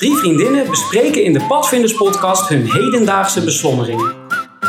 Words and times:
Drie 0.00 0.16
vriendinnen 0.16 0.66
bespreken 0.66 1.24
in 1.24 1.32
de 1.32 1.44
Padvinders 1.48 1.94
podcast 1.94 2.48
hun 2.48 2.70
hedendaagse 2.70 3.44
beslommeringen. 3.44 4.14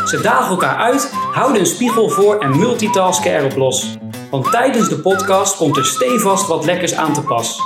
Ze 0.06 0.22
dagen 0.22 0.50
elkaar 0.50 0.76
uit, 0.78 1.12
houden 1.12 1.60
een 1.60 1.66
spiegel 1.66 2.10
voor 2.10 2.40
en 2.40 2.58
multitasken 2.58 3.38
erop 3.38 3.56
los. 3.56 3.98
Want 4.32 4.52
tijdens 4.52 4.90
de 4.90 5.00
podcast 5.00 5.58
komt 5.58 5.78
er 5.78 5.86
stevast 5.86 6.48
wat 6.48 6.66
lekkers 6.66 6.96
aan 6.96 7.14
te 7.14 7.22
pas. 7.22 7.60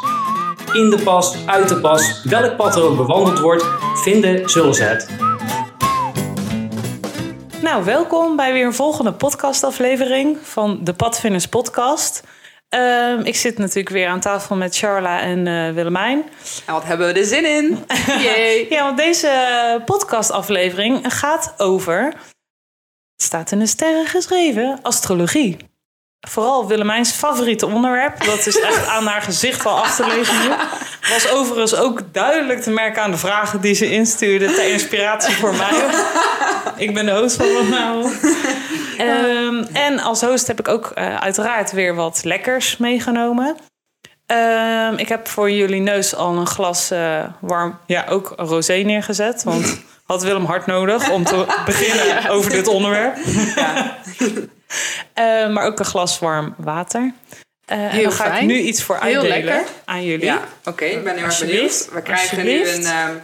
In 0.74 0.90
de 0.90 1.02
pas, 1.04 1.36
uit 1.46 1.70
de 1.70 1.80
pas, 1.80 2.22
welk 2.24 2.56
pad 2.56 2.76
er 2.76 2.84
ook 2.84 2.98
bewandeld 2.98 3.40
wordt, 3.40 3.66
vinden 3.94 4.50
zullen 4.50 4.74
ze 4.74 4.84
het. 4.84 5.10
Nou, 7.62 7.84
welkom 7.84 8.36
bij 8.36 8.54
weer 8.54 8.66
een 8.66 8.74
volgende 8.74 9.14
podcastaflevering 9.14 10.38
van 10.42 10.80
de 10.82 10.94
Padvinders 10.94 11.48
podcast. 11.48 12.24
Ehm, 12.76 13.20
ik 13.24 13.36
zit 13.36 13.58
natuurlijk 13.58 13.90
weer 13.90 14.08
aan 14.08 14.20
tafel 14.20 14.56
met 14.56 14.78
Charla 14.78 15.22
en 15.22 15.48
eh, 15.48 15.74
Willemijn. 15.74 16.24
En 16.66 16.74
wat 16.74 16.84
hebben 16.84 17.08
we 17.08 17.20
er 17.20 17.26
zin 17.26 17.46
in? 17.46 17.86
Ja, 18.70 18.84
want 18.84 18.98
deze 18.98 19.82
podcastaflevering 19.86 21.14
gaat 21.14 21.54
over, 21.58 22.04
het 22.04 23.24
staat 23.24 23.52
in 23.52 23.60
de 23.60 23.68
sterren 23.68 24.06
geschreven, 24.06 24.80
astrologie. 24.82 25.58
Vooral 26.30 26.68
Willemijns 26.68 27.12
favoriete 27.12 27.66
onderwerp. 27.66 28.24
Dat 28.26 28.46
is 28.46 28.60
echt 28.60 28.88
aan 28.88 29.06
haar 29.06 29.22
gezicht 29.22 29.64
wel 29.64 29.80
af 29.80 29.96
te 29.96 30.06
lezen 30.08 30.40
nu. 30.40 30.50
Was 31.14 31.30
overigens 31.32 31.76
ook 31.76 32.02
duidelijk 32.12 32.62
te 32.62 32.72
merken 32.72 33.02
aan 33.02 33.12
de 33.12 33.18
vragen 33.18 33.62
die 33.62 33.74
ze 33.74 33.92
instuurde 33.92 34.54
ter 34.54 34.68
inspiratie 34.68 35.36
voor 35.36 35.56
mij. 35.56 35.86
Ik 36.76 36.94
ben 36.94 37.06
de 37.06 37.12
host 37.12 37.36
van 37.36 37.54
Wat 37.54 37.68
Nou. 37.68 38.12
Ehm, 38.98 39.64
en 39.74 40.00
als 40.00 40.22
host 40.22 40.48
heb 40.48 40.60
ik 40.60 40.68
ook 40.68 40.92
eh, 40.94 41.16
uiteraard 41.16 41.72
weer 41.72 41.96
wat 41.96 42.22
lekkers 42.24 42.78
meegenomen. 42.78 43.58
Ehm, 44.26 44.94
ik 44.96 45.08
heb 45.08 45.28
voor 45.28 45.52
jullie 45.52 45.82
neus 45.82 46.16
al 46.16 46.36
een 46.36 46.48
glas 46.48 46.92
eh, 46.92 47.24
warm, 47.40 47.78
ja, 47.86 48.06
ook 48.10 48.34
rosé 48.38 48.74
neergezet. 48.74 49.44
Want 49.44 49.84
had 50.06 50.24
Willem 50.24 50.46
hard 50.46 50.66
nodig 50.66 51.10
om 51.10 51.24
te 51.24 51.46
beginnen 51.66 52.30
over 52.30 52.52
dit 52.52 52.68
onderwerp. 52.68 53.18
Ja. 53.56 53.98
Eh, 55.14 55.50
maar 55.50 55.66
ook 55.66 55.80
een 55.80 55.86
glas 55.86 56.20
warm 56.20 56.56
water. 56.58 57.14
Eh, 57.66 57.94
en 57.94 58.02
dan 58.04 58.12
ga 58.12 58.38
ik 58.38 58.46
nu 58.46 58.58
iets 58.60 58.84
voor 58.84 58.96
Heel 58.96 59.22
uitdelen 59.22 59.44
lekker. 59.44 59.72
aan 59.86 60.04
jullie. 60.04 60.26
Ja, 60.26 60.42
oké. 60.66 60.86
ik 60.86 61.04
ben 61.04 61.16
heel 61.16 61.26
erg 61.26 61.40
benieuwd. 61.40 61.90
We 61.92 62.02
krijgen 62.02 62.44
nu 62.46 62.68
een, 62.68 62.86
ehm, 62.86 63.16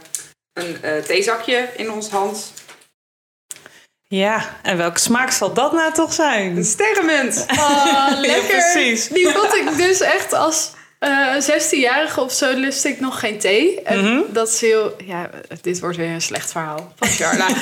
een 0.52 0.82
eh, 0.82 0.96
theezakje 0.98 1.68
in 1.76 1.92
ons 1.92 2.08
hand. 2.08 2.52
Ja, 4.08 4.56
en 4.62 4.76
welke 4.76 4.98
smaak 4.98 5.30
zal 5.30 5.52
dat 5.52 5.72
nou 5.72 5.92
toch 5.92 6.12
zijn? 6.12 6.56
Een 6.56 6.64
sterrenmunt. 6.64 7.46
Oh, 7.50 8.08
lekker. 8.18 8.46
precies. 8.46 9.08
Die 9.08 9.28
vond 9.28 9.54
ik 9.54 9.76
dus 9.76 10.00
echt 10.00 10.32
als 10.32 10.72
eh 11.02 11.40
16-jarige 11.40 12.20
of 12.20 12.32
zo 12.32 12.52
lust 12.54 12.84
ik 12.84 13.00
nog 13.00 13.20
geen 13.20 13.38
thee. 13.38 13.80
En 13.82 14.00
Mhm. 14.04 14.20
dat 14.28 14.48
is 14.48 14.60
heel... 14.60 14.96
Ja, 15.06 15.30
dit 15.60 15.80
wordt 15.80 15.96
weer 15.96 16.08
een 16.10 16.22
slecht 16.22 16.50
verhaal 16.52 16.92
van 16.96 17.08
Charla. 17.08 17.46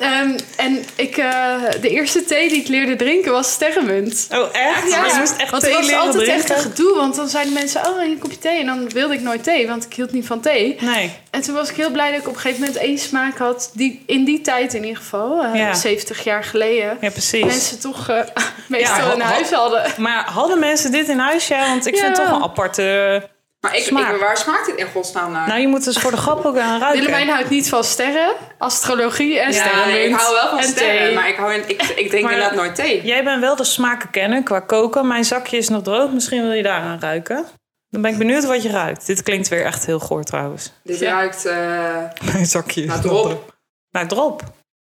Ehm, 0.00 0.38
en 0.56 0.84
ik, 0.94 1.16
eh, 1.16 1.54
de 1.80 1.88
eerste 1.88 2.24
thee 2.24 2.48
die 2.48 2.60
ik 2.60 2.68
leerde 2.68 2.96
drinken 2.96 3.32
was 3.32 3.52
sterrenmunt. 3.52 4.26
Oh, 4.32 4.48
echt? 4.52 4.90
Ja, 4.90 5.06
je 5.06 5.14
moest 5.18 5.36
echt 5.36 5.50
want 5.50 5.62
thee 5.62 5.72
het 5.72 5.80
was 5.80 5.90
leren 5.90 6.04
altijd 6.06 6.28
echt 6.28 6.50
een 6.50 6.56
gedoe. 6.56 6.94
Want 6.96 7.16
dan 7.16 7.28
zeiden 7.28 7.52
mensen, 7.52 7.80
oh, 7.88 8.02
een 8.02 8.18
kopje 8.18 8.38
thee. 8.38 8.60
En 8.60 8.66
dan 8.66 8.88
wilde 8.88 9.14
ik 9.14 9.20
nooit 9.20 9.44
thee, 9.44 9.66
want 9.66 9.84
ik 9.84 9.94
hield 9.94 10.12
niet 10.12 10.26
van 10.26 10.40
thee. 10.40 10.76
Nee. 10.80 11.12
En 11.30 11.40
toen 11.40 11.54
was 11.54 11.70
ik 11.70 11.76
heel 11.76 11.90
blij 11.90 12.10
dat 12.10 12.20
ik 12.20 12.28
op 12.28 12.34
een 12.34 12.40
gegeven 12.40 12.60
moment 12.64 12.78
één 12.82 12.98
smaak 12.98 13.38
had... 13.38 13.70
die 13.74 14.02
in 14.06 14.24
die 14.24 14.40
tijd 14.40 14.74
in 14.74 14.82
ieder 14.84 14.96
geval, 15.02 15.42
eh, 15.44 15.54
Ja. 15.54 15.74
70 15.74 16.24
jaar 16.24 16.44
geleden... 16.44 16.96
Ja, 17.00 17.10
precies. 17.10 17.44
mensen 17.44 17.80
toch 17.80 18.08
eh, 18.08 18.16
meestal 18.68 19.06
Ja, 19.06 19.12
in 19.14 19.20
huis 19.20 19.50
hadden. 19.50 19.82
Maar 19.96 20.24
hadden 20.24 20.58
mensen 20.58 20.92
dit 20.92 21.08
in 21.08 21.18
huis? 21.18 21.48
Ja, 21.48 21.66
want 21.68 21.86
ik 21.86 21.96
vind 21.96 22.16
het 22.16 22.26
toch 22.26 22.36
een 22.36 22.42
aparte... 22.42 22.79
Maar 23.60 23.76
ik, 23.76 23.82
Smaak. 23.82 24.14
ik, 24.14 24.20
waar 24.20 24.36
smaakt 24.36 24.66
dit 24.66 24.76
in 24.76 24.86
godsnaam 24.86 25.32
naar? 25.32 25.48
Nou, 25.48 25.60
je 25.60 25.68
moet 25.68 25.84
dus 25.84 25.98
voor 25.98 26.10
de 26.10 26.16
grap 26.16 26.44
ook 26.44 26.56
aan 26.58 26.80
ruiken. 26.80 27.00
Willemijn 27.00 27.28
houdt 27.28 27.50
niet 27.50 27.68
van 27.68 27.84
sterren, 27.84 28.32
astrologie 28.58 29.38
en 29.40 29.52
ja, 29.52 29.58
sterrenmunt. 29.60 29.86
nee, 29.92 30.08
ik 30.08 30.14
hou 30.14 30.34
wel 30.34 30.48
van 30.48 30.58
en 30.58 30.64
sterren, 30.64 31.04
thee. 31.06 31.14
maar 31.14 31.28
ik, 31.28 31.36
hou 31.36 31.52
in, 31.54 31.68
ik, 31.68 31.82
ik 31.82 32.08
drink 32.08 32.24
Maar- 32.24 32.32
inderdaad 32.32 32.54
nooit 32.56 32.74
thee. 32.74 33.02
Jij 33.02 33.24
bent 33.24 33.40
wel 33.40 33.56
de 33.56 33.64
smaken 33.64 34.10
kennen 34.10 34.44
qua 34.44 34.60
koken. 34.60 35.06
Mijn 35.06 35.24
zakje 35.24 35.56
is 35.56 35.68
nog 35.68 35.82
droog. 35.82 36.10
Misschien 36.12 36.42
wil 36.42 36.52
je 36.52 36.62
daaraan 36.62 37.00
ruiken. 37.00 37.44
Dan 37.88 38.02
ben 38.02 38.10
ik 38.12 38.18
benieuwd 38.18 38.44
wat 38.44 38.62
je 38.62 38.70
ruikt. 38.70 39.06
Dit 39.06 39.22
klinkt 39.22 39.48
weer 39.48 39.64
echt 39.64 39.86
heel 39.86 39.98
goor 39.98 40.24
trouwens. 40.24 40.72
Dit 40.84 40.98
Ja. 40.98 41.10
ruikt, 41.12 41.44
eh 41.46 41.96
Mijn 42.32 42.46
zakje 42.46 42.84
naar 42.86 43.00
drop. 43.00 43.54
Nou, 43.90 44.06
drop. 44.06 44.42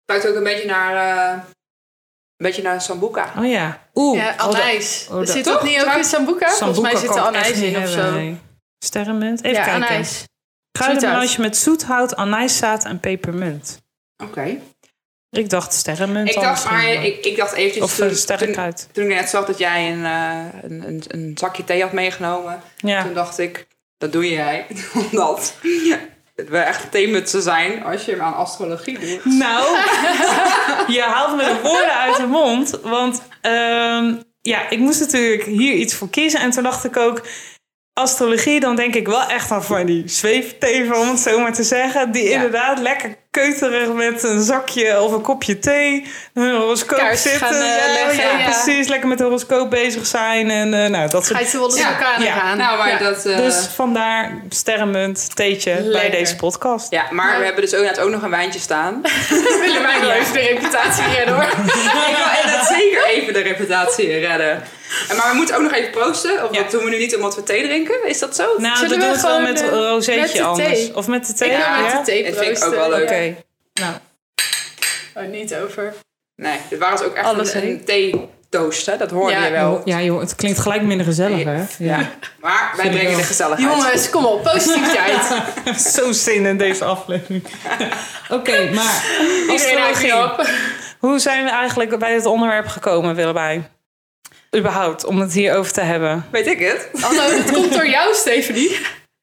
ruikt 0.06 0.28
ook 0.28 0.36
een 0.36 0.44
beetje 0.44 0.68
naar, 0.68 0.96
eh, 1.18 1.32
een 1.38 2.46
beetje 2.46 2.62
naar 2.62 2.82
sambuca. 2.82 3.32
Oh 3.38 3.46
ja. 3.50 3.84
Oeh. 3.96 4.18
Ja, 4.18 4.34
oh, 4.38 4.44
anijs. 4.44 5.08
oh, 5.12 5.20
de- 5.20 5.26
zit 5.26 5.46
dat 5.46 5.64
niet 5.64 5.86
ook 5.86 5.94
in 5.94 6.04
sambuca? 6.04 6.50
Volgens 6.50 6.80
mij 6.80 6.96
zit 6.96 7.10
er 7.10 7.22
anijs 7.22 7.60
in 7.62 7.78
of 7.78 7.90
zo. 7.90 8.12
nee. 8.12 8.38
Sterrenmunt. 8.80 9.44
Even 9.44 9.58
ja, 9.58 9.64
kijken. 9.64 9.88
anijs. 9.88 10.24
Kruidenmelange 10.72 11.36
met 11.38 11.58
zoethout, 11.58 12.16
anijszaad 12.16 12.86
en 12.86 13.00
pepermunt. 13.00 13.82
Oké. 14.24 14.58
Ik 15.30 15.50
dacht 15.50 15.74
sterrenmunt. 15.74 16.30
Ik 16.30 16.42
dacht, 16.42 16.70
maar 16.70 16.94
ik, 16.94 17.26
ik 17.26 17.38
dacht 17.38 17.54
eventjes... 17.54 17.84
Of 17.84 17.96
toen, 17.96 18.08
toen, 18.08 18.16
sterrenkruid. 18.18 18.90
toen 18.92 19.04
ik 19.04 19.16
net 19.16 19.30
zag 19.30 19.46
dat 19.46 19.58
jij 19.58 19.92
een, 19.92 20.06
eh, 20.06 20.62
een, 20.62 20.88
een, 20.88 21.04
een 21.08 21.38
zakje 21.38 21.64
thee 21.64 21.82
had 21.82 21.92
meegenomen... 21.92 22.62
Ja. 22.78 23.04
Toen 23.04 23.14
dacht 23.14 23.38
ik, 23.38 23.68
dat 23.98 24.12
doe 24.12 24.30
jij. 24.30 24.66
Omdat 25.12 25.54
we 26.36 26.58
echt 26.58 26.92
theemutsen 26.92 27.42
zijn 27.42 27.84
als 27.84 28.06
je 28.06 28.12
hem 28.12 28.22
aan 28.22 28.36
astrologie 28.36 29.00
doet. 29.00 29.26
Nou, 29.26 29.78
je 30.96 31.02
haalt 31.02 31.36
me 31.36 31.44
de 31.44 31.60
woorden 31.64 31.94
uit 31.94 32.18
de 32.18 32.26
mond. 32.28 32.80
Want 32.84 33.22
ehm, 33.46 34.16
ja, 34.42 34.70
ik 34.70 34.80
moest 34.80 35.00
natuurlijk 35.00 35.44
hier 35.44 35.74
iets 35.74 35.96
voor 35.96 36.10
kiezen. 36.10 36.40
En 36.40 36.50
toen 36.52 36.64
dacht 36.64 36.84
ik 36.86 36.98
ook, 36.98 37.28
astrologie, 37.94 38.60
dan 38.60 38.76
denk 38.76 38.96
ik 38.96 39.08
wel 39.08 39.24
echt 39.24 39.52
aan 39.52 39.64
van 39.64 39.86
die 39.86 40.08
zweefteven, 40.10 41.00
om 41.00 41.10
het 41.10 41.20
zo 41.20 41.40
maar 41.40 41.54
te 41.54 41.64
zeggen. 41.64 42.12
Die 42.12 42.24
Ja. 42.24 42.36
inderdaad 42.36 42.80
lekker 42.80 43.16
keuterig 43.42 43.94
met 43.94 44.24
een 44.24 44.42
zakje 44.44 45.02
of 45.02 45.12
een 45.12 45.22
kopje 45.22 45.60
thee, 45.60 46.06
een 46.34 46.56
horoscoop 46.56 46.98
Kaars 47.00 47.22
zitten. 47.22 47.40
gaan, 47.40 47.54
eh, 47.54 47.60
ja, 47.60 47.94
leggen, 47.94 48.16
ja, 48.30 48.38
ja. 48.38 48.44
precies. 48.46 48.88
Lekker 48.88 49.08
met 49.10 49.18
de 49.18 49.24
horoscoop 49.24 49.70
bezig 49.70 50.06
zijn. 50.06 50.50
En 50.50 50.74
eh, 50.84 50.90
nou, 50.90 51.10
dat 51.10 51.26
soort 51.26 51.38
Ga 51.38 51.44
je 51.44 51.50
ze 51.50 51.58
wel 51.58 51.66
eens 51.66 51.78
Ja, 51.80 51.88
elkaar 51.90 52.22
ja. 52.24 52.42
aan? 52.42 52.58
Nou, 52.58 52.78
maar 52.78 52.90
Ja. 52.90 52.98
dat... 52.98 53.26
eh, 53.26 53.38
Dus 53.38 53.56
vandaar 53.76 54.42
sterrenmunt, 54.50 55.36
theetje 55.36 55.90
bij 55.92 56.10
deze 56.10 56.36
podcast. 56.36 56.92
ja, 56.92 57.06
maar 57.12 57.40
we 57.40 57.46
hebben 57.46 57.62
dus 57.62 57.76
ook 57.76 57.84
net 57.84 58.00
ook 58.00 58.10
nog 58.10 58.22
een 58.22 58.30
wijntje 58.30 58.60
staan. 58.60 59.02
Willemijn 59.62 60.00
wil 60.02 60.10
even 60.10 60.34
de 60.34 60.40
reputatie 60.40 61.04
redden 61.16 61.34
hoor. 61.36 61.44
ik 62.10 62.16
wil 62.18 62.42
inderdaad 62.44 62.68
zeker 62.68 63.06
even 63.06 63.34
de 63.34 63.42
reputatie 63.42 64.20
redden. 64.20 64.64
En 65.10 65.16
Maar 65.18 65.30
we 65.30 65.36
moeten 65.36 65.56
ook 65.56 65.62
nog 65.62 65.74
even 65.74 65.92
proosten. 65.92 66.44
Of 66.44 66.56
Ja. 66.56 66.62
dat 66.62 66.72
doen 66.72 66.84
we 66.84 66.90
nu 66.90 66.98
niet 66.98 67.16
omdat 67.16 67.36
we 67.36 67.44
thee 67.44 67.64
drinken? 67.64 68.08
Is 68.08 68.20
dat 68.20 68.36
zo? 68.36 68.44
Nou, 68.58 68.76
Zullen 68.78 68.90
dat 68.90 68.90
we 68.90 69.06
doen 69.06 69.16
we 69.16 69.22
wel 69.22 69.32
gewoon, 69.32 69.44
met 69.54 69.62
eh, 69.62 69.70
rozeetje 69.70 70.22
met 70.22 70.34
de 70.34 70.44
anders. 70.44 70.68
thee? 70.70 70.96
Of 70.96 71.08
met 71.08 71.28
de 71.28 71.34
thee? 71.34 71.50
Ik 71.50 71.58
Ja, 71.58 71.82
met 71.82 71.92
de 71.92 72.02
thee 72.04 72.24
dat 72.24 72.34
vind 72.44 72.58
ik 72.58 72.64
ook 72.64 72.70
proosten. 72.70 72.90
wel 72.90 72.90
leuk. 72.90 73.04
Oké. 73.10 73.36
Nou, 73.74 73.94
Oh, 75.18 75.24
niet 75.32 75.56
over. 75.56 75.94
Nee, 76.36 76.58
dit 76.70 76.80
waren 76.80 76.98
dus 76.98 77.06
ook 77.06 77.16
echt 77.16 77.26
Alles 77.26 77.54
een, 77.54 77.62
heen. 77.62 77.70
een 77.70 77.84
thee-toast, 77.86 78.86
hè? 78.86 78.98
Dat 78.98 79.12
hoorde 79.12 79.32
Ja, 79.34 79.46
je 79.46 79.52
wel. 79.52 79.82
ja 79.86 80.02
joh, 80.02 80.20
het 80.20 80.36
klinkt 80.36 80.60
gelijk 80.60 80.82
minder 80.82 81.06
gezellig 81.06 81.44
hè? 81.44 81.64
Ja. 81.78 82.00
Maar 82.42 82.74
wij 82.78 82.90
brengen 82.90 83.18
de 83.18 83.24
gezelligheid. 83.24 83.72
Jongens, 83.74 84.10
kom 84.10 84.26
op, 84.26 84.44
positiviteit. 84.44 85.22
Zo 85.96 86.12
zin 86.12 86.46
in 86.46 86.58
deze 86.58 86.86
aflevering. 86.86 87.44
Oké, 88.30 88.70
maar 88.74 89.04
Iedereen 89.52 89.78
haakt 89.78 89.92
astrologie. 89.94 90.54
Hoe 91.00 91.20
zijn 91.20 91.44
we 91.44 91.50
eigenlijk 91.50 92.00
bij 92.00 92.14
het 92.14 92.26
onderwerp 92.26 92.68
gekomen, 92.68 93.16
Willemijn? 93.16 93.68
Überhaupt, 94.56 95.06
om 95.06 95.20
het 95.20 95.34
hierover 95.34 95.72
te 95.74 95.82
hebben. 95.82 96.26
Weet 96.32 96.48
ik 96.48 96.60
het? 96.60 96.90
Hallo, 97.02 97.22
het 97.22 97.52
komt 97.52 97.74
door 97.74 97.88
jou, 97.88 98.14
Stephanie. 98.16 98.78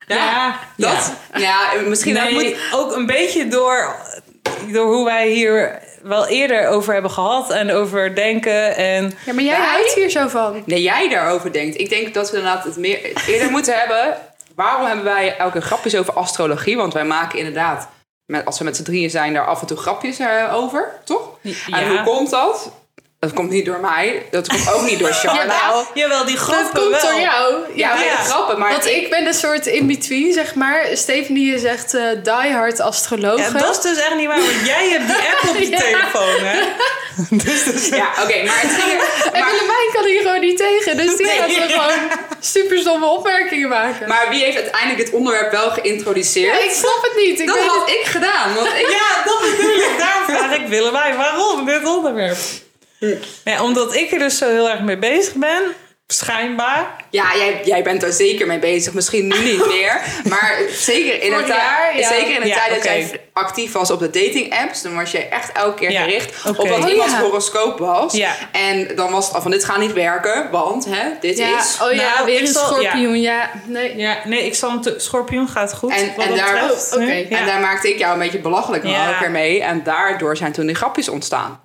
Ja, 0.07 0.59
Dat? 0.77 1.13
Ja, 1.35 1.59
misschien 1.87 2.15
dat 2.15 2.23
Nee, 2.25 2.33
moet... 2.33 2.55
ook 2.73 2.97
een 2.97 3.07
beetje 3.07 3.49
door, 3.49 3.97
door 4.73 4.87
hoe 4.95 5.05
wij 5.05 5.29
hier 5.29 5.79
wel 6.03 6.27
eerder 6.27 6.69
over 6.69 6.93
hebben 6.93 7.11
gehad 7.11 7.51
en 7.51 7.71
over 7.73 8.15
denken. 8.15 8.77
En 8.77 9.13
Ja, 9.25 9.33
maar 9.33 9.45
jij 9.45 9.59
Wij? 9.59 9.67
houdt 9.67 9.95
hier 9.95 10.11
zo 10.11 10.29
van. 10.29 10.63
Nee, 10.67 10.83
jij 10.83 11.09
daarover 11.09 11.53
denkt. 11.53 11.81
Ik 11.81 11.89
denk 11.89 12.15
dat 12.15 12.31
we 12.31 12.37
inderdaad 12.37 12.65
het 12.65 12.77
meer 12.77 13.27
eerder 13.27 13.51
moeten 13.57 13.79
hebben. 13.79 14.17
Waarom 14.55 14.87
hebben 14.87 15.05
wij 15.05 15.37
elke 15.37 15.61
grapjes 15.61 15.97
over 15.97 16.13
astrologie? 16.13 16.77
Want 16.77 16.93
wij 16.93 17.05
maken 17.05 17.39
inderdaad, 17.39 17.89
met, 18.27 18.45
als 18.45 18.59
we 18.59 18.65
met 18.65 18.77
z'n 18.77 18.83
drieën 18.83 19.11
zijn, 19.11 19.33
daar 19.35 19.47
af 19.47 19.61
en 19.61 19.67
toe 19.67 19.77
grapjes 19.77 20.19
eh, 20.19 20.55
over, 20.55 20.93
toch? 21.05 21.29
En 21.43 21.51
Ja. 21.67 21.89
hoe 21.89 22.03
komt 22.03 22.31
dat? 22.31 22.73
Dat 23.23 23.33
komt 23.33 23.51
niet 23.51 23.65
door 23.67 23.81
mij. 23.81 24.27
Dat 24.31 24.49
komt 24.49 24.73
ook 24.73 24.83
niet 24.83 24.99
door 24.99 25.13
Charla. 25.23 25.45
Jawel. 25.45 25.87
Jawel, 25.95 26.25
die 26.25 26.35
Dat 26.37 26.45
grappen 26.45 26.81
komt 26.81 27.03
wel. 27.03 27.11
door 27.11 27.21
jou. 27.21 27.55
Ja, 27.75 27.95
Ja, 27.95 28.03
ja. 28.03 28.15
grappen, 28.17 28.59
maar... 28.59 28.71
Want 28.71 28.87
ik 28.87 29.11
ben 29.11 29.27
een 29.27 29.35
soort 29.35 29.67
in-between, 29.67 30.33
zeg 30.33 30.55
maar. 30.55 30.87
Stephanie 30.93 31.55
is 31.55 31.65
echt 31.65 31.95
eh 31.95 32.03
diehard 32.23 32.81
astroloog. 32.81 33.39
Ja, 33.39 33.51
dat 33.51 33.71
is 33.77 33.81
dus 33.83 33.99
echt 33.99 34.15
niet 34.15 34.27
waar, 34.27 34.37
want 34.39 34.67
jij 34.67 34.89
hebt 34.89 35.07
die 35.07 35.17
app 35.17 35.49
op 35.49 35.57
je 35.59 35.71
Ja. 35.71 35.77
telefoon, 35.79 36.39
hè? 36.45 36.61
dus, 37.45 37.65
dus, 37.65 37.89
Ja, 37.89 38.09
oké, 38.23 38.43
maar 38.45 38.61
het 38.61 38.71
ging 38.71 39.01
er- 39.01 39.33
En 39.33 39.41
maar, 39.41 39.51
Willemijn 39.51 39.89
kan 39.93 40.05
hier 40.05 40.21
gewoon 40.23 40.41
niet 40.41 40.57
tegen. 40.57 40.97
Dus 40.97 41.17
die 41.17 41.27
Nee. 41.27 41.37
gaat 41.39 41.73
gewoon 41.73 42.11
super 42.41 42.79
stomme 42.79 43.07
opmerkingen 43.07 43.69
maken. 43.69 44.09
maar 44.09 44.27
wie 44.31 44.45
heeft 44.45 44.57
uiteindelijk 44.57 45.05
dit 45.05 45.15
onderwerp 45.15 45.51
wel 45.51 45.71
geïntroduceerd? 45.71 46.57
Ja, 46.59 46.65
ik 46.65 46.71
snap 46.71 46.99
het 47.03 47.25
niet. 47.27 47.41
Ik 47.41 47.47
dat 47.47 47.57
weet 47.57 47.67
had 47.67 47.81
het- 47.89 47.95
ik 47.95 48.05
gedaan. 48.07 48.55
Want 48.55 48.67
ik, 48.67 48.89
Ja, 48.91 49.23
dat 49.25 49.41
bedoel 49.41 49.75
ik. 49.77 49.91
Daarom 49.99 50.25
vraag 50.25 50.57
ik 50.57 50.67
Willemijn, 50.67 51.17
waarom 51.17 51.65
dit 51.67 51.85
onderwerp? 51.87 52.37
Ja, 53.45 53.63
omdat 53.63 53.95
ik 53.95 54.13
er 54.13 54.19
dus 54.19 54.39
zo 54.39 54.49
heel 54.49 54.71
erg 54.71 54.81
mee 54.81 54.99
bezig 54.99 55.35
ben, 55.35 55.63
schijnbaar. 56.07 56.97
Ja, 57.11 57.37
jij, 57.37 57.61
jij 57.65 57.83
bent 57.83 58.03
er 58.03 58.13
zeker 58.13 58.47
mee 58.47 58.59
bezig. 58.59 58.93
Misschien 58.93 59.27
nu 59.27 59.39
niet 59.39 59.67
meer. 59.75 60.01
Maar 60.29 60.59
zeker 60.71 61.23
in 61.23 61.31
tijd, 61.31 61.47
jaar, 61.47 61.99
ja. 61.99 62.09
zeker 62.09 62.35
in 62.35 62.41
de 62.41 62.47
Ja, 62.47 62.55
tijd 62.57 62.75
dat 62.75 62.85
jij 62.85 63.21
actief 63.33 63.73
was 63.73 63.91
op 63.91 63.99
de 63.99 64.11
dating 64.11 64.59
apps, 64.61 64.83
dan 64.83 64.95
was 64.95 65.11
je 65.11 65.19
echt 65.19 65.53
elke 65.53 65.75
keer 65.79 65.91
Ja, 65.91 66.03
gericht 66.03 66.47
op 66.49 66.57
wat 66.57 66.67
Oh, 66.85 66.89
iemands 66.91 67.13
ja. 67.13 67.21
horoscoop 67.21 67.79
was. 67.79 68.13
Ja. 68.13 68.35
En 68.53 68.97
dan 68.97 69.11
was 69.13 69.27
het 69.27 69.35
al 69.35 69.43
van 69.43 69.51
dit 69.51 69.65
gaat 69.65 69.79
niet 69.79 69.93
werken, 69.93 70.51
want 70.51 70.85
hè, 70.85 71.09
dit 71.21 71.39
Ja, 71.39 71.59
is. 71.59 71.79
oh 71.83 71.93
ja, 71.93 72.13
Nou, 72.15 72.27
weer 72.27 72.41
een 72.41 72.47
zal- 72.47 72.65
schorpioen. 72.67 73.21
Ja, 73.21 73.51
nee. 73.67 73.97
Ja, 73.97 74.19
nee, 74.25 74.47
ik 74.47 74.55
zal 74.55 74.71
hem 74.71 74.81
te... 74.81 74.95
Schorpioen 74.99 75.49
gaat 75.49 75.75
goed. 75.75 75.91
En- 75.93 75.99
en 76.19 76.29
dat 76.29 76.37
daar- 76.39 76.71
oh. 76.95 77.03
En 77.39 77.47
daar 77.47 77.61
maakte 77.61 77.89
ik 77.89 77.99
jou 77.99 78.13
een 78.13 78.19
beetje 78.19 78.39
belachelijk 78.39 78.85
Ja. 78.87 79.07
elke 79.07 79.19
keer 79.19 79.31
mee. 79.31 79.63
En 79.63 79.83
daardoor 79.83 80.37
zijn 80.37 80.53
toen 80.53 80.67
die 80.67 80.75
grapjes 80.77 81.09
ontstaan. 81.09 81.61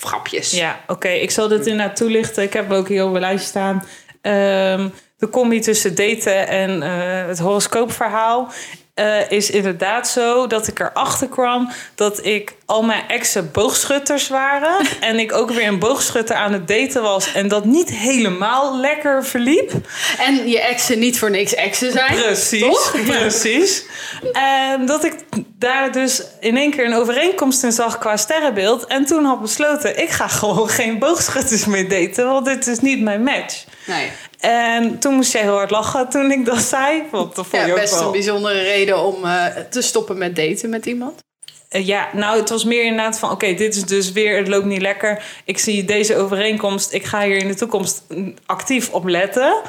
Grapjes. 0.00 0.50
Ja, 0.50 0.80
oké. 0.86 1.08
Ik 1.08 1.30
zal 1.30 1.48
dit 1.48 1.66
inderdaad 1.66 1.96
toelichten. 1.96 2.42
Ik 2.42 2.52
heb 2.52 2.72
ook 2.72 2.88
hier 2.88 3.04
op 3.04 3.10
mijn 3.10 3.22
lijstje 3.22 3.48
staan. 3.48 3.84
Ehm, 4.22 4.88
de 5.16 5.28
combi 5.28 5.60
tussen 5.60 5.94
daten 5.94 6.48
en 6.48 6.82
eh, 6.82 7.26
het 7.26 7.38
horoscoopverhaal 7.38 8.52
eh, 8.98 9.30
is 9.30 9.50
inderdaad 9.50 10.08
zo 10.08 10.46
dat 10.46 10.66
ik 10.66 10.80
erachter 10.80 11.28
kwam 11.28 11.70
dat 11.94 12.24
ik 12.24 12.54
al 12.66 12.82
mijn 12.82 13.08
exen 13.08 13.50
boogschutters 13.52 14.28
waren. 14.28 14.86
en 15.00 15.18
ik 15.18 15.32
ook 15.32 15.50
weer 15.50 15.66
een 15.66 15.78
boogschutter 15.78 16.36
aan 16.36 16.52
het 16.52 16.68
daten 16.68 17.02
was. 17.02 17.32
En 17.32 17.48
dat 17.48 17.64
niet 17.64 17.90
helemaal 17.90 18.80
lekker 18.80 19.24
verliep. 19.24 19.72
En 20.18 20.48
je 20.48 20.60
exen 20.60 20.98
niet 20.98 21.18
voor 21.18 21.30
niks 21.30 21.54
exen 21.54 21.92
zijn. 21.92 22.14
Precies, 22.14 22.90
precies. 23.06 23.84
En 24.32 24.86
dat 24.86 25.04
ik 25.04 25.14
daar 25.58 25.92
dus 25.92 26.22
in 26.40 26.56
één 26.56 26.70
keer 26.70 26.86
een 26.86 26.94
overeenkomst 26.94 27.62
in 27.62 27.72
zag 27.72 27.98
qua 27.98 28.16
sterrenbeeld. 28.16 28.86
En 28.86 29.04
toen 29.04 29.24
had 29.24 29.40
besloten, 29.40 30.02
ik 30.02 30.10
ga 30.10 30.28
gewoon 30.28 30.68
geen 30.68 30.98
boogschutters 30.98 31.64
meer 31.64 31.88
daten, 31.88 32.26
want 32.26 32.44
dit 32.44 32.66
is 32.66 32.80
niet 32.80 33.00
mijn 33.00 33.22
match. 33.22 33.64
Nee. 33.86 34.10
En 34.40 34.98
toen 34.98 35.14
moest 35.14 35.32
jij 35.32 35.42
heel 35.42 35.54
hard 35.56 35.70
lachen 35.70 36.08
toen 36.08 36.30
ik 36.30 36.44
dat 36.44 36.58
zei. 36.60 37.02
Want 37.10 37.34
dat 37.36 37.46
vond 37.46 37.62
je 37.62 37.68
Ja, 37.68 37.74
ook 37.74 37.80
best 37.80 37.94
wel... 37.94 38.02
een 38.06 38.12
bijzondere 38.12 38.60
reden 38.62 38.98
om 39.04 39.24
eh, 39.24 39.44
te 39.70 39.82
stoppen 39.82 40.18
met 40.18 40.36
daten 40.36 40.70
met 40.70 40.86
iemand. 40.86 41.20
Eh, 41.68 41.86
ja, 41.86 42.08
nou, 42.12 42.38
het 42.38 42.48
was 42.48 42.64
meer 42.64 42.84
inderdaad 42.84 43.18
van... 43.18 43.30
oké, 43.30 43.54
dit 43.54 43.76
is 43.76 43.84
dus 43.84 44.12
weer, 44.12 44.36
het 44.36 44.48
loopt 44.48 44.64
niet 44.66 44.80
lekker. 44.80 45.22
Ik 45.44 45.58
zie 45.58 45.84
deze 45.84 46.16
overeenkomst. 46.16 46.92
Ik 46.92 47.04
ga 47.04 47.22
hier 47.22 47.36
in 47.36 47.48
de 47.48 47.54
toekomst 47.54 48.02
mm, 48.08 48.34
actief 48.46 48.90
op 48.90 49.04
letten. 49.06 49.60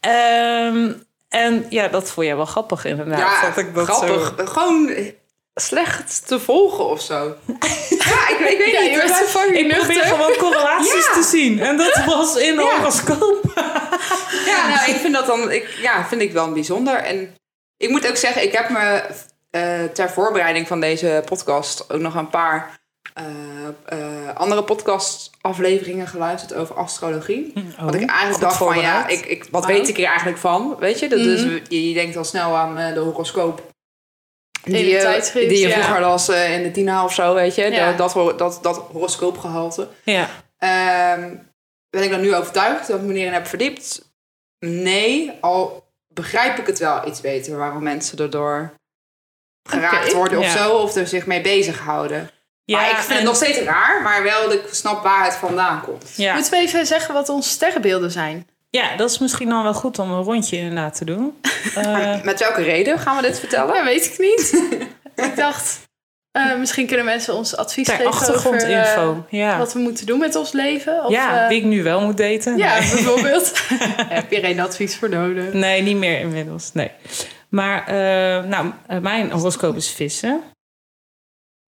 Ehm, 0.00 0.92
en 1.28 1.66
ja, 1.68 1.88
dat 1.88 2.10
vond 2.10 2.26
jij 2.26 2.36
wel 2.36 2.44
grappig 2.44 2.84
inderdaad. 2.84 3.18
Ja, 3.18 3.48
dat 3.48 3.56
ik 3.58 3.74
dat 3.74 3.84
grappig. 3.88 4.34
Zo... 4.38 4.44
Gewoon 4.46 4.96
slecht 5.54 6.22
te 6.26 6.40
volgen 6.40 6.86
of 6.88 7.00
zo. 7.00 7.14
ja, 8.04 8.28
ik, 8.28 8.38
ik 8.38 8.58
weet 8.58 8.70
Ja, 8.72 8.80
niet. 8.80 8.90
je 8.90 9.36
bent 9.38 9.56
Ik 9.56 9.68
probeer 9.78 10.02
gewoon 10.04 10.32
correlaties 10.38 11.06
Ja. 11.06 11.12
te 11.12 11.28
zien. 11.30 11.60
En 11.60 11.76
dat 11.76 12.04
was 12.06 12.36
in 12.36 12.54
Ja. 12.54 12.60
horoscoop. 12.76 13.40
Ja, 14.46 14.68
nou, 14.74 14.90
ik 14.90 14.96
vind 14.96 15.14
dat 15.14 15.26
dan, 15.26 15.50
ik, 15.50 15.68
ja, 15.68 16.06
vind 16.06 16.20
ik 16.20 16.32
wel 16.32 16.52
bijzonder. 16.52 16.94
En 16.96 17.34
ik 17.76 17.88
moet 17.90 18.08
ook 18.08 18.16
zeggen, 18.16 18.42
ik 18.42 18.52
heb 18.52 18.68
me 18.68 19.02
eh, 19.50 19.84
ter 19.84 20.10
voorbereiding 20.10 20.66
van 20.66 20.80
deze 20.80 21.22
podcast 21.24 21.92
ook 21.92 22.00
nog 22.00 22.14
een 22.14 22.30
paar 22.30 22.78
eh, 23.14 23.24
eh, 23.86 24.34
andere 24.36 24.62
podcastafleveringen 24.62 26.06
geluisterd 26.06 26.54
over 26.54 26.74
astrologie. 26.76 27.52
wat 27.80 27.94
ik 27.94 28.10
eigenlijk 28.10 28.34
Oh, 28.34 28.40
dacht 28.40 28.56
van, 28.56 28.80
ja, 28.80 29.06
ik, 29.06 29.24
ik, 29.26 29.46
wat 29.50 29.64
Wauw. 29.64 29.76
weet 29.76 29.88
ik 29.88 29.96
hier 29.96 30.06
eigenlijk 30.06 30.38
van? 30.38 30.76
Weet 30.78 30.98
je, 30.98 31.08
dat 31.08 31.18
is, 31.18 31.44
Mhm. 31.44 31.58
je, 31.68 31.88
je 31.88 31.94
denkt 31.94 32.16
al 32.16 32.24
snel 32.24 32.56
aan 32.56 32.74
de 32.94 33.00
horoscoop. 33.00 33.74
In 34.64 34.72
Die 34.72 34.82
de 34.84 34.88
je, 34.90 35.32
die 35.48 35.58
je 35.60 35.68
ja. 35.68 35.74
vroeger 35.82 36.00
las 36.00 36.28
in 36.28 36.62
de 36.62 36.70
Tina 36.70 37.04
of 37.04 37.12
zo, 37.14 37.34
weet 37.34 37.54
je. 37.54 37.62
Ja. 37.70 37.92
Dat, 37.92 38.12
dat, 38.12 38.38
dat, 38.38 38.58
dat 38.62 38.76
horoscoopgehalte. 38.92 39.88
Ja. 40.04 40.28
Ehm, 40.58 41.34
ben 41.96 42.04
ik 42.04 42.10
dan 42.10 42.20
nu 42.20 42.34
overtuigd 42.34 42.88
dat 42.88 43.00
ik 43.00 43.06
me 43.06 43.14
erin 43.14 43.32
heb 43.32 43.46
verdiept? 43.46 44.10
Nee, 44.58 45.32
al 45.40 45.84
begrijp 46.08 46.58
ik 46.58 46.66
het 46.66 46.78
wel 46.78 47.06
iets 47.08 47.20
beter 47.20 47.56
waarom 47.56 47.82
mensen 47.82 48.18
erdoor 48.18 48.72
geraakt 49.68 50.12
worden 50.12 50.38
of 50.38 50.44
ja. 50.44 50.56
zo, 50.64 50.72
of 50.76 50.94
er 50.94 51.06
zich 51.06 51.26
mee 51.26 51.40
bezighouden. 51.40 52.30
Ja, 52.64 52.78
maar 52.78 52.90
ik 52.90 52.96
vind 52.96 53.08
en- 53.08 53.14
het 53.16 53.24
nog 53.24 53.36
steeds 53.36 53.58
raar, 53.58 54.02
maar 54.02 54.22
wel 54.22 54.42
dat 54.42 54.52
ik 54.52 54.68
snap 54.70 55.02
waar 55.02 55.24
het 55.24 55.34
vandaan 55.34 55.80
komt. 55.80 56.12
Ja. 56.16 56.34
Moeten 56.34 56.52
we 56.52 56.58
even 56.58 56.86
zeggen 56.86 57.14
wat 57.14 57.28
onze 57.28 57.48
sterrenbeelden 57.48 58.10
zijn? 58.10 58.48
ja, 58.70 58.96
dat 58.96 59.10
is 59.10 59.18
misschien 59.18 59.48
dan 59.48 59.62
wel 59.62 59.74
goed 59.74 59.98
om 59.98 60.10
een 60.10 60.22
rondje 60.22 60.56
inderdaad 60.56 60.96
te 60.96 61.04
doen. 61.04 61.40
Eh, 61.74 62.22
Met 62.22 62.38
welke 62.38 62.62
reden 62.62 62.98
gaan 62.98 63.16
we 63.16 63.22
dit 63.22 63.38
vertellen? 63.38 63.74
Dat 63.74 63.84
weet 63.84 64.06
ik 64.06 64.18
niet. 64.18 64.62
ik 65.26 65.36
dacht, 65.36 65.78
eh, 66.36 66.56
misschien 66.58 66.86
kunnen 66.86 67.04
mensen 67.04 67.34
ons 67.34 67.56
advies 67.56 67.86
ter 67.86 67.94
geven 67.96 68.12
over 68.12 68.26
achtergrondinfo. 68.26 69.24
eh, 69.30 69.38
ja, 69.38 69.58
wat 69.58 69.72
we 69.72 69.78
moeten 69.78 70.06
doen 70.06 70.18
met 70.18 70.34
ons 70.36 70.52
leven. 70.52 71.04
Of, 71.04 71.10
ja 71.10 71.42
eh, 71.42 71.48
wie 71.48 71.58
ik 71.58 71.64
nu 71.64 71.82
wel 71.82 72.00
moet 72.00 72.16
daten. 72.16 72.56
ja, 72.56 72.78
Nee. 72.78 72.90
bijvoorbeeld. 72.90 73.52
Heb 74.18 74.30
je 74.30 74.40
geen 74.40 74.60
advies 74.60 74.96
voor 74.96 75.08
nodig? 75.08 75.52
Nee, 75.52 75.82
niet 75.82 75.96
meer 75.96 76.20
inmiddels. 76.20 76.70
Nee. 76.72 76.90
Maar 77.48 77.86
eh, 77.86 78.44
nou, 78.48 78.72
eh, 78.86 78.98
mijn 78.98 79.30
horoscoop 79.30 79.76
is 79.76 79.90
vissen. 79.90 80.42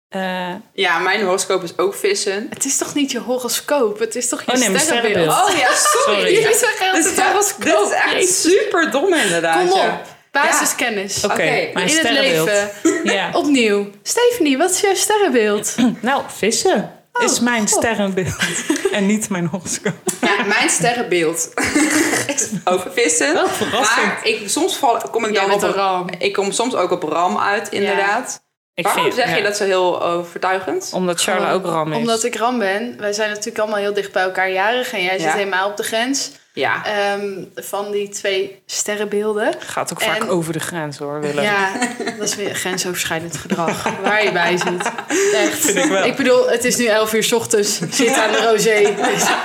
Eh, 0.07 0.53
Ja, 0.73 0.99
mijn 0.99 1.21
horoscoop 1.23 1.63
is 1.63 1.77
ook 1.77 1.95
vissen. 1.95 2.47
Het 2.49 2.65
is 2.65 2.77
toch 2.77 2.93
niet 2.93 3.11
je 3.11 3.19
horoscoop? 3.19 3.99
Het 3.99 4.15
is 4.15 4.29
toch 4.29 4.41
je 4.45 4.51
Oh, 4.51 4.57
nee, 4.57 4.77
sterrenbeeld? 4.79 5.29
Oh 5.29 5.57
ja, 5.57 5.67
sorry. 5.73 6.15
Sorry. 6.17 6.33
Jullie 6.33 6.55
zeggen 6.57 6.87
altijd 6.87 7.05
is, 7.17 7.19
horoscoop. 7.23 7.63
dit 7.63 7.73
is 7.81 8.13
echt 8.13 8.33
super 8.39 8.91
dom 8.91 9.13
inderdaad. 9.13 9.69
Kom 9.69 9.79
ja. 9.79 10.01
Basiskennis. 10.41 11.23
Oké, 11.25 11.35
mijn 11.35 11.71
In 11.73 11.81
het 11.81 11.89
sterrenbeeld. 11.91 12.45
leven. 12.47 12.69
Ja. 13.13 13.29
Opnieuw. 13.33 13.89
Stephanie, 14.03 14.57
wat 14.57 14.71
is 14.71 14.79
jouw 14.81 14.95
sterrenbeeld? 14.95 15.75
Nou, 16.01 16.21
vissen 16.27 16.91
is 17.23 17.39
mijn 17.39 17.59
God. 17.69 17.69
sterrenbeeld. 17.83 18.35
en 18.91 19.05
niet 19.05 19.29
mijn 19.29 19.45
horoscoop. 19.45 19.93
Ja, 20.21 20.43
mijn 20.43 20.69
sterrenbeeld 20.69 21.49
is 22.35 22.49
over 22.63 22.91
vissen. 22.93 23.43
Oh, 23.43 23.51
verrassend. 23.51 24.05
maar 24.05 24.19
ik, 24.23 24.49
soms 24.49 24.77
val, 24.77 25.01
kom 25.11 25.25
ik 25.25 25.33
dan 25.33 25.51
op 25.51 25.61
een 25.61 25.71
ram. 25.73 26.05
Ik 26.17 26.33
kom 26.33 26.51
soms 26.51 26.75
ook 26.75 26.91
op 26.91 27.03
ram 27.03 27.37
uit, 27.39 27.69
inderdaad. 27.69 28.45
Ik 28.73 28.83
Waarom 28.83 29.03
vind- 29.03 29.15
zeg 29.15 29.37
je 29.37 29.43
dat 29.43 29.57
zo 29.57 29.63
heel 29.63 30.03
overtuigend? 30.03 30.89
Omdat 30.93 31.21
Charla 31.21 31.51
ook 31.51 31.65
ram 31.65 31.91
is. 31.91 31.97
Omdat 31.97 32.23
ik 32.23 32.35
ram 32.35 32.57
ben. 32.59 32.95
Wij 32.99 33.13
zijn 33.13 33.29
natuurlijk 33.29 33.57
allemaal 33.59 33.79
heel 33.79 33.93
dicht 33.93 34.11
bij 34.11 34.23
elkaar 34.23 34.51
jarig. 34.51 34.93
En 34.93 35.03
jij 35.03 35.17
Ja. 35.17 35.21
zit 35.23 35.31
helemaal 35.33 35.69
op 35.69 35.77
de 35.77 35.83
grens 35.83 36.31
Ja. 36.57 36.85
ehm, 36.85 37.43
van 37.55 37.91
die 37.91 38.09
twee 38.09 38.61
sterrenbeelden. 38.65 39.53
Gaat 39.59 39.91
ook 39.91 40.01
vaak 40.01 40.19
En- 40.21 40.29
over 40.29 40.53
de 40.53 40.59
grens 40.59 40.97
hoor, 40.97 41.19
Willem. 41.21 41.43
Ja, 41.43 41.71
dat 42.17 42.27
is 42.27 42.35
weer 42.35 42.55
grensoverschrijdend 42.55 43.37
gedrag. 43.37 43.83
Waar 44.03 44.23
je 44.23 44.31
bij 44.31 44.57
zit. 44.57 44.91
Echt. 45.33 45.59
Vind 45.59 45.77
ik 45.77 45.85
wel. 45.85 46.13
bedoel, 46.15 46.49
het 46.49 46.63
is 46.65 46.75
nu 46.75 46.85
11 46.85 47.13
uur 47.13 47.23
's 47.23 47.31
ochtends. 47.31 47.79
Ik 47.81 47.93
Zit 47.93 48.13
aan 48.13 48.31
de 48.31 48.41
rosé. 48.51 48.95
Dus- 49.13 49.29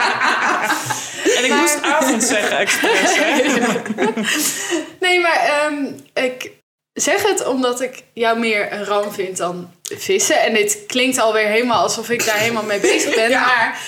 En 1.37 1.45
ik 1.45 1.55
moest 1.55 1.83
avond 1.83 2.25
zeggen, 2.25 2.59
expres. 2.59 3.01
hè? 3.03 3.43
Nee, 5.07 5.21
maar 5.21 5.37
ehm, 5.65 5.85
ik 6.27 6.51
zeg 6.93 7.23
het 7.23 7.47
omdat 7.47 7.81
ik 7.81 8.03
jou 8.15 8.39
meer 8.39 8.73
een 8.73 8.85
ram 8.85 9.13
vind 9.13 9.37
dan 9.37 9.71
vissen. 9.83 10.41
En 10.41 10.55
dit 10.55 10.85
klinkt 10.87 11.19
alweer 11.19 11.47
helemaal 11.47 11.83
alsof 11.83 12.11
ik 12.11 12.25
daar 12.25 12.37
helemaal 12.37 12.63
mee 12.65 12.81
bezig 12.81 13.15
ben. 13.15 13.31
Maar 13.41 13.81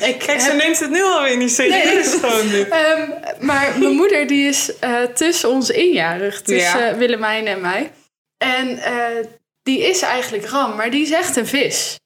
ik 0.00 0.18
Kijk, 0.18 0.40
ze 0.40 0.52
neemt 0.52 0.78
het 0.78 0.90
nu 0.90 1.02
alweer 1.02 1.36
niet 1.36 1.52
serieus 1.52 2.14
gewoon 2.20 2.48
dit. 2.48 2.68
Ehm, 2.68 3.10
maar 3.38 3.78
mijn 3.78 3.94
moeder 3.94 4.26
die 4.26 4.48
is 4.48 4.78
eh, 4.78 5.02
tussen 5.02 5.48
ons 5.48 5.70
injarig, 5.70 6.42
tussen 6.42 6.84
Ja. 6.84 6.96
Willemijn 6.96 7.46
en 7.46 7.60
mij. 7.60 7.92
En 8.38 8.78
eh, 8.78 9.26
die 9.62 9.78
is 9.88 10.02
eigenlijk 10.02 10.46
ram, 10.46 10.76
maar 10.76 10.90
die 10.90 11.02
is 11.02 11.10
echt 11.10 11.36
een 11.36 11.46
vis. 11.46 11.98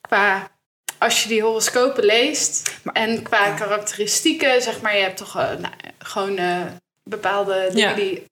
Qua, 0.00 0.50
als 0.98 1.22
je 1.22 1.28
die 1.28 1.42
horoscopen 1.42 2.04
leest 2.04 2.70
en 2.92 3.22
qua 3.22 3.50
karakteristieken, 3.54 4.62
zeg 4.62 4.80
maar, 4.80 4.96
je 4.96 5.02
hebt 5.02 5.16
toch 5.16 5.36
eh, 5.36 5.48
nou, 5.58 5.74
gewoon 5.98 6.38
bepaalde 7.04 7.68
dingen 7.72 7.88
Ja. 7.88 7.94
die 7.94 8.24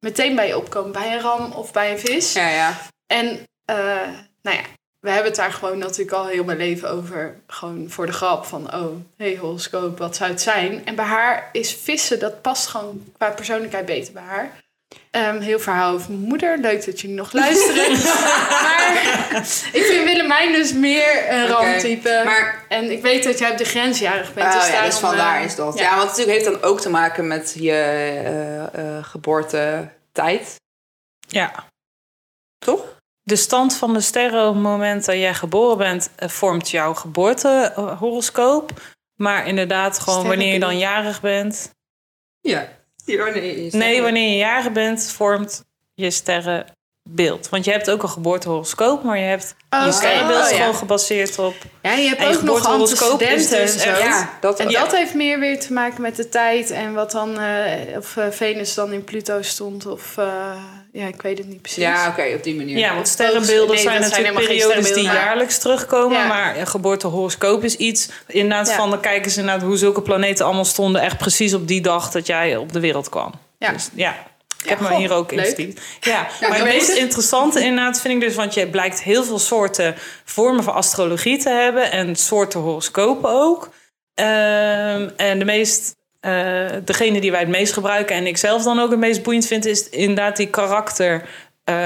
meteen 0.00 0.36
bij 0.36 0.46
je 0.46 0.56
opkomen 0.56 0.92
bij 0.92 1.12
een 1.12 1.20
ram 1.20 1.52
of 1.52 1.72
bij 1.72 1.92
een 1.92 1.98
vis. 1.98 2.32
Ja, 2.32 2.48
ja. 2.48 2.80
En 3.06 3.46
eh, 3.64 4.08
nou 4.42 4.56
ja, 4.56 4.62
we 5.00 5.10
hebben 5.10 5.26
het 5.26 5.36
daar 5.36 5.52
gewoon 5.52 5.78
natuurlijk 5.78 6.16
al 6.16 6.26
heel 6.26 6.44
mijn 6.44 6.58
leven 6.58 6.90
over. 6.90 7.40
Gewoon 7.46 7.90
voor 7.90 8.06
de 8.06 8.12
grap 8.12 8.44
van, 8.44 8.74
oh, 8.74 8.96
hey 9.16 9.36
horoscoop, 9.36 9.98
wat 9.98 10.16
zou 10.16 10.30
het 10.30 10.40
zijn? 10.40 10.86
En 10.86 10.94
bij 10.94 11.04
haar 11.04 11.48
is 11.52 11.74
vissen, 11.74 12.18
dat 12.18 12.42
past 12.42 12.66
gewoon 12.66 13.12
qua 13.16 13.30
persoonlijkheid 13.30 13.86
beter 13.86 14.12
bij 14.12 14.22
haar. 14.22 14.60
Ehm, 15.10 15.40
heel 15.40 15.58
verhaal 15.58 15.94
over 15.94 16.10
mijn 16.10 16.22
moeder. 16.22 16.58
Leuk 16.58 16.84
dat 16.84 17.00
jullie 17.00 17.16
nog 17.16 17.32
luisteren. 17.32 17.90
maar 18.66 18.92
ik 19.72 19.82
vind 19.82 20.04
Willemijn 20.04 20.52
dus 20.52 20.72
meer 20.72 21.32
een 21.32 21.46
ramtype. 21.46 22.22
Maar 22.24 22.64
En 22.68 22.90
ik 22.90 23.02
weet 23.02 23.24
dat 23.24 23.38
jij 23.38 23.50
op 23.50 23.58
de 23.58 23.64
grensjarig 23.64 24.34
bent. 24.34 24.46
oh, 24.46 24.54
dus 24.54 24.66
ja, 24.66 24.70
daarom, 24.72 24.90
dus 24.90 24.98
vandaar 24.98 25.38
eh, 25.38 25.44
is 25.44 25.54
dat. 25.54 25.78
ja. 25.78 25.82
Ja. 25.82 25.96
want 25.96 26.08
natuurlijk 26.08 26.38
heeft 26.38 26.50
dan 26.50 26.62
ook 26.62 26.80
te 26.80 26.90
maken 26.90 27.26
met 27.26 27.54
je 27.58 27.72
eh, 27.72 28.96
eh, 28.96 29.04
geboortetijd. 29.04 30.54
Ja. 31.28 31.64
Toch? 32.64 32.96
De 33.22 33.36
stand 33.36 33.76
van 33.76 33.92
de 33.92 34.00
sterren 34.00 34.46
op 34.48 34.54
het 34.54 34.62
moment 34.62 35.04
dat 35.04 35.14
jij 35.14 35.34
geboren 35.34 35.78
bent, 35.78 36.10
vormt 36.16 36.70
jouw 36.70 36.94
geboortehoroscoop. 36.94 38.72
Maar 39.14 39.46
inderdaad, 39.46 39.98
gewoon 39.98 40.26
wanneer 40.26 40.52
je 40.52 40.60
dan 40.60 40.78
jarig 40.78 41.20
bent. 41.20 41.70
Ja. 42.40 42.77
Nee, 43.16 43.64
je 43.64 43.76
Nee, 43.76 44.02
wanneer 44.02 44.30
je 44.30 44.36
jarig 44.36 44.72
bent, 44.72 45.10
vormt 45.10 45.64
je 45.94 46.10
sterrenbeeld. 46.10 46.77
Sterrenbeeld. 47.12 47.48
Want 47.48 47.64
je 47.64 47.70
hebt 47.70 47.90
ook 47.90 48.02
een 48.02 48.08
geboortehoroscoop, 48.08 49.02
maar 49.02 49.18
je 49.18 49.24
hebt 49.24 49.54
Oh, 49.70 49.80
je 49.80 49.86
oké. 49.86 49.96
sterrenbeeld 49.96 50.44
is 50.44 50.50
Oh, 50.50 50.56
ja. 50.56 50.58
gewoon 50.58 50.74
gebaseerd 50.74 51.38
op... 51.38 51.54
Ja, 51.82 51.92
je 51.92 52.08
hebt 52.08 52.20
En 52.20 52.28
je 52.28 52.36
ook 52.36 52.42
nog 52.42 52.56
geboortehoroscoop 52.56 53.20
is 53.20 53.28
antecedenten 53.30 53.74
dus 53.74 53.84
en 53.84 53.96
zo. 53.96 54.02
Ja, 54.02 54.30
dat, 54.40 54.60
En 54.60 54.68
ja. 54.70 54.80
dat 54.80 54.96
heeft 54.96 55.14
meer 55.14 55.38
weer 55.38 55.60
te 55.60 55.72
maken 55.72 56.02
met 56.02 56.16
de 56.16 56.28
tijd 56.28 56.70
en 56.70 56.94
wat 56.94 57.10
dan, 57.10 57.40
eh, 57.40 57.96
of 57.96 58.16
eh, 58.16 58.24
Venus 58.30 58.74
dan 58.74 58.92
in 58.92 59.04
Pluto 59.04 59.42
stond, 59.42 59.86
of 59.86 60.16
eh, 60.16 60.26
ja, 60.92 61.06
ik 61.06 61.22
weet 61.22 61.38
het 61.38 61.46
niet 61.46 61.62
precies. 61.62 61.82
Ja, 61.82 62.08
oké, 62.08 62.34
op 62.34 62.42
die 62.42 62.56
manier. 62.56 62.78
Ja, 62.78 62.94
want 62.94 63.08
sterrenbeelden 63.08 63.74
Nee, 63.74 63.84
zijn 63.84 64.00
dat 64.00 64.10
zijn 64.12 64.22
natuurlijk 64.22 64.46
helemaal 64.48 64.72
geen 64.72 64.82
periodes 64.82 64.92
die 64.92 65.22
jaarlijks 65.22 65.58
terugkomen. 65.58 66.18
Ja. 66.18 66.26
Maar 66.26 66.56
een 66.58 66.66
geboortehoroscoop 66.66 67.64
is 67.64 67.76
iets... 67.76 68.08
Inderdaad, 68.26 68.68
Ja. 68.68 68.74
van 68.76 68.90
dan 68.90 69.00
kijken 69.00 69.30
ze 69.30 69.42
naar 69.42 69.60
hoe 69.60 69.76
zulke 69.76 70.02
planeten 70.02 70.44
allemaal 70.44 70.64
stonden... 70.64 71.02
echt 71.02 71.18
precies 71.18 71.54
op 71.54 71.68
die 71.68 71.80
dag 71.80 72.10
dat 72.10 72.26
jij 72.26 72.56
op 72.56 72.72
de 72.72 72.80
wereld 72.80 73.08
kwam. 73.08 73.32
Ja. 73.58 73.72
Dus, 73.72 73.88
ja. 73.94 74.14
Ik 74.62 74.68
heb 74.68 74.80
me 74.80 74.94
hier 74.94 75.12
ook 75.12 75.32
in 75.32 75.44
verdiept. 75.44 75.80
Ja, 76.00 76.26
maar 76.40 76.54
het 76.54 76.64
meest 76.64 76.88
interessante 76.88 77.60
inderdaad 77.60 78.00
vind 78.00 78.14
ik 78.14 78.28
dus... 78.28 78.34
want 78.36 78.54
je 78.54 78.68
blijkt 78.68 79.02
heel 79.02 79.24
veel 79.24 79.38
soorten 79.38 79.94
vormen 80.24 80.64
van 80.64 80.74
astrologie 80.74 81.38
te 81.38 81.50
hebben... 81.50 81.90
en 81.90 82.16
soorten 82.16 82.60
horoscopen 82.60 83.30
ook. 83.30 83.70
Ehm, 84.14 85.08
en 85.16 85.38
de 85.38 85.44
meest... 85.44 85.96
eh, 86.20 86.66
degene 86.84 87.20
die 87.20 87.30
wij 87.30 87.40
het 87.40 87.48
meest 87.48 87.72
gebruiken 87.72 88.16
en 88.16 88.26
ik 88.26 88.36
zelf 88.36 88.62
dan 88.62 88.78
ook 88.80 88.90
het 88.90 88.98
meest 88.98 89.22
boeiend 89.22 89.46
vind... 89.46 89.64
is 89.64 89.88
inderdaad 89.88 90.36
die 90.36 90.50
karakter 90.50 91.28
eh, 91.64 91.76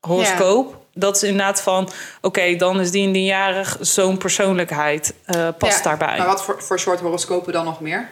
horoscoop. 0.00 0.84
Dat 0.94 1.16
is 1.16 1.22
inderdaad 1.22 1.60
van... 1.62 1.88
oké, 2.20 2.56
dan 2.56 2.80
is 2.80 2.90
die 2.90 3.06
en 3.06 3.12
die 3.12 3.24
jarig 3.24 3.76
zo'n 3.80 4.18
persoonlijkheid 4.18 5.14
eh, 5.24 5.48
past 5.58 5.76
Ja, 5.76 5.82
daarbij. 5.82 6.18
Maar 6.18 6.26
wat 6.26 6.44
voor, 6.44 6.62
voor 6.62 6.78
soort 6.78 7.00
horoscopen 7.00 7.52
dan 7.52 7.64
nog 7.64 7.80
meer? 7.80 8.08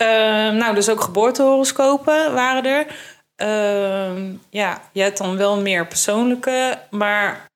Ehm, 0.00 0.56
nou, 0.56 0.74
dus 0.74 0.88
ook 0.88 1.00
geboortehoroscopen 1.00 2.34
waren 2.34 2.64
er. 2.64 2.86
Ehm, 3.36 4.32
ja, 4.50 4.80
je 4.92 5.02
hebt 5.02 5.18
dan 5.18 5.36
wel 5.36 5.60
meer 5.60 5.86
persoonlijke, 5.86 6.78
maar 6.90 7.46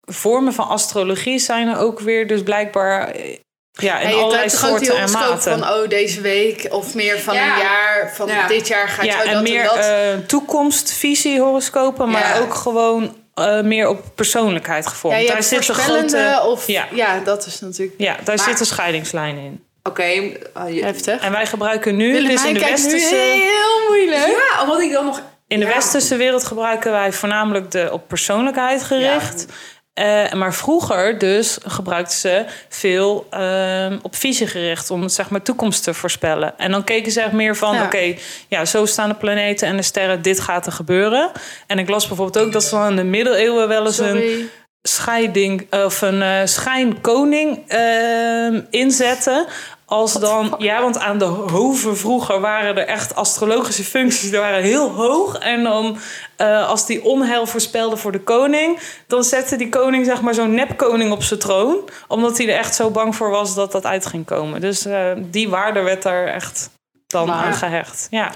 vormen 0.00 0.52
van 0.52 0.68
astrologie 0.68 1.38
zijn 1.38 1.68
er 1.68 1.78
ook 1.78 2.00
weer, 2.00 2.26
dus 2.26 2.42
blijkbaar 2.42 3.08
eh, 3.10 3.36
ja, 3.70 3.98
in 3.98 4.08
je 4.08 4.14
allerlei 4.14 4.50
soorten 4.50 4.96
en 4.96 5.10
maten. 5.10 5.58
van, 5.58 5.62
oh, 5.74 5.88
deze 5.88 6.20
week, 6.20 6.66
of 6.70 6.94
meer 6.94 7.18
van 7.18 7.34
Ja. 7.34 7.52
een 7.56 7.62
jaar, 7.62 8.12
van 8.14 8.28
Ja. 8.28 8.46
dit 8.46 8.68
jaar 8.68 8.88
ga 8.88 9.02
je 9.02 9.10
ja, 9.10 9.16
oh, 9.22 9.26
en 9.26 9.32
dat 9.32 9.42
meer 9.42 9.60
en 9.60 9.66
dat. 9.66 9.78
eh, 9.78 10.26
toekomstvisie 10.26 11.40
horoscopen, 11.40 12.10
maar 12.10 12.28
Ja. 12.36 12.38
ook 12.38 12.54
gewoon 12.54 13.16
eh, 13.34 13.60
meer 13.60 13.88
op 13.88 14.04
persoonlijkheid 14.14 14.86
gevormd. 14.86 15.16
ja, 15.16 15.22
je 15.22 15.26
daar 15.28 15.36
hebt 15.36 15.48
zit 15.48 15.68
een 15.68 15.74
grote, 15.74 16.40
of 16.46 16.66
ja. 16.66 16.86
ja. 16.92 17.18
dat 17.24 17.46
is 17.46 17.60
natuurlijk 17.60 18.00
ja, 18.00 18.16
daar 18.24 18.36
Maar- 18.36 18.46
zit 18.48 18.60
een 18.60 18.66
scheidingslijn 18.66 19.36
in. 19.38 19.64
Oké. 19.86 20.02
eh, 20.02 20.82
heftig. 20.82 21.20
En 21.22 21.32
wij 21.32 21.46
gebruiken 21.46 21.96
nu, 21.96 22.26
dus 22.26 22.44
in 22.44 22.54
de 22.54 22.60
westerse... 22.60 23.14
heel 23.14 23.88
moeilijk. 23.88 24.26
ja, 24.52 24.62
omdat 24.62 24.80
ik 24.80 24.92
dan 24.92 25.04
nog... 25.04 25.22
In 25.48 25.60
de 25.60 25.66
Ja. 25.66 25.72
westerse 25.74 26.16
wereld 26.16 26.44
gebruiken 26.44 26.92
wij 26.92 27.12
voornamelijk 27.12 27.70
de 27.70 27.88
op 27.92 28.08
persoonlijkheid 28.08 28.82
gericht. 28.82 29.46
Eh, 29.94 30.32
maar 30.32 30.54
vroeger 30.54 31.18
dus 31.18 31.58
gebruikten 31.66 32.16
ze 32.18 32.44
veel 32.68 33.26
ehm, 33.30 33.98
op 34.02 34.16
visie 34.16 34.46
gericht 34.46 34.90
om 34.90 35.08
zeg 35.08 35.30
maar 35.30 35.42
toekomst 35.42 35.82
te 35.82 35.94
voorspellen. 35.94 36.58
En 36.58 36.70
dan 36.70 36.84
keken 36.84 37.12
ze 37.12 37.20
echt 37.20 37.32
meer 37.32 37.56
van, 37.56 37.74
Ja. 37.74 37.84
oké, 37.84 38.14
ja, 38.48 38.64
zo 38.64 38.84
staan 38.86 39.08
de 39.08 39.14
planeten 39.14 39.68
en 39.68 39.76
de 39.76 39.82
sterren, 39.82 40.22
dit 40.22 40.40
gaat 40.40 40.66
er 40.66 40.72
gebeuren. 40.72 41.30
En 41.66 41.78
ik 41.78 41.88
las 41.88 42.06
bijvoorbeeld 42.08 42.46
ook 42.46 42.52
dat 42.52 42.64
ze 42.64 42.86
in 42.88 42.96
de 42.96 43.04
middeleeuwen 43.04 43.68
wel 43.68 43.86
eens 43.86 43.98
een 43.98 44.50
scheiding 44.82 45.66
of 45.72 46.00
een 46.02 46.22
eh, 46.22 46.40
schijnkoning 46.44 47.62
ehm, 47.68 48.60
inzetten. 48.70 49.46
Als 49.88 50.12
dan, 50.12 50.54
ja, 50.58 50.80
want 50.82 50.98
aan 50.98 51.18
de 51.18 51.24
hoven 51.24 51.96
vroeger 51.96 52.40
waren 52.40 52.76
er 52.76 52.86
echt 52.86 53.14
astrologische 53.14 53.84
functies, 53.84 54.30
die 54.30 54.38
waren 54.38 54.62
heel 54.62 54.90
hoog. 54.90 55.38
En 55.38 55.62
dan, 55.62 55.98
eh, 56.36 56.68
als 56.68 56.86
die 56.86 57.04
onheil 57.04 57.46
voorspelde 57.46 57.96
voor 57.96 58.12
de 58.12 58.20
koning, 58.20 58.78
dan 59.06 59.24
zette 59.24 59.56
die 59.56 59.68
koning, 59.68 60.06
zeg 60.06 60.20
maar, 60.20 60.34
zo'n 60.34 60.54
nepkoning 60.54 61.12
op 61.12 61.22
zijn 61.22 61.40
troon. 61.40 61.76
Omdat 62.08 62.38
hij 62.38 62.48
er 62.48 62.58
echt 62.58 62.74
zo 62.74 62.90
bang 62.90 63.16
voor 63.16 63.30
was 63.30 63.54
dat 63.54 63.72
dat 63.72 63.84
uit 63.84 64.06
ging 64.06 64.24
komen. 64.24 64.60
Dus 64.60 64.84
eh, 64.84 65.10
die 65.16 65.48
waarde 65.48 65.80
werd 65.80 66.02
daar 66.02 66.26
echt 66.26 66.70
dan 67.06 67.26
Maar- 67.26 67.44
aan 67.44 67.54
gehecht. 67.54 68.06
Ja, 68.10 68.32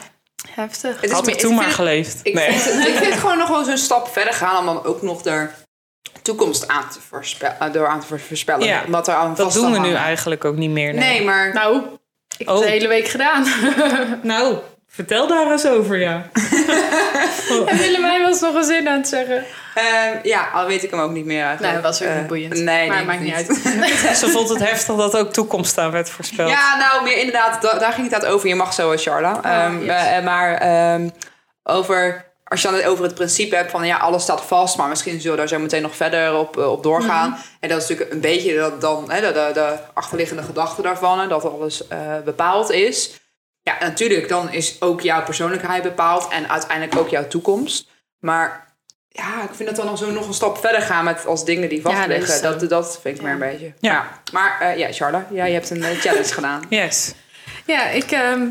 Heftig. 0.51 0.95
Het 1.01 1.05
is 1.05 1.11
had 1.11 1.27
ik 1.27 1.39
toen 1.39 1.55
maar 1.55 1.71
geleefd. 1.71 2.21
Ik, 2.23 2.35
Nee. 2.35 2.53
vind, 2.53 2.65
het- 2.77 2.87
ik 2.89 2.95
vind 2.95 3.11
het 3.13 3.21
gewoon 3.21 3.39
nog 3.39 3.49
wel 3.49 3.65
zo'n 3.65 3.77
stap 3.79 4.09
verder 4.09 4.33
gaan 4.35 4.59
om 4.59 4.65
dan 4.67 4.85
ook 4.85 5.03
nog 5.03 5.23
de 5.23 5.49
toekomst 6.31 6.69
aan 6.69 6.89
te 6.89 6.99
voorspellen, 7.09 7.73
door 7.73 7.87
aan 7.87 8.01
te 8.01 8.19
voorspellen. 8.19 8.67
Ja, 8.67 8.83
wat 8.89 9.09
er 9.09 9.15
aan 9.15 9.35
Dat 9.35 9.53
doen 9.53 9.73
we 9.73 9.79
nu 9.79 9.95
eigenlijk 9.95 10.45
ook 10.45 10.57
niet 10.57 10.71
meer. 10.71 10.95
Nee, 10.95 11.25
maar 11.25 11.53
Nou, 11.53 11.77
ik 12.39 12.39
heb 12.39 12.49
Oh. 12.49 12.55
het 12.55 12.63
de 12.65 12.71
hele 12.71 12.89
week 12.89 13.09
gedaan. 13.09 13.47
Nou, 14.23 14.57
vertel 14.89 15.27
daar 15.27 15.51
eens 15.51 15.67
over, 15.67 15.99
ja. 15.99 16.23
en 17.67 17.77
Willemijn 17.77 18.23
was 18.23 18.41
nog 18.41 18.55
een 18.55 18.65
zin 18.65 18.89
aan 18.89 18.97
het 18.97 19.09
zeggen. 19.09 19.45
eh, 19.75 19.85
ja, 20.23 20.49
al 20.53 20.67
weet 20.67 20.83
ik 20.83 20.91
hem 20.91 21.01
ook 21.01 21.11
niet 21.11 21.25
meer 21.25 21.43
eigenlijk. 21.45 21.73
Nee, 21.75 21.83
dat 21.83 21.91
was 21.99 22.03
ook 22.03 22.09
Eh, 22.15 22.19
niet 22.19 22.27
boeiend. 22.27 22.55
Nee, 22.55 22.89
maar 22.89 23.05
maakt 23.05 23.21
niet 23.21 23.35
uit. 23.35 23.47
Ze 24.23 24.29
vond 24.29 24.49
het 24.49 24.59
heftig 24.59 24.97
dat 24.97 25.17
ook 25.17 25.33
toekomst 25.33 25.79
aan 25.79 25.91
werd 25.91 26.11
voorspeld. 26.11 26.51
Ja, 26.51 26.77
nou, 26.77 27.03
meer 27.05 27.17
inderdaad, 27.19 27.63
da- 27.63 27.79
daar 27.79 27.93
ging 27.93 28.11
het 28.11 28.27
over. 28.27 28.49
Je 28.49 28.55
mag 28.55 28.73
zo, 28.75 28.91
eh, 28.93 28.99
Charla. 28.99 29.41
Ehm, 29.43 29.79
yes. 29.85 30.07
eh, 30.07 30.25
maar 30.25 30.55
ehm, 30.55 31.09
over, 31.63 32.25
als 32.51 32.63
je 32.63 32.69
dan 32.69 32.77
het 32.77 32.87
over 32.87 33.05
het 33.05 33.15
principe 33.15 33.57
hebt 33.57 33.71
van 33.71 33.87
ja, 33.87 33.97
alles 33.97 34.23
staat 34.23 34.41
vast, 34.41 34.77
maar 34.77 34.89
misschien 34.89 35.21
zullen 35.21 35.31
we 35.31 35.37
daar 35.37 35.49
zo 35.49 35.59
meteen 35.59 35.83
nog 35.83 35.97
verder 35.97 36.37
op, 36.37 36.59
eh, 36.59 36.71
op 36.71 36.83
doorgaan. 36.83 37.39
En 37.61 37.69
dat 37.69 37.83
is 37.83 37.89
natuurlijk 37.89 38.13
een 38.13 38.21
beetje 38.21 38.57
dat 38.57 38.81
dan, 38.81 39.11
hè, 39.11 39.21
de, 39.21 39.27
de, 39.27 39.51
de 39.53 39.77
achterliggende 39.95 40.43
gedachte 40.43 40.83
daarvan, 40.83 41.21
hè, 41.21 41.29
dat 41.29 41.45
alles 41.45 41.87
eh, 41.87 41.99
bepaald 42.25 42.71
is. 42.71 43.21
Ja, 43.63 43.77
natuurlijk, 43.81 44.29
dan 44.29 44.53
is 44.53 44.81
ook 44.81 45.01
jouw 45.01 45.25
persoonlijkheid 45.25 45.83
bepaald 45.83 46.29
en 46.29 46.51
uiteindelijk 46.51 46.99
ook 46.99 47.09
jouw 47.09 47.27
toekomst. 47.27 47.89
Maar 48.19 48.75
ja, 49.09 49.43
ik 49.43 49.55
vind 49.55 49.69
dat 49.69 49.77
dan 49.77 49.87
nog 49.87 49.99
zo 49.99 50.11
nog 50.11 50.27
een 50.27 50.35
stap 50.35 50.59
verder 50.59 50.83
gaan 50.83 51.05
met 51.05 51.27
als 51.27 51.45
dingen 51.45 51.69
die 51.69 51.83
vast 51.83 51.97
Ja, 51.97 52.07
dat. 52.07 52.43
Dat, 52.43 52.69
dat, 52.69 52.99
vind 53.03 53.17
ik 53.17 53.23
meer 53.23 53.33
een 53.33 53.39
beetje. 53.39 53.73
Ja. 53.79 53.93
Ja. 53.93 54.09
Maar 54.33 54.61
eh, 54.61 54.79
ja, 54.79 54.93
Charla, 54.93 55.27
jij 55.31 55.53
hebt 55.53 55.71
een 55.71 55.83
challenge 55.83 56.35
gedaan. 56.35 56.63
Yes. 56.69 57.15
Ja, 57.67 57.89
ik 57.89 58.11
ehm, 58.11 58.47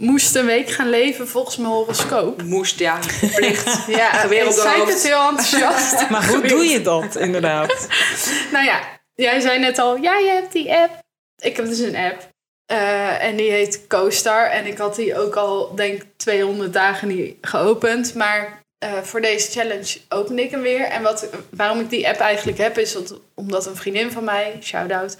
moest 0.00 0.34
een 0.34 0.46
week 0.46 0.70
gaan 0.70 0.90
leven 0.90 1.28
volgens 1.28 1.56
mijn 1.56 1.72
horoscoop. 1.72 2.42
Moest, 2.42 2.78
ja, 2.78 3.02
verplicht. 3.02 3.86
Ja, 3.86 4.24
ik 4.24 4.52
zei 4.52 4.84
het 4.84 5.02
heel 5.02 5.28
enthousiast. 5.28 6.08
Maar 6.10 6.28
hoe 6.28 6.46
doe 6.46 6.64
je 6.64 6.82
dat 6.82 7.16
inderdaad? 7.16 7.88
Nou 8.52 8.64
ja, 8.64 8.80
jij 9.14 9.40
zei 9.40 9.58
net 9.58 9.78
al, 9.78 9.96
ja, 9.96 10.18
je 10.18 10.28
hebt 10.28 10.52
die 10.52 10.72
app. 10.72 10.98
Ik 11.42 11.56
heb 11.56 11.66
dus 11.66 11.78
een 11.78 11.96
app. 11.96 12.28
Eh, 12.66 13.24
en 13.24 13.36
die 13.36 13.50
heet 13.50 13.86
CoStar. 13.86 14.46
En 14.46 14.66
ik 14.66 14.78
had 14.78 14.96
die 14.96 15.18
ook 15.18 15.34
al, 15.34 15.74
denk 15.74 16.02
ik, 16.02 16.06
200 16.16 16.72
dagen 16.72 17.08
niet 17.08 17.36
geopend. 17.40 18.14
Maar 18.14 18.62
eh, 18.78 19.02
voor 19.02 19.20
deze 19.20 19.50
challenge 19.50 20.00
opende 20.08 20.42
ik 20.42 20.50
hem 20.50 20.62
weer. 20.62 20.84
En 20.84 21.02
wat, 21.02 21.28
waarom 21.50 21.80
ik 21.80 21.90
die 21.90 22.08
app 22.08 22.18
eigenlijk 22.18 22.58
heb, 22.58 22.78
is 22.78 22.92
dat, 22.92 23.20
omdat 23.34 23.66
een 23.66 23.76
vriendin 23.76 24.10
van 24.10 24.24
mij, 24.24 24.56
shout-out 24.60 25.16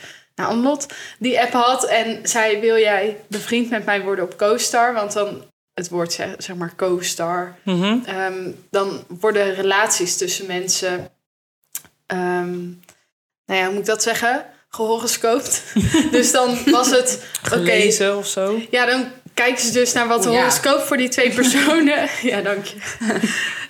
Anlot, 0.46 0.86
die 1.18 1.40
app 1.40 1.52
had. 1.52 1.84
En 1.84 2.18
zei, 2.22 2.60
wil 2.60 2.76
jij 2.78 3.16
bevriend 3.28 3.70
met 3.70 3.84
mij 3.84 4.02
worden 4.02 4.24
op 4.24 4.36
CoStar? 4.36 4.92
Want 4.94 5.12
dan, 5.12 5.44
het 5.74 5.88
woord 5.88 6.12
zeg, 6.12 6.34
zeg 6.38 6.56
maar 6.56 6.72
CoStar, 6.76 7.56
Mhm. 7.64 7.98
Ehm, 8.04 8.50
dan 8.70 9.04
worden 9.08 9.54
relaties 9.54 10.16
tussen 10.16 10.46
mensen, 10.46 11.08
ehm, 12.06 12.58
nou 13.46 13.60
ja, 13.60 13.64
hoe 13.64 13.70
moet 13.70 13.80
ik 13.80 13.86
dat 13.86 14.02
zeggen? 14.02 14.44
Gehoroscoopt. 14.68 15.62
dus 16.12 16.32
dan 16.32 16.58
was 16.70 16.90
het, 16.90 17.24
oké, 17.44 17.54
Gelezen 17.54 18.16
of 18.16 18.26
zo. 18.26 18.60
ja, 18.70 18.86
dan 18.86 19.06
kijken 19.42 19.64
ze 19.64 19.72
dus 19.72 19.92
naar 19.92 20.08
wat 20.08 20.22
de 20.22 20.30
ja. 20.30 20.36
horoscoop 20.36 20.80
voor 20.80 20.96
die 20.96 21.08
twee 21.08 21.30
personen, 21.40 22.08
ja, 22.22 22.40
dank 22.40 22.64
je, 22.64 22.76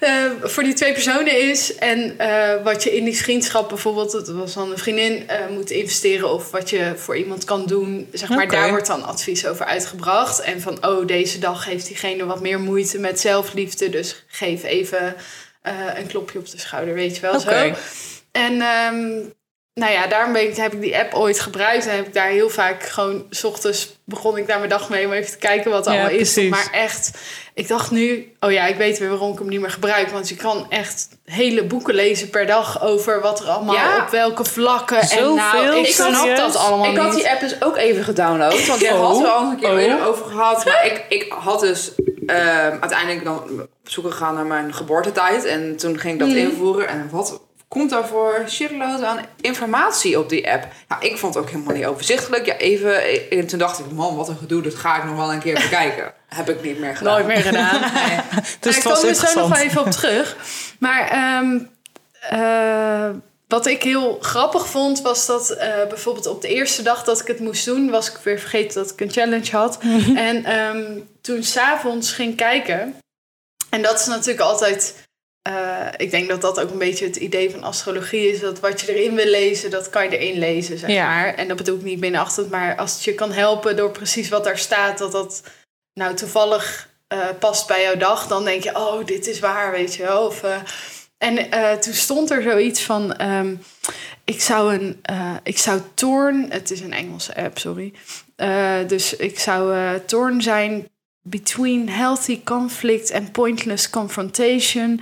Eh, 0.00 0.24
voor 0.42 0.62
die 0.62 0.72
twee 0.72 0.92
personen 0.92 1.48
is. 1.48 1.74
En 1.74 2.18
eh, 2.18 2.62
wat 2.64 2.82
je 2.82 2.96
in 2.96 3.04
die 3.04 3.16
vriendschap 3.16 3.68
bijvoorbeeld, 3.68 4.12
dat 4.12 4.28
was 4.28 4.54
dan 4.54 4.70
een 4.70 4.78
vriendin, 4.78 5.28
eh, 5.28 5.48
moet 5.48 5.70
investeren 5.70 6.32
of 6.32 6.50
wat 6.50 6.70
je 6.70 6.92
voor 6.96 7.16
iemand 7.16 7.44
kan 7.44 7.66
doen. 7.66 8.08
Zeg 8.12 8.28
maar, 8.28 8.48
daar 8.48 8.70
wordt 8.70 8.86
dan 8.86 9.04
advies 9.04 9.46
over 9.46 9.66
uitgebracht. 9.66 10.40
En 10.40 10.60
van, 10.60 10.86
oh, 10.86 11.06
deze 11.06 11.38
dag 11.38 11.64
heeft 11.64 11.86
diegene 11.86 12.24
wat 12.24 12.40
meer 12.40 12.60
moeite 12.60 12.98
met 12.98 13.20
zelfliefde, 13.20 13.90
dus 13.90 14.24
geef 14.26 14.64
even 14.64 15.16
een 15.96 16.06
klopje 16.06 16.38
op 16.38 16.50
de 16.50 16.58
schouder, 16.58 16.94
weet 16.94 17.14
je 17.14 17.20
wel 17.20 17.40
zo. 17.40 17.72
En 18.32 18.60
ehm, 18.60 19.18
nou 19.80 19.92
ja, 19.92 20.06
daarom 20.06 20.32
ben 20.32 20.42
ik, 20.42 20.56
heb 20.56 20.72
ik 20.72 20.80
die 20.80 20.99
app 20.99 21.14
ooit 21.14 21.40
gebruikt. 21.40 21.87
En 21.87 21.96
heb 21.96 22.06
ik 22.06 22.14
daar 22.14 22.28
heel 22.28 22.49
vaak 22.49 22.82
gewoon... 22.82 23.26
S 23.30 23.44
ochtends 23.44 23.99
begon 24.04 24.37
ik 24.37 24.46
daar 24.46 24.58
mijn 24.58 24.70
dag 24.70 24.88
mee 24.88 25.06
om 25.06 25.12
even 25.12 25.30
te 25.30 25.38
kijken 25.38 25.70
wat 25.70 25.87
er 25.87 25.92
Ja, 25.92 25.99
allemaal 26.00 26.18
is. 26.18 26.32
precies. 26.32 26.50
Maar 26.50 26.68
echt, 26.72 27.10
ik 27.54 27.68
dacht 27.68 27.90
nu... 27.90 28.32
Oh 28.40 28.52
ja, 28.52 28.66
ik 28.66 28.76
weet 28.76 28.99
weer 28.99 29.08
waarom 29.08 29.32
ik 29.32 29.38
hem 29.38 29.49
niet 29.49 29.60
meer 29.60 29.70
gebruik. 29.70 30.08
Want 30.08 30.28
je 30.28 30.37
kan 30.37 30.66
echt 30.70 31.08
hele 31.25 31.64
boeken 31.64 31.94
lezen 31.94 32.30
per 32.30 32.46
dag... 32.46 32.82
over 32.82 33.20
wat 33.20 33.40
er 33.40 33.46
allemaal 33.46 33.75
Ja. 33.75 34.02
op 34.02 34.08
welke 34.10 34.44
vlakken. 34.44 35.06
Zoveel? 35.06 35.28
en 35.28 35.34
nou, 35.34 35.76
ik 35.78 35.87
snap 35.87 36.37
dat 36.37 36.56
allemaal 36.56 36.90
Ik 36.90 36.96
had 36.99 37.14
die 37.14 37.30
app 37.30 37.40
dus 37.40 37.62
ook 37.62 37.76
even 37.76 38.04
gedownload. 38.04 38.66
Want 38.66 38.80
jij 38.80 38.92
Oh. 38.92 39.06
had 39.06 39.20
er 39.22 39.28
al 39.28 39.50
een 39.50 39.58
keer 39.60 39.70
Oh. 39.72 39.80
eerder 39.80 40.06
over 40.06 40.25
gehad. 40.26 40.64
Maar 40.64 40.87
ik, 40.87 41.04
ik 41.08 41.32
had 41.32 41.60
dus 41.60 41.92
ehm, 42.26 42.76
uiteindelijk 42.80 43.25
dan 43.25 43.38
op 43.60 43.68
zoek 43.90 44.10
gegaan 44.10 44.34
naar 44.34 44.46
mijn 44.46 44.75
geboortetijd. 44.75 45.44
En 45.44 45.76
toen 45.76 45.99
ging 45.99 46.12
ik 46.12 46.18
dat 46.26 46.28
invoeren. 46.37 46.88
En 46.88 47.08
wat 47.10 47.40
komt 47.70 47.92
er 47.92 48.06
voor 48.06 48.44
shitload 48.48 49.02
aan 49.02 49.26
informatie 49.40 50.18
op 50.18 50.28
die 50.28 50.50
app. 50.50 50.66
Nou, 50.88 51.04
ik 51.04 51.18
vond 51.18 51.34
het 51.34 51.42
ook 51.42 51.50
helemaal 51.50 51.74
niet 51.74 51.86
overzichtelijk. 51.86 52.46
Ja, 52.46 52.56
even, 52.56 53.28
en 53.30 53.46
toen 53.46 53.58
dacht 53.58 53.78
ik, 53.78 53.90
man, 53.90 54.16
wat 54.16 54.28
een 54.28 54.36
gedoe, 54.36 54.62
dat 54.62 54.74
ga 54.74 54.96
ik 54.96 55.04
nog 55.04 55.16
wel 55.16 55.32
een 55.32 55.40
keer 55.40 55.54
bekijken. 55.54 56.12
Heb 56.26 56.48
ik 56.48 56.62
niet 56.62 56.78
meer 56.78 56.96
gedaan. 56.96 57.12
Nooit 57.12 57.26
meer 57.26 57.42
gedaan. 57.42 57.80
Nee. 57.94 58.18
Dus 58.60 58.76
ik 58.76 58.82
het 58.82 58.92
was 58.92 59.00
kom 59.00 59.08
er 59.08 59.14
zo 59.14 59.40
nog 59.40 59.48
wel 59.48 59.64
even 59.64 59.80
op 59.80 59.90
terug. 59.90 60.36
Maar 60.78 61.08
ehm, 61.08 61.58
eh, 62.20 63.10
wat 63.48 63.66
ik 63.66 63.82
heel 63.82 64.18
grappig 64.20 64.68
vond, 64.68 65.02
was 65.02 65.26
dat 65.26 65.50
eh, 65.50 65.86
bijvoorbeeld 65.88 66.26
op 66.26 66.42
de 66.42 66.48
eerste 66.48 66.82
dag 66.82 67.04
dat 67.04 67.20
ik 67.20 67.26
het 67.26 67.40
moest 67.40 67.64
doen, 67.64 67.90
was 67.90 68.10
ik 68.10 68.16
weer 68.16 68.38
vergeten 68.38 68.82
dat 68.82 68.92
ik 68.92 69.00
een 69.00 69.12
challenge 69.12 69.56
had. 69.56 69.78
En 70.14 70.44
ehm, 70.44 70.98
toen 71.20 71.42
s'avonds 71.42 72.12
ging 72.12 72.36
kijken. 72.36 72.94
En 73.68 73.82
dat 73.82 74.00
is 74.00 74.06
natuurlijk 74.06 74.40
altijd. 74.40 75.08
Eh, 75.42 75.87
ik 75.97 76.11
denk 76.11 76.28
dat 76.28 76.40
dat 76.40 76.61
ook 76.61 76.70
een 76.70 76.78
beetje 76.78 77.04
het 77.06 77.16
idee 77.16 77.50
van 77.50 77.62
astrologie 77.62 78.30
is. 78.30 78.40
Dat 78.40 78.61
wat 78.61 78.80
je 78.80 78.94
erin 78.97 79.14
wil 79.14 79.26
lezen, 79.26 79.70
dat 79.70 79.90
kan 79.90 80.11
je 80.11 80.18
erin 80.18 80.38
lezen, 80.38 80.78
zeg 80.78 80.90
Ja. 80.90 81.06
maar. 81.06 81.35
En 81.35 81.49
dat 81.49 81.56
bedoel 81.56 81.76
ik 81.76 81.82
niet 81.82 82.00
binnenachterend, 82.00 82.50
maar 82.52 82.76
als 82.76 82.92
het 82.94 83.04
je 83.04 83.14
kan 83.14 83.32
helpen 83.32 83.76
door 83.76 83.90
precies 83.90 84.28
wat 84.28 84.44
daar 84.44 84.59
staat, 84.59 84.99
dat 84.99 85.12
dat 85.12 85.42
nou 85.94 86.14
toevallig 86.14 86.88
eh, 87.09 87.28
past 87.38 87.66
bij 87.66 87.82
jouw 87.82 87.97
dag, 87.97 88.26
dan 88.26 88.44
denk 88.44 88.62
je, 88.62 88.76
oh, 88.76 89.04
dit 89.06 89.26
is 89.26 89.38
waar, 89.38 89.70
weet 89.73 89.94
je 89.94 90.02
wel. 90.02 90.26
Of, 90.26 90.42
eh, 90.42 90.56
en 91.18 91.50
toen 91.80 91.92
stond 91.94 92.30
er 92.30 92.42
zoiets 92.42 92.82
van, 92.82 93.16
ehm, 93.16 93.54
ik 94.25 94.40
zou 94.40 94.75
een, 94.75 95.02
ik 95.42 95.59
zou 95.59 95.80
Torn, 95.94 96.47
het 96.50 96.70
is 96.70 96.80
een 96.80 96.92
Engelse 96.92 97.37
app, 97.37 97.59
sorry. 97.59 97.92
Dus 98.87 99.16
ik 99.16 99.38
zou 99.38 99.75
Torn 100.06 100.42
zijn 100.42 100.88
between 101.22 101.88
healthy 101.88 102.40
conflict 102.44 103.12
and 103.12 103.32
pointless 103.32 103.90
confrontation. 103.90 105.00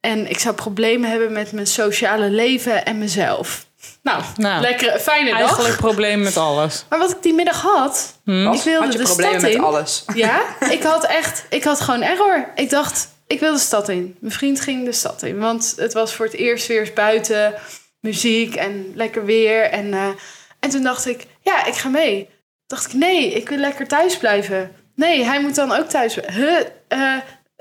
En 0.00 0.30
ik 0.30 0.38
zou 0.38 0.54
problemen 0.54 1.10
hebben 1.10 1.32
met 1.32 1.52
mijn 1.52 1.66
sociale 1.66 2.30
leven 2.30 2.84
en 2.84 2.98
mezelf. 2.98 3.66
Nou, 4.02 4.22
Nou, 4.36 4.60
lekker, 4.60 4.98
fijne 4.98 5.30
dag. 5.30 5.38
Eigenlijk 5.38 5.76
probleem 5.76 6.20
met 6.22 6.36
alles. 6.36 6.84
Maar 6.88 6.98
wat 6.98 7.10
ik 7.10 7.22
die 7.22 7.34
middag 7.34 7.60
had, 7.62 8.18
Wat? 8.24 8.54
ik 8.56 8.62
wilde 8.62 8.84
Had 8.84 8.92
je 8.92 8.98
de 8.98 9.04
problemen 9.04 9.32
stad 9.40 9.42
met 9.42 9.52
in. 9.52 9.60
alles? 9.60 10.04
Ja, 10.14 10.42
ik 10.70 10.82
had 10.82 11.04
echt, 11.04 11.44
ik 11.48 11.64
had 11.64 11.80
gewoon 11.80 12.02
error. 12.02 12.48
Ik 12.54 12.70
dacht, 12.70 13.08
ik 13.26 13.40
wil 13.40 13.52
de 13.52 13.58
stad 13.58 13.88
in. 13.88 14.16
Mijn 14.20 14.32
vriend 14.32 14.60
ging 14.60 14.84
de 14.84 14.92
stad 14.92 15.22
in, 15.22 15.38
want 15.38 15.72
het 15.76 15.92
was 15.92 16.14
voor 16.14 16.24
het 16.26 16.34
eerst 16.34 16.66
weer 16.66 16.80
eens 16.80 16.92
buiten, 16.92 17.54
muziek 18.00 18.54
en 18.54 18.92
lekker 18.94 19.24
weer. 19.24 19.62
En, 19.62 19.92
eh, 19.94 20.08
en 20.60 20.70
toen 20.70 20.82
dacht 20.82 21.06
ik, 21.06 21.26
ja, 21.40 21.64
ik 21.66 21.74
ga 21.74 21.88
mee. 21.88 22.28
Dacht 22.66 22.86
ik, 22.86 22.92
nee, 22.92 23.32
ik 23.32 23.48
wil 23.48 23.58
lekker 23.58 23.88
thuis 23.88 24.16
blijven. 24.16 24.72
Nee, 24.94 25.24
hij 25.24 25.40
moet 25.40 25.54
dan 25.54 25.72
ook 25.72 25.88
thuis. 25.88 26.14
Huh, 26.14 26.60
eh, 26.88 27.16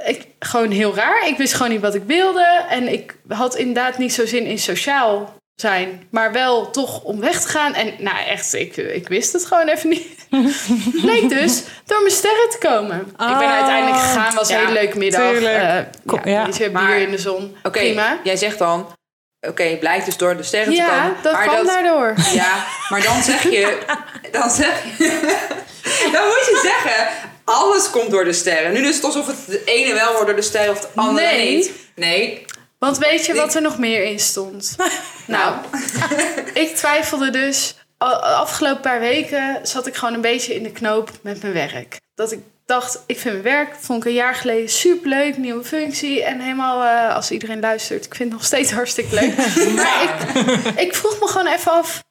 ik, 0.06 0.28
gewoon 0.40 0.72
heel 0.72 0.96
raar. 0.96 1.28
Ik 1.28 1.38
wist 1.38 1.54
gewoon 1.54 1.72
niet 1.72 1.82
wat 1.82 1.96
ik 1.96 2.04
wilde. 2.06 2.66
En 2.70 2.92
ik 2.92 3.16
had 3.28 3.56
inderdaad 3.56 3.98
niet 3.98 4.14
zo 4.14 4.26
zin 4.26 4.46
in 4.46 4.60
sociaal 4.60 5.34
zijn. 5.56 6.08
Maar 6.12 6.32
wel 6.32 6.70
toch 6.72 7.02
om 7.04 7.20
weg 7.20 7.42
te 7.42 7.48
gaan. 7.48 7.74
En 7.74 7.94
nou 8.00 8.18
echt, 8.28 8.54
ik, 8.54 8.78
ik 8.78 9.08
wist 9.08 9.34
het 9.34 9.46
gewoon 9.46 9.68
even 9.68 9.90
niet. 9.90 10.28
Bleek 11.02 11.30
dus 11.30 11.64
door 11.86 12.00
mijn 12.00 12.12
sterren 12.14 12.50
te 12.50 12.58
komen. 12.68 13.00
ik 13.00 13.18
ben 13.18 13.28
Oh, 13.28 13.54
uiteindelijk 13.54 14.02
gegaan. 14.02 14.36
Was 14.36 14.50
een 14.50 14.56
ja, 14.56 14.62
hele 14.66 14.74
leuke 14.80 14.98
middag. 14.98 15.22
Eh, 15.34 15.78
Kom, 16.06 16.20
ja, 16.24 16.48
ja. 16.48 16.58
bier 16.58 16.72
Maar- 16.72 17.00
in 17.00 17.12
de 17.12 17.18
zon. 17.18 17.56
Oké, 17.64 17.80
Prima. 17.80 18.20
jij 18.24 18.36
zegt 18.38 18.58
dan... 18.58 18.96
Oké, 19.48 19.78
blijkt 19.80 20.06
dus 20.06 20.18
door 20.18 20.38
de 20.38 20.44
sterren 20.44 20.70
te 20.74 20.76
Ja, 20.82 21.02
komen. 21.02 21.16
dat 21.24 21.34
maar 21.34 21.48
kwam 21.48 21.66
daardoor. 21.66 22.14
Ja, 22.34 22.66
maar 22.90 23.02
dan 23.04 23.24
zeg 23.24 23.44
je... 23.44 23.78
Dan 24.32 24.50
zeg 24.50 24.84
je... 24.98 25.38
Dan 26.14 26.26
moet 26.26 26.46
je 26.46 26.60
zeggen... 26.64 27.08
Alles 27.44 27.90
komt 27.90 28.12
door 28.12 28.24
de 28.24 28.34
sterren. 28.34 28.74
Nu 28.74 28.88
is 28.88 28.96
het 28.96 29.04
alsof 29.04 29.28
het 29.28 29.38
de 29.48 29.64
ene 29.66 29.94
wel 29.94 30.12
wordt 30.12 30.26
door 30.26 30.36
de 30.36 30.42
sterren 30.42 30.72
of 30.72 30.80
de 30.80 30.88
andere 30.96 31.26
Nee. 31.26 31.56
niet. 31.56 31.72
Nee. 31.96 32.46
Want 32.80 32.98
weet 32.98 33.26
je 33.26 33.34
wat 33.34 33.56
er 33.56 33.62
nog 33.62 33.78
meer 33.78 34.04
in 34.04 34.20
stond? 34.20 34.76
nou, 35.28 35.56
ik 36.54 36.76
twijfelde 36.76 37.30
dus. 37.30 37.76
Afgelopen 37.98 38.82
paar 38.82 39.00
weken 39.00 39.60
zat 39.64 39.88
ik 39.88 39.96
gewoon 39.96 40.14
een 40.14 40.22
beetje 40.22 40.56
in 40.56 40.64
de 40.64 40.72
knoop 40.72 41.12
met 41.22 41.42
mijn 41.42 41.54
werk. 41.54 42.00
Dat 42.16 42.32
ik 42.32 42.40
dacht, 42.66 43.04
ik 43.06 43.20
vind 43.20 43.34
mijn 43.34 43.56
werk, 43.56 43.76
vond 43.80 44.00
ik 44.04 44.10
een 44.10 44.16
jaar 44.16 44.36
geleden 44.36 44.70
superleuk, 44.70 45.38
nieuwe 45.38 45.64
functie. 45.64 46.24
En 46.24 46.40
helemaal, 46.40 46.84
eh, 46.84 47.16
als 47.16 47.32
iedereen 47.32 47.60
luistert, 47.60 48.06
ik 48.06 48.16
vind 48.16 48.30
het 48.30 48.38
nog 48.38 48.48
steeds 48.48 48.72
hartstikke 48.72 49.16
leuk. 49.16 49.36
maar 49.76 50.04
ik, 50.04 50.80
ik 50.80 50.96
vroeg 50.96 51.20
me 51.20 51.28
gewoon 51.28 51.48
even 51.48 51.72
af, 51.72 52.04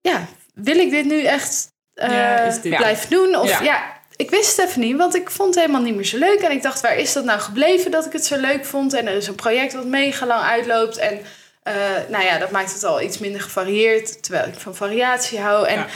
ja, 0.00 0.26
wil 0.54 0.76
ik 0.78 0.90
dit 0.90 1.04
nu 1.04 1.22
echt 1.22 1.68
eh, 1.96 2.62
Ja, 2.62 2.76
blijven 2.76 3.10
doen? 3.10 3.36
Of 3.36 3.62
Ja. 3.62 3.94
ik 4.16 4.30
wist 4.30 4.56
het 4.56 4.68
even 4.68 4.80
niet, 4.80 4.96
want 4.96 5.14
ik 5.14 5.30
vond 5.30 5.54
het 5.54 5.64
helemaal 5.64 5.82
niet 5.82 5.94
meer 5.94 6.04
zo 6.04 6.18
leuk. 6.18 6.40
En 6.40 6.50
ik 6.50 6.62
dacht, 6.62 6.80
waar 6.80 6.96
is 6.96 7.12
dat 7.12 7.24
nou 7.24 7.40
gebleven 7.40 7.90
dat 7.90 8.06
ik 8.06 8.12
het 8.12 8.26
zo 8.26 8.36
leuk 8.36 8.64
vond? 8.64 8.92
En 8.92 9.06
er 9.06 9.16
is 9.16 9.26
een 9.26 9.34
project 9.34 9.72
wat 9.72 9.84
mega 9.84 10.26
lang 10.26 10.42
uitloopt. 10.42 10.96
En 10.96 11.20
eh, 11.62 11.74
nou 12.08 12.24
ja, 12.24 12.38
dat 12.38 12.50
maakt 12.50 12.72
het 12.72 12.84
al 12.84 13.00
iets 13.00 13.18
minder 13.18 13.40
gevarieerd. 13.40 14.22
Terwijl 14.22 14.46
ik 14.48 14.54
van 14.58 14.74
variatie 14.74 15.38
hou. 15.38 15.66
En 15.66 15.86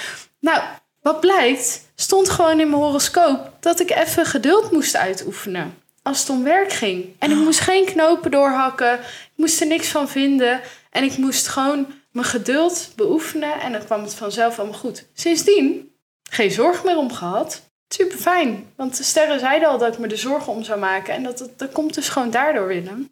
nou, 0.41 0.63
wat 1.03 1.21
blijkt, 1.21 1.81
stond 1.95 2.29
gewoon 2.31 2.61
in 2.61 2.71
mijn 2.71 2.83
horoscoop 2.83 3.51
dat 3.61 3.81
ik 3.81 3.91
even 3.91 4.27
geduld 4.27 4.71
moest 4.71 4.97
uitoefenen. 4.97 5.79
Als 6.03 6.21
het 6.21 6.31
om 6.31 6.45
werk 6.45 6.73
ging. 6.73 7.17
En 7.19 7.31
ik 7.31 7.37
moest 7.37 7.61
geen 7.61 7.85
knopen 7.85 8.31
doorhakken. 8.31 8.93
Ik 8.95 9.31
moest 9.37 9.61
er 9.61 9.67
niks 9.67 9.89
van 9.89 10.09
vinden. 10.09 10.61
En 10.91 11.05
ik 11.05 11.17
moest 11.17 11.49
gewoon 11.49 11.87
mijn 12.13 12.27
geduld 12.27 12.93
beoefenen. 12.97 13.61
En 13.61 13.73
dan 13.73 13.85
kwam 13.85 14.03
het 14.03 14.15
vanzelf 14.15 14.59
allemaal 14.59 14.79
goed. 14.79 15.05
Sindsdien 15.15 15.90
geen 16.31 16.51
zorg 16.51 16.85
meer 16.85 16.97
om 16.97 17.13
gehad. 17.13 17.63
Super 17.89 18.19
fijn. 18.19 18.73
Want 18.77 18.97
de 18.97 19.03
sterren 19.03 19.39
zeiden 19.41 19.69
al 19.69 19.79
dat 19.79 19.93
ik 19.93 19.99
me 19.99 20.09
er 20.09 20.19
zorgen 20.19 20.53
om 20.53 20.63
zou 20.63 20.79
maken. 20.79 21.15
En 21.15 21.23
dat, 21.23 21.39
dat, 21.39 21.59
dat 21.59 21.73
komt 21.73 21.95
dus 21.95 22.09
gewoon 22.09 22.31
daardoor, 22.31 22.67
Willem. 22.67 23.11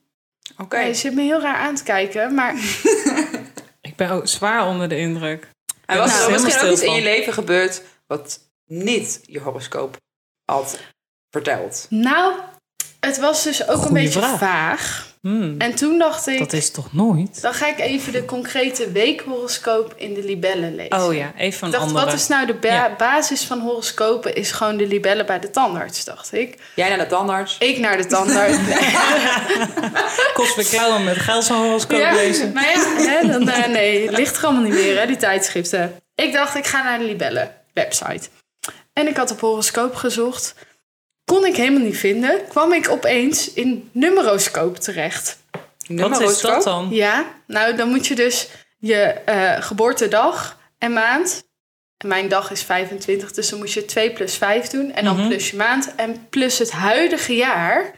Oké. 0.57 0.78
Ja, 0.78 0.87
je 0.87 0.94
zit 0.94 1.14
me 1.14 1.22
heel 1.22 1.40
raar 1.40 1.57
aan 1.57 1.74
te 1.74 1.83
kijken. 1.83 2.35
Maar 2.35 2.54
Ik 3.81 3.96
ben 3.96 4.11
ook 4.11 4.28
zwaar 4.28 4.66
onder 4.66 4.88
de 4.88 4.96
indruk. 4.96 5.50
En 5.87 5.98
was 5.98 6.11
Nou, 6.11 6.33
er 6.33 6.40
misschien 6.42 6.66
ook 6.66 6.72
iets 6.72 6.83
in 6.83 6.92
je 6.92 7.02
leven 7.02 7.33
gebeurd... 7.33 7.83
wat 8.07 8.40
niet 8.66 9.20
je 9.22 9.40
horoscoop 9.40 9.96
had 10.44 10.78
verteld? 11.31 11.87
nou, 11.90 12.35
het 13.00 13.18
was 13.18 13.42
dus 13.42 13.68
ook 13.68 13.85
een 13.85 13.92
beetje 13.92 14.18
vraag. 14.18 14.38
vaag. 14.38 15.16
Hmm, 15.22 15.54
En 15.59 15.74
toen 15.74 15.98
dacht 15.98 16.26
ik, 16.26 16.38
dat 16.38 16.52
is 16.52 16.70
toch 16.70 16.92
nooit? 16.92 17.42
dan 17.42 17.54
ga 17.54 17.66
ik 17.68 17.78
even 17.78 18.12
de 18.12 18.24
concrete 18.24 18.90
weekhoroscoop 18.92 19.94
in 19.96 20.14
de 20.14 20.22
libellen 20.24 20.74
lezen. 20.74 21.02
Oh 21.07 21.14
ja, 21.14 21.33
even 21.37 21.66
een 21.66 21.72
dacht, 21.72 21.85
andere. 21.85 22.04
wat 22.04 22.14
is 22.14 22.26
nou 22.26 22.46
de 22.46 22.54
ba- 22.54 22.68
Ja. 22.68 22.94
basis 22.98 23.44
van 23.44 23.61
horoscopen? 23.61 24.35
Is 24.35 24.50
gewoon 24.52 24.76
de 24.76 24.87
libellen 24.87 25.26
bij 25.26 25.38
de 25.38 25.50
tandarts, 25.50 26.04
dacht 26.04 26.33
ik. 26.33 26.59
Jij 26.74 26.88
naar 26.88 26.98
de 26.98 27.07
tandarts. 27.07 27.57
Ik 27.59 27.78
naar 27.78 27.96
de 27.96 28.07
tandarts. 28.07 28.57
Kost 30.35 30.54
weer 30.57 30.64
klauwen 30.64 31.04
met 31.04 31.16
geld 31.16 31.44
zo'n 31.44 31.57
horoscoop 31.57 31.98
ja, 32.00 32.12
lezen. 32.14 32.52
maar 32.52 32.64
ja, 32.70 32.94
hè, 32.96 33.28
dan, 33.28 33.48
eh, 33.48 33.66
nee, 33.68 34.07
het 34.07 34.16
ligt 34.16 34.37
er 34.37 34.44
allemaal 34.44 34.62
niet 34.62 34.72
meer, 34.74 34.98
hè, 35.00 35.07
die 35.07 35.16
tijdschriften. 35.16 35.96
Ik 36.14 36.33
dacht, 36.33 36.54
ik 36.57 36.66
ga 36.66 36.83
naar 36.83 36.98
de 36.98 37.04
libellen 37.04 37.54
website. 37.74 38.28
En 38.92 39.07
ik 39.09 39.16
had 39.16 39.31
op 39.31 39.40
horoscoop 39.40 39.94
gezocht. 39.94 40.54
Kon 41.28 41.46
ik 41.46 41.56
helemaal 41.56 41.80
niet 41.80 41.96
vinden. 41.98 42.40
Kwam 42.48 42.72
ik 42.72 42.88
opeens 42.90 43.52
in 43.52 43.88
numeroscoop 43.92 44.76
terecht. 44.76 45.38
Wat 45.88 46.20
is 46.20 46.40
dat 46.40 46.62
dan? 46.62 46.88
Ja, 46.90 47.24
nou 47.46 47.74
dan 47.76 47.88
moet 47.88 48.06
je 48.06 48.14
dus 48.14 48.48
je 48.78 48.96
eh, 49.02 49.62
geboortedag 49.62 50.58
en 50.78 50.92
maand. 50.92 51.46
En 51.96 52.08
mijn 52.08 52.28
dag 52.28 52.50
is 52.50 52.62
25, 52.62 53.32
dus 53.32 53.48
dan 53.48 53.58
moet 53.58 53.72
je 53.72 53.84
2 53.84 54.12
plus 54.12 54.34
5 54.34 54.66
doen. 54.68 54.92
En 54.92 55.04
dan 55.04 55.16
Mhm. 55.16 55.28
plus 55.28 55.50
je 55.50 55.56
maand 55.56 55.94
en 55.96 56.26
plus 56.30 56.58
het 56.58 56.70
huidige 56.70 57.36
jaar. 57.36 57.92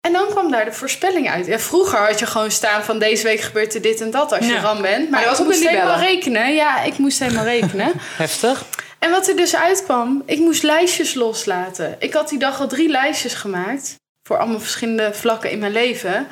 En 0.00 0.12
dan 0.12 0.26
kwam 0.28 0.50
daar 0.50 0.64
de 0.64 0.72
voorspelling 0.72 1.30
uit. 1.30 1.46
Ja, 1.46 1.58
vroeger 1.58 1.98
had 1.98 2.18
je 2.18 2.26
gewoon 2.26 2.50
staan 2.50 2.82
van 2.84 2.98
deze 2.98 3.22
week 3.22 3.40
gebeurt 3.40 3.74
er 3.74 3.82
dit 3.82 4.00
en 4.00 4.10
dat 4.10 4.32
als 4.32 4.46
je 4.46 4.52
Ja. 4.52 4.60
ram 4.60 4.82
bent. 4.82 5.10
Maar 5.10 5.10
Maar 5.10 5.20
dat 5.20 5.22
ik 5.22 5.28
was 5.30 5.40
op 5.40 5.46
moest 5.46 5.62
de 5.62 5.68
helemaal 5.68 5.98
rekenen. 5.98 6.54
Ja, 6.54 6.82
ik 6.82 6.98
moest 6.98 7.18
helemaal 7.18 7.44
rekenen. 7.44 7.92
Heftig. 8.16 8.64
En 9.00 9.10
wat 9.10 9.28
er 9.28 9.36
dus 9.36 9.56
uitkwam, 9.56 10.22
ik 10.26 10.38
moest 10.38 10.62
lijstjes 10.62 11.14
loslaten. 11.14 11.96
Ik 11.98 12.12
had 12.12 12.28
die 12.28 12.38
dag 12.38 12.60
al 12.60 12.68
drie 12.68 12.88
lijstjes 12.88 13.34
gemaakt. 13.34 13.94
Voor 14.22 14.38
allemaal 14.38 14.60
verschillende 14.60 15.14
vlakken 15.14 15.50
in 15.50 15.58
mijn 15.58 15.72
leven. 15.72 16.26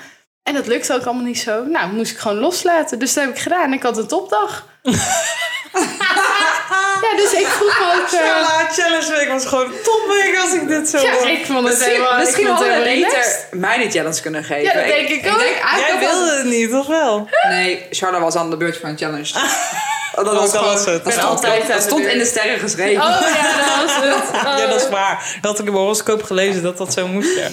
En 0.49 0.55
dat 0.55 0.67
lukte 0.67 0.95
ook 0.95 1.05
allemaal 1.05 1.25
niet 1.25 1.39
zo. 1.41 1.65
Nou, 1.65 1.93
moest 1.93 2.11
ik 2.11 2.19
gewoon 2.19 2.39
loslaten. 2.39 2.99
Dus 2.99 3.15
dat 3.15 3.25
heb 3.25 3.35
ik 3.35 3.41
gedaan. 3.41 3.73
Ik 3.73 3.83
had 3.83 3.99
een 3.99 4.07
topdag. 4.07 4.67
ja, 7.03 7.17
dus 7.17 7.33
ik 7.33 7.47
vroeg 7.47 7.79
me 7.79 7.95
ook... 8.03 8.11
eh, 8.21 8.73
Challenge 8.73 9.13
Week 9.13 9.29
was 9.29 9.47
gewoon 9.47 9.65
een 9.65 9.83
topweek 9.83 10.39
als 10.43 10.53
ik 10.53 10.69
dit 10.69 10.89
zo 10.89 10.99
ja, 10.99 11.13
hoor. 11.13 11.29
ik 11.29 11.47
vond 11.47 11.59
het 11.59 11.67
Misschien, 11.69 11.93
helemaal... 11.93 12.19
misschien 12.19 12.43
ik 12.47 12.51
hadden 12.51 12.79
we 12.79 12.85
beter 12.85 13.47
mij 13.51 13.79
die 13.79 13.91
challenge 13.91 14.21
kunnen 14.21 14.45
geven. 14.45 14.63
Ja, 14.63 14.73
dat 14.73 14.85
denk 14.87 15.09
ik 15.09 15.27
ook. 15.33 15.41
eigenlijk 15.41 15.87
Jij 15.87 15.99
wel- 16.01 16.11
wilde 16.25 16.37
het 16.37 16.45
niet, 16.47 16.71
toch 16.71 16.87
wel? 16.87 17.29
Nee, 17.49 17.87
Charlotte 17.91 18.25
was 18.25 18.35
aan 18.35 18.51
de 18.51 18.57
beurt 18.57 18.77
van 18.77 18.89
een 18.91 18.99
challenge. 18.99 19.33
Dat 20.15 20.27
Oh, 20.27 20.33
was 20.33 20.53
dat 20.53 20.61
gewoon, 20.61 20.75
was 20.75 20.85
het. 20.85 21.05
Dat 21.05 21.13
stond, 21.13 21.27
altijd 21.29 21.67
dat 21.69 21.83
stond 21.83 22.05
in 22.07 22.19
de 22.19 22.25
sterren 22.25 22.59
geschreven. 22.59 23.03
Oh 23.03 23.21
ja, 23.21 23.57
dat 23.57 23.83
was 23.85 23.95
het. 23.97 24.41
Ja, 24.61 24.67
dat 24.67 24.81
is 24.83 24.89
waar. 24.89 25.37
Dat 25.41 25.51
had 25.51 25.59
ik 25.61 25.67
in 25.67 25.73
mijn 25.73 25.85
horoscoop 25.85 26.23
gelezen 26.23 26.63
dat 26.63 26.79
dat 26.79 26.93
zo 26.93 27.07
moest. 27.07 27.37
Ja. 27.37 27.49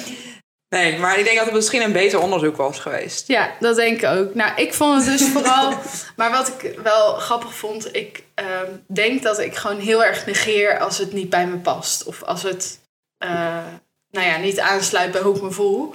Nee, 0.69 0.97
maar 0.97 1.19
ik 1.19 1.23
denk 1.23 1.38
dat 1.38 1.45
het 1.45 1.56
misschien 1.56 1.82
een 1.82 1.91
beter 1.91 2.19
onderzoek 2.19 2.58
was 2.58 2.80
geweest. 2.80 3.28
Ja, 3.28 3.56
dat 3.60 3.75
denk 3.75 4.01
ik 4.01 4.10
ook. 4.10 4.36
Nou, 4.36 4.62
ik 4.62 4.73
vond 4.73 5.06
het 5.06 5.17
dus 5.17 5.30
vooral... 5.34 5.73
Maar 6.15 6.32
wat 6.32 6.47
ik 6.47 6.80
wel 6.84 7.15
grappig 7.15 7.54
vond... 7.54 7.95
Ik 7.95 8.23
ehm, 8.34 8.71
denk 8.88 9.23
dat 9.23 9.39
ik 9.39 9.56
gewoon 9.56 9.80
heel 9.80 10.04
erg 10.04 10.25
negeer 10.25 10.80
als 10.80 10.97
het 10.97 11.13
niet 11.13 11.30
bij 11.30 11.47
me 11.47 11.58
past. 11.58 12.04
Of 12.04 12.23
als 12.23 12.43
het, 12.43 12.80
eh, 13.17 13.63
nou 14.12 14.28
ja, 14.28 14.38
niet 14.38 14.60
aansluit 14.60 15.12
bij 15.12 15.21
hoe 15.21 15.36
ik 15.36 15.41
me 15.41 15.51
voel. 15.51 15.93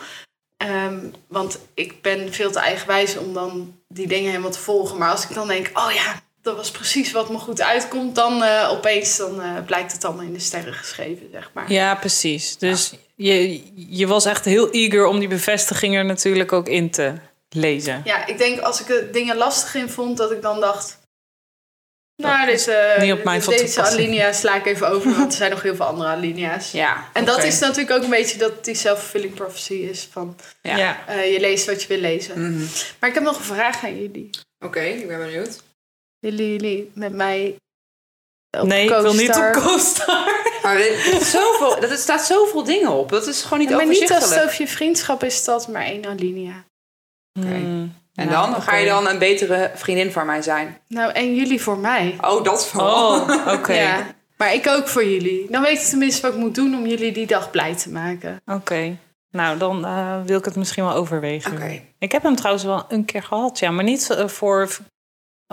Ehm, 0.56 1.10
want 1.28 1.58
ik 1.74 2.02
ben 2.02 2.32
veel 2.32 2.50
te 2.50 2.58
eigenwijs 2.58 3.16
om 3.16 3.34
dan 3.34 3.80
die 3.88 4.06
dingen 4.06 4.30
helemaal 4.30 4.50
te 4.50 4.58
volgen. 4.58 4.98
Maar 4.98 5.10
als 5.10 5.24
ik 5.24 5.34
dan 5.34 5.48
denk, 5.48 5.70
oh 5.74 5.92
ja, 5.92 6.22
dat 6.42 6.56
was 6.56 6.70
precies 6.70 7.12
wat 7.12 7.30
me 7.30 7.38
goed 7.38 7.62
uitkomt, 7.62 8.14
dan 8.14 8.42
eh, 8.42 8.68
opeens 8.70 9.16
dan, 9.16 9.42
eh, 9.42 9.64
blijkt 9.66 9.92
het 9.92 10.04
allemaal 10.04 10.24
in 10.24 10.32
de 10.32 10.38
sterren 10.38 10.74
geschreven, 10.74 11.28
zeg 11.32 11.50
maar. 11.52 11.72
Ja, 11.72 11.94
precies. 11.94 12.58
Dus 12.58 12.92
je, 13.14 13.62
je 13.98 14.06
was 14.06 14.24
echt 14.24 14.44
heel 14.44 14.70
eager 14.70 15.06
om 15.06 15.18
die 15.18 15.28
bevestiging 15.28 15.96
er 15.96 16.04
natuurlijk 16.04 16.52
ook 16.52 16.68
in 16.68 16.90
te 16.90 17.14
lezen. 17.48 18.00
Ja, 18.04 18.26
ik 18.26 18.38
denk 18.38 18.60
als 18.60 18.80
ik 18.80 18.88
er 18.88 19.12
dingen 19.12 19.36
lastig 19.36 19.74
in 19.74 19.88
vond, 19.88 20.16
dat 20.16 20.30
ik 20.30 20.42
dan 20.42 20.60
dacht. 20.60 20.98
Nou, 22.16 22.38
Dat 22.38 22.46
deze, 22.46 22.96
niet 22.98 23.12
op 23.12 23.26
alinea 23.84 24.32
sla 24.32 24.56
ik 24.56 24.66
even 24.66 24.88
over, 24.88 25.12
want 25.16 25.32
er 25.32 25.38
zijn 25.38 25.50
nog 25.50 25.62
heel 25.62 25.76
veel 25.76 25.84
andere 25.84 26.08
alinea's. 26.08 26.70
Ja. 26.70 27.08
En 27.12 27.24
dat 27.24 27.44
is 27.44 27.58
natuurlijk 27.58 27.90
ook 27.90 28.02
een 28.02 28.10
beetje 28.10 28.38
dat 28.38 28.64
die 28.64 28.74
self-fulfilling 28.74 29.34
prophecy 29.34 29.74
is 29.74 30.08
van 30.12 30.36
Ja. 30.62 30.76
Ja. 30.76 31.06
eh, 31.06 31.32
je 31.32 31.40
leest 31.40 31.66
wat 31.66 31.82
je 31.82 31.88
wil 31.88 31.98
lezen. 31.98 32.40
Mhm. 32.40 32.64
Maar 32.98 33.08
ik 33.08 33.14
heb 33.14 33.24
nog 33.24 33.38
een 33.38 33.44
vraag 33.44 33.84
aan 33.84 34.00
jullie. 34.00 34.30
Oké, 34.64 34.80
ik 34.80 35.08
ben 35.08 35.18
benieuwd. 35.18 35.62
Willen 36.20 36.46
jullie 36.50 36.90
met 36.94 37.12
mij 37.12 37.56
op 38.58 38.66
Nee, 38.66 38.82
ik 38.82 38.88
wil 38.88 39.14
niet 39.14 39.28
op 39.28 39.34
CoStar- 39.34 39.62
co-star. 39.62 40.38
Maar 40.62 40.76
dit- 40.76 41.22
zoveel, 41.22 41.80
dat, 41.80 41.90
er 41.90 41.96
staat 41.96 42.24
zoveel 42.26 42.64
dingen 42.64 42.90
op. 42.90 43.08
Dat 43.08 43.26
is 43.26 43.42
gewoon 43.42 43.58
niet 43.58 43.68
Ja, 43.68 43.76
maar 43.76 43.86
niet 43.86 44.00
als 44.00 44.10
overzichtelijk. 44.10 44.42
het 44.42 44.50
over 44.52 44.64
je 44.64 44.70
vriendschap 44.70 45.24
is, 45.24 45.44
dat 45.44 45.68
maar 45.68 45.82
één 45.82 46.06
alinea. 46.06 46.64
Hmm. 47.32 47.92
En 48.14 48.26
Nou, 48.28 48.30
dan 48.46 48.50
oké. 48.50 48.60
ga 48.62 48.76
je 48.76 48.86
dan 48.86 49.08
een 49.08 49.18
betere 49.18 49.70
vriendin 49.74 50.12
voor 50.12 50.24
mij 50.24 50.42
zijn. 50.42 50.80
Nou, 50.88 51.12
en 51.12 51.34
jullie 51.34 51.60
voor 51.62 51.78
mij. 51.78 52.16
Oh, 52.20 52.44
dat 52.44 52.66
vooral. 52.66 53.20
Oh, 53.20 53.46
oké. 53.54 53.72
Ja, 53.72 54.06
maar 54.36 54.54
ik 54.54 54.66
ook 54.68 54.88
voor 54.88 55.04
jullie. 55.04 55.46
Dan 55.50 55.62
weet 55.62 55.78
ik 55.80 55.84
tenminste 55.86 56.22
wat 56.22 56.32
ik 56.32 56.38
moet 56.38 56.54
doen 56.54 56.74
om 56.74 56.86
jullie 56.86 57.12
die 57.12 57.26
dag 57.26 57.50
blij 57.50 57.76
te 57.76 57.90
maken. 57.90 58.40
Oké. 58.46 58.96
Nou, 59.30 59.58
dan 59.58 59.84
eh, 59.84 60.20
wil 60.24 60.38
ik 60.38 60.44
het 60.44 60.56
misschien 60.56 60.84
wel 60.84 60.94
overwegen. 60.94 61.52
Oké. 61.52 61.82
Ik 61.98 62.12
heb 62.12 62.22
hem 62.22 62.36
trouwens 62.36 62.64
wel 62.64 62.84
een 62.88 63.04
keer 63.04 63.22
gehad, 63.22 63.58
ja. 63.58 63.70
Maar 63.70 63.84
niet 63.84 64.10
eh, 64.10 64.28
voor... 64.28 64.68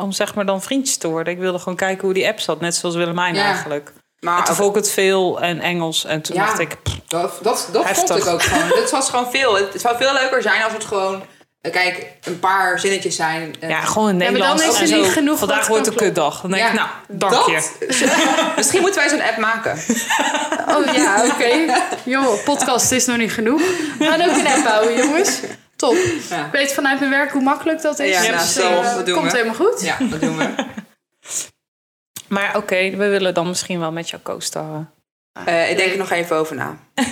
Om 0.01 0.11
zeg 0.11 0.35
maar 0.35 0.45
dan 0.45 0.61
vriendjes 0.61 0.97
te 0.97 1.07
worden. 1.07 1.33
Ik 1.33 1.39
wilde 1.39 1.59
gewoon 1.59 1.75
kijken 1.75 2.03
hoe 2.03 2.13
die 2.13 2.27
app 2.27 2.39
zat. 2.39 2.59
Net 2.61 2.75
zoals 2.75 2.95
Willemijn 2.95 3.35
Ja. 3.35 3.43
eigenlijk. 3.43 3.93
Maar 4.19 4.37
en 4.37 4.43
toen 4.43 4.55
vond 4.55 4.69
ik 4.69 4.75
het 4.75 4.91
veel 4.91 5.41
en 5.41 5.59
Engels. 5.59 6.05
En 6.05 6.21
toen 6.21 6.35
Ja. 6.35 6.45
dacht 6.45 6.59
ik... 6.59 6.81
pff, 6.83 6.95
dat, 7.07 7.39
dat, 7.41 7.69
dat 7.71 7.85
vond 7.87 8.15
ik 8.15 8.25
ook 8.25 8.43
gewoon. 8.43 8.67
Het 8.81 8.91
was 8.91 9.09
gewoon 9.09 9.31
veel. 9.31 9.55
Het 9.55 9.81
zou 9.81 9.97
veel 9.97 10.13
leuker 10.13 10.41
zijn 10.41 10.63
als 10.63 10.73
het 10.73 10.85
gewoon... 10.85 11.23
Kijk, 11.71 12.11
een 12.23 12.39
paar 12.39 12.79
zinnetjes 12.79 13.15
zijn. 13.15 13.55
eh, 13.59 13.69
ja, 13.69 13.81
gewoon 13.81 14.09
in 14.09 14.17
maar 14.17 14.25
dan 14.25 14.33
Nederlands. 14.33 14.81
is 14.81 14.89
er 14.91 14.97
en 14.97 15.03
niet 15.03 15.11
genoeg 15.11 15.39
Vandaag 15.39 15.67
wordt 15.67 15.87
een 15.87 15.95
kutdag. 15.95 16.41
Dan 16.41 16.51
denk 16.51 16.63
Ja, 16.63 16.69
ik, 16.69 16.73
nou, 16.75 16.89
dank 17.07 17.45
je. 17.45 17.53
dat. 17.79 17.97
Misschien 18.57 18.81
moeten 18.81 18.99
wij 18.99 19.09
zo'n 19.09 19.21
app 19.21 19.37
maken. 19.37 19.71
Oh 20.67 20.93
ja, 20.93 21.25
oké. 21.25 21.79
Joh, 22.03 22.43
podcast 22.43 22.91
is 22.91 23.05
nog 23.05 23.17
niet 23.17 23.31
genoeg. 23.31 23.61
We 23.99 24.05
gaan 24.05 24.21
ook 24.29 24.35
een 24.37 24.47
app 24.47 24.63
bouwen, 24.63 24.97
jongens. 24.97 25.39
Top. 25.77 25.95
Ja. 26.29 26.45
Ik 26.45 26.51
weet 26.51 26.73
vanuit 26.73 26.99
mijn 26.99 27.11
werk 27.11 27.31
hoe 27.31 27.41
makkelijk 27.41 27.81
dat 27.81 27.99
is. 27.99 28.25
Ja, 28.25 28.37
dus, 28.37 28.53
zo, 28.53 28.81
eh, 28.81 28.95
dat 28.95 29.05
doen 29.05 29.15
komt 29.15 29.31
we. 29.31 29.37
helemaal 29.37 29.67
goed. 29.67 29.81
Ja, 29.81 29.97
dat 29.99 30.21
doen 30.21 30.37
we. 30.37 30.49
Maar 32.27 32.57
oké, 32.57 32.89
we 32.89 33.07
willen 33.07 33.33
dan 33.33 33.47
misschien 33.47 33.79
wel 33.79 33.91
met 33.91 34.09
jou 34.09 34.21
co-starren. 34.21 34.91
Eh, 35.45 35.71
ik 35.71 35.77
denk 35.77 35.91
er 35.91 35.97
nog 35.97 36.11
even 36.11 36.35
over 36.35 36.55
na. 36.55 36.77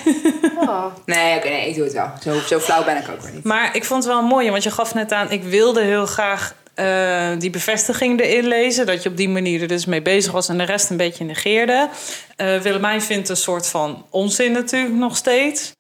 Oh. 0.55 0.85
Nee, 1.05 1.37
oké, 1.37 1.47
nee, 1.47 1.69
ik 1.69 1.75
doe 1.75 1.83
het 1.83 1.93
wel. 1.93 2.11
Zo, 2.21 2.39
zo 2.39 2.59
flauw 2.59 2.83
ben 2.83 2.97
ik 2.97 3.09
ook 3.09 3.21
weer 3.21 3.31
niet. 3.31 3.43
Maar 3.43 3.75
ik 3.75 3.83
vond 3.83 4.03
het 4.03 4.13
wel 4.13 4.21
mooi, 4.21 4.49
want 4.51 4.63
je 4.63 4.71
gaf 4.71 4.93
net 4.93 5.11
aan... 5.11 5.31
ik 5.31 5.43
wilde 5.43 5.81
heel 5.81 6.05
graag 6.05 6.55
eh, 6.73 7.31
die 7.39 7.49
bevestiging 7.49 8.21
erin 8.21 8.47
lezen. 8.47 8.85
Dat 8.85 9.03
je 9.03 9.09
op 9.09 9.17
die 9.17 9.29
manier 9.29 9.61
er 9.61 9.67
dus 9.67 9.85
mee 9.85 10.01
bezig 10.01 10.31
was... 10.31 10.49
en 10.49 10.57
de 10.57 10.63
rest 10.63 10.89
een 10.89 10.97
beetje 10.97 11.23
negeerde. 11.23 11.89
Eh 12.35 12.57
Willemijn 12.59 13.01
vindt 13.01 13.29
een 13.29 13.37
soort 13.37 13.67
van 13.67 14.05
onzin 14.09 14.51
natuurlijk 14.51 14.95
nog 14.95 15.17
steeds. 15.17 15.71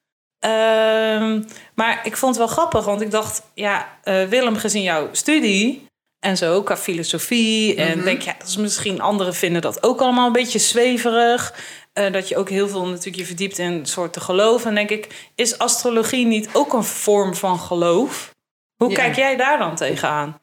Ehm, 0.45 1.41
maar 1.75 2.01
ik 2.03 2.17
vond 2.17 2.35
het 2.35 2.45
wel 2.45 2.55
grappig, 2.55 2.85
want 2.85 3.01
ik 3.01 3.11
dacht... 3.11 3.41
ja, 3.53 3.97
eh, 4.03 4.23
Willem, 4.23 4.55
gezien 4.55 4.81
jouw 4.81 5.09
studie... 5.11 5.85
en 6.19 6.37
zo, 6.37 6.63
qua 6.63 6.77
filosofie... 6.77 7.75
en 7.75 8.03
denk 8.03 8.21
ja, 8.21 8.35
dat 8.37 8.47
is 8.47 8.57
misschien 8.57 9.01
anderen 9.01 9.33
vinden 9.35 9.61
dat 9.61 9.83
ook 9.83 10.01
allemaal 10.01 10.27
een 10.27 10.31
beetje 10.31 10.59
zweverig... 10.59 11.53
Eh, 11.93 12.11
dat 12.11 12.27
je 12.27 12.37
ook 12.37 12.49
heel 12.49 12.67
veel 12.67 12.85
natuurlijk 12.85 13.15
je 13.15 13.25
verdiept 13.25 13.57
in 13.57 13.85
soorten 13.85 14.21
geloof. 14.21 14.65
En 14.65 14.75
denk 14.75 14.89
ik, 14.89 15.29
is 15.35 15.57
astrologie 15.57 16.25
niet 16.25 16.49
ook 16.53 16.73
een 16.73 16.83
vorm 16.83 17.35
van 17.35 17.59
geloof? 17.59 18.33
Hoe 18.75 18.89
Ja. 18.89 18.95
kijk 18.95 19.15
jij 19.15 19.35
daar 19.35 19.57
dan 19.57 19.75
tegenaan? 19.75 20.41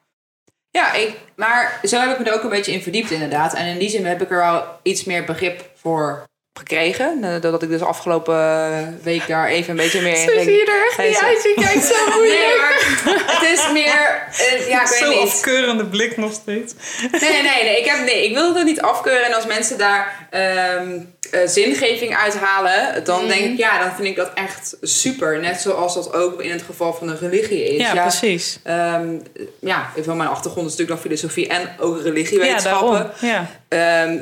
Ja, 0.70 0.92
ik, 0.92 1.16
maar 1.36 1.80
zo 1.82 1.98
heb 1.98 2.10
ik 2.10 2.18
me 2.18 2.24
er 2.24 2.34
ook 2.34 2.42
een 2.42 2.48
beetje 2.48 2.72
in 2.72 2.82
verdiept 2.82 3.10
inderdaad. 3.10 3.54
En 3.54 3.66
in 3.66 3.78
die 3.78 3.88
zin 3.88 4.06
heb 4.06 4.22
ik 4.22 4.30
er 4.30 4.38
wel 4.38 4.64
iets 4.82 5.04
meer 5.04 5.24
begrip 5.24 5.70
voor 5.74 6.26
gekregen. 6.54 7.18
Eh, 7.24 7.40
Doordat 7.40 7.62
ik 7.62 7.68
dus 7.68 7.80
afgelopen 7.80 9.00
week 9.02 9.26
daar 9.26 9.48
even 9.48 9.70
een 9.70 9.76
beetje 9.76 10.00
meer 10.00 10.12
in 10.12 10.16
Ze 10.18 10.30
ging. 10.30 10.42
zie 10.44 10.52
je 10.56 10.66
er 10.66 10.86
echt 10.88 11.08
niet 11.08 11.22
uit. 11.28 11.42
Je 11.42 11.54
kijkt 11.64 11.84
zo 11.84 11.94
Nee, 12.08 12.14
moeilijk. 12.16 13.02
maar 13.04 13.38
het 13.40 13.50
is 13.58 13.72
meer... 13.72 14.26
eh, 14.38 14.68
ja, 14.68 14.82
ik 14.82 14.88
weet 14.88 14.98
Zo 14.98 15.08
niet. 15.08 15.18
afkeurende 15.18 15.84
blik 15.86 16.16
nog 16.16 16.32
steeds. 16.32 16.74
Nee, 17.20 17.42
nee, 17.42 17.62
nee. 17.64 17.78
Ik, 17.78 17.84
heb, 17.84 18.04
nee 18.04 18.24
ik 18.28 18.34
wil 18.34 18.54
het 18.54 18.64
niet 18.64 18.80
afkeuren. 18.80 19.24
En 19.26 19.34
als 19.34 19.46
mensen 19.46 19.78
daar 19.78 20.26
ehm, 20.30 20.98
eh, 21.30 21.40
zingeving 21.46 22.16
uithalen, 22.16 23.04
dan 23.04 23.28
denk 23.28 23.40
ik, 23.52 23.56
ja, 23.58 23.78
dan 23.82 23.92
vind 23.94 24.08
ik 24.08 24.16
dat 24.16 24.30
echt 24.34 24.76
super. 24.82 25.38
Net 25.40 25.60
zoals 25.60 25.94
dat 25.94 26.12
ook 26.14 26.42
in 26.42 26.50
het 26.50 26.62
geval 26.62 26.92
van 26.94 27.08
een 27.08 27.18
religie 27.18 27.64
is. 27.74 27.80
Ja, 27.80 27.92
precies. 28.02 28.58
ehm, 28.62 29.08
ja, 29.60 29.90
even 29.96 30.16
mijn 30.16 30.28
achtergrond 30.28 30.66
is 30.70 30.76
natuurlijk 30.76 31.00
dan 31.02 31.10
filosofie 31.10 31.48
en 31.48 31.68
ook 31.78 31.96
Ja, 31.96 32.02
religiewetenschappen. 32.02 32.92
daarom. 32.92 33.10
Ja. 33.20 33.46
Ehm, 33.68 34.18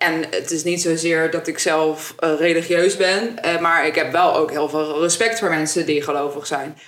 en 0.00 0.24
het 0.30 0.50
is 0.50 0.64
niet 0.64 0.82
zozeer 0.82 1.30
dat 1.30 1.46
ik 1.46 1.58
zelf 1.58 2.14
eh, 2.18 2.32
religieus 2.38 2.96
ben, 2.96 3.42
eh, 3.42 3.60
maar 3.60 3.86
ik 3.86 3.94
heb 3.94 4.12
wel 4.12 4.36
ook 4.36 4.50
heel 4.50 4.68
veel 4.68 5.00
respect 5.00 5.38
voor 5.38 5.48
mensen 5.48 5.86
die 5.86 6.02
gelovig 6.02 6.46
zijn. 6.46 6.78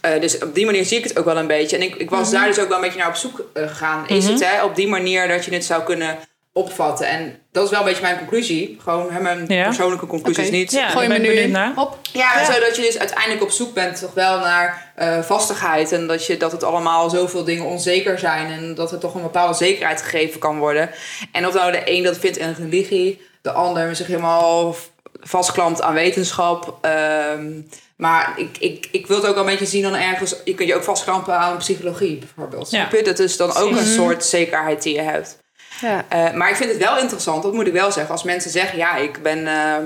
Eh, 0.00 0.20
dus 0.20 0.38
op 0.38 0.54
die 0.54 0.64
manier 0.64 0.84
zie 0.84 0.98
ik 0.98 1.04
het 1.04 1.18
ook 1.18 1.24
wel 1.24 1.36
een 1.36 1.46
beetje. 1.46 1.76
En 1.76 1.82
ik, 1.82 1.94
ik 1.94 2.10
was 2.10 2.30
daar 2.30 2.46
dus 2.46 2.58
ook 2.58 2.68
wel 2.68 2.76
een 2.76 2.82
beetje 2.82 2.98
naar 2.98 3.08
op 3.08 3.14
zoek 3.14 3.46
gegaan. 3.54 4.08
Is 4.08 4.26
het 4.26 4.44
hè, 4.44 4.64
op 4.64 4.74
die 4.76 4.88
manier 4.88 5.28
dat 5.28 5.44
je 5.44 5.52
het 5.52 5.64
zou 5.64 5.82
kunnen 5.82 6.18
opvatten? 6.56 7.06
En 7.08 7.38
dat 7.52 7.64
is 7.64 7.70
wel 7.70 7.78
een 7.80 7.86
beetje 7.86 8.02
mijn 8.02 8.18
conclusie. 8.18 8.76
Gewoon 8.82 9.10
hè, 9.12 9.20
mijn 9.20 9.44
Ja. 9.48 9.64
persoonlijke 9.64 10.06
conclusies 10.06 10.50
niet. 10.50 10.72
Ja, 10.72 10.88
Gooi 10.88 11.08
me 11.08 11.18
nu 11.18 11.28
in. 11.32 11.50
naar. 11.50 11.72
Hop. 11.74 11.98
Ja, 12.12 12.40
Ja. 12.40 12.52
zodat 12.52 12.76
je 12.76 12.82
dus 12.82 12.98
uiteindelijk 12.98 13.42
op 13.42 13.50
zoek 13.50 13.74
bent 13.74 14.00
toch 14.00 14.14
wel 14.14 14.38
naar 14.38 14.92
eh, 14.94 15.20
vastigheid. 15.22 15.92
En 15.92 16.06
dat, 16.06 16.26
je, 16.26 16.36
dat 16.36 16.52
het 16.52 16.62
allemaal 16.64 17.10
zoveel 17.10 17.44
dingen 17.44 17.64
onzeker 17.64 18.18
zijn. 18.18 18.52
En 18.52 18.74
dat 18.74 18.92
er 18.92 18.98
toch 18.98 19.14
een 19.14 19.22
bepaalde 19.22 19.54
zekerheid 19.54 20.02
gegeven 20.02 20.40
kan 20.40 20.58
worden. 20.58 20.90
En 21.32 21.46
of 21.46 21.54
nou 21.54 21.72
de 21.72 21.82
een 21.84 22.02
dat 22.02 22.18
vindt 22.18 22.36
in 22.36 22.54
religie, 22.58 23.20
de 23.42 23.52
ander 23.52 23.96
zich 23.96 24.06
helemaal 24.06 24.76
vastklampt 25.20 25.82
aan 25.82 25.94
wetenschap. 25.94 26.78
Ehm, 26.80 27.50
maar 27.96 28.32
ik, 28.36 28.56
ik, 28.58 28.88
ik 28.90 29.06
wil 29.06 29.16
het 29.16 29.26
ook 29.26 29.34
wel 29.34 29.44
een 29.44 29.50
beetje 29.50 29.66
zien 29.66 29.82
dan 29.82 29.94
ergens. 29.94 30.34
Je 30.44 30.54
kunt 30.54 30.68
je 30.68 30.74
ook 30.74 30.82
vastklampen 30.84 31.34
aan 31.38 31.56
psychologie 31.56 32.16
bijvoorbeeld. 32.18 32.70
Ja. 32.70 32.88
Dat 33.04 33.18
is 33.18 33.36
dan 33.36 33.56
ook 33.56 33.70
een 33.70 33.86
soort 33.86 34.24
zekerheid 34.24 34.82
die 34.82 34.94
je 34.94 35.00
hebt. 35.00 35.42
Ja. 35.80 36.04
Eh, 36.08 36.32
maar 36.32 36.50
ik 36.50 36.56
vind 36.56 36.70
het 36.70 36.78
wel 36.82 36.98
interessant, 36.98 37.42
dat 37.42 37.52
moet 37.52 37.66
ik 37.66 37.72
wel 37.72 37.92
zeggen. 37.92 38.12
Als 38.12 38.22
mensen 38.22 38.50
zeggen, 38.50 38.78
ja, 38.78 38.96
ik 38.96 39.22
ben... 39.22 39.46
ehm, 39.46 39.84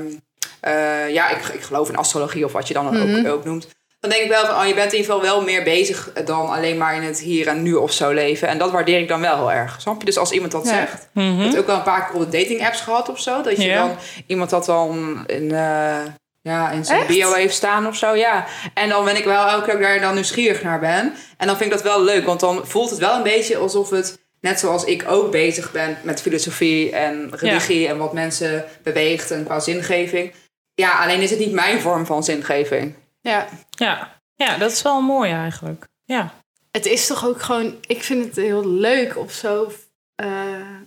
eh, 0.61 1.11
ja, 1.13 1.29
ik, 1.31 1.45
ik 1.47 1.63
geloof 1.63 1.89
in 1.89 1.97
astrologie 1.97 2.45
of 2.45 2.53
wat 2.53 2.69
je 2.69 2.75
dan 2.75 2.87
ook, 2.87 3.33
ook 3.33 3.45
noemt. 3.45 3.69
Dan 4.01 4.11
denk 4.11 4.23
ik 4.23 4.29
wel 4.31 4.47
van, 4.47 4.55
oh, 4.61 4.67
je 4.67 4.75
bent 4.75 4.93
in 4.93 4.99
ieder 4.99 5.13
geval 5.15 5.29
wel 5.29 5.43
meer 5.43 5.63
bezig 5.63 6.11
dan 6.25 6.49
alleen 6.49 6.77
maar 6.77 6.95
in 6.95 7.03
het 7.03 7.19
hier 7.21 7.47
en 7.47 7.63
nu 7.63 7.75
of 7.75 7.93
zo 7.93 8.11
leven. 8.13 8.49
En 8.49 8.59
dat 8.59 8.71
waardeer 8.71 9.01
ik 9.01 9.09
dan 9.09 9.21
wel 9.21 9.37
heel 9.37 9.53
erg. 9.53 9.81
Snap 9.81 9.99
je? 10.01 10.05
Dus 10.07 10.19
als 10.19 10.31
iemand 10.31 10.53
dat 10.53 10.65
Ja. 10.65 10.71
zegt. 10.75 11.09
Ik 11.15 11.23
heb 11.39 11.47
het 11.47 11.59
ook 11.59 11.67
wel 11.67 11.77
een 11.77 11.83
paar 11.83 12.07
keer 12.07 12.21
op 12.21 12.31
de 12.31 12.39
dating 12.39 12.67
apps 12.67 12.81
gehad 12.81 13.09
of 13.09 13.21
zo. 13.21 13.43
Dat 13.43 13.57
je 13.57 13.63
Ja. 13.69 13.87
dan 13.87 13.97
iemand 14.27 14.51
dat 14.51 14.65
dan 14.65 15.25
in, 15.27 15.53
eh, 15.53 15.97
ja, 16.43 16.71
in 16.71 16.85
zijn 16.85 16.99
Echt? 16.99 17.09
bio 17.09 17.33
heeft 17.33 17.55
staan 17.55 17.87
of 17.87 17.97
zo. 17.97 18.15
Ja. 18.15 18.45
En 18.75 18.89
dan 18.89 19.05
ben 19.05 19.17
ik 19.17 19.25
wel 19.25 19.47
elke 19.47 19.71
keer 19.71 19.81
daar 19.81 20.01
dan 20.01 20.15
nieuwsgierig 20.15 20.63
naar 20.63 20.81
ben. 20.81 21.15
En 21.37 21.47
dan 21.47 21.57
vind 21.57 21.71
ik 21.73 21.77
dat 21.83 21.87
wel 21.95 22.03
leuk. 22.03 22.27
Want 22.27 22.41
dan 22.41 22.67
voelt 22.67 22.91
het 22.91 22.99
wel 22.99 23.15
een 23.17 23.23
beetje 23.23 23.57
alsof 23.57 23.91
het... 23.91 24.19
Net 24.41 24.59
zoals 24.59 24.85
ik 24.85 25.05
ook 25.09 25.31
bezig 25.31 25.73
ben 25.73 25.99
met 26.03 26.21
filosofie 26.23 26.91
en 26.91 27.31
religie 27.37 27.89
en 27.89 27.99
wat 27.99 28.13
mensen 28.13 28.65
beweegt 28.83 29.31
en 29.31 29.45
qua 29.45 29.61
zingeving. 29.61 30.33
Ja, 30.75 31.03
alleen 31.03 31.21
is 31.21 31.31
het 31.31 31.39
niet 31.39 31.53
mijn 31.53 31.81
vorm 31.81 32.07
van 32.07 32.25
zingeving. 32.25 32.95
ja. 33.21 33.49
Ja. 33.71 34.21
ja, 34.35 34.57
dat 34.59 34.73
is 34.73 34.83
wel 34.83 35.01
mooi 35.01 35.33
eigenlijk. 35.33 35.87
Ja. 36.05 36.35
Het 36.71 36.87
is 36.87 37.07
toch 37.07 37.27
ook 37.27 37.43
gewoon... 37.43 37.77
Ik 37.87 38.03
vind 38.03 38.25
het 38.25 38.37
heel 38.37 38.67
leuk 38.69 39.17
of 39.17 39.33
zo... 39.33 39.73
eh, 40.15 40.78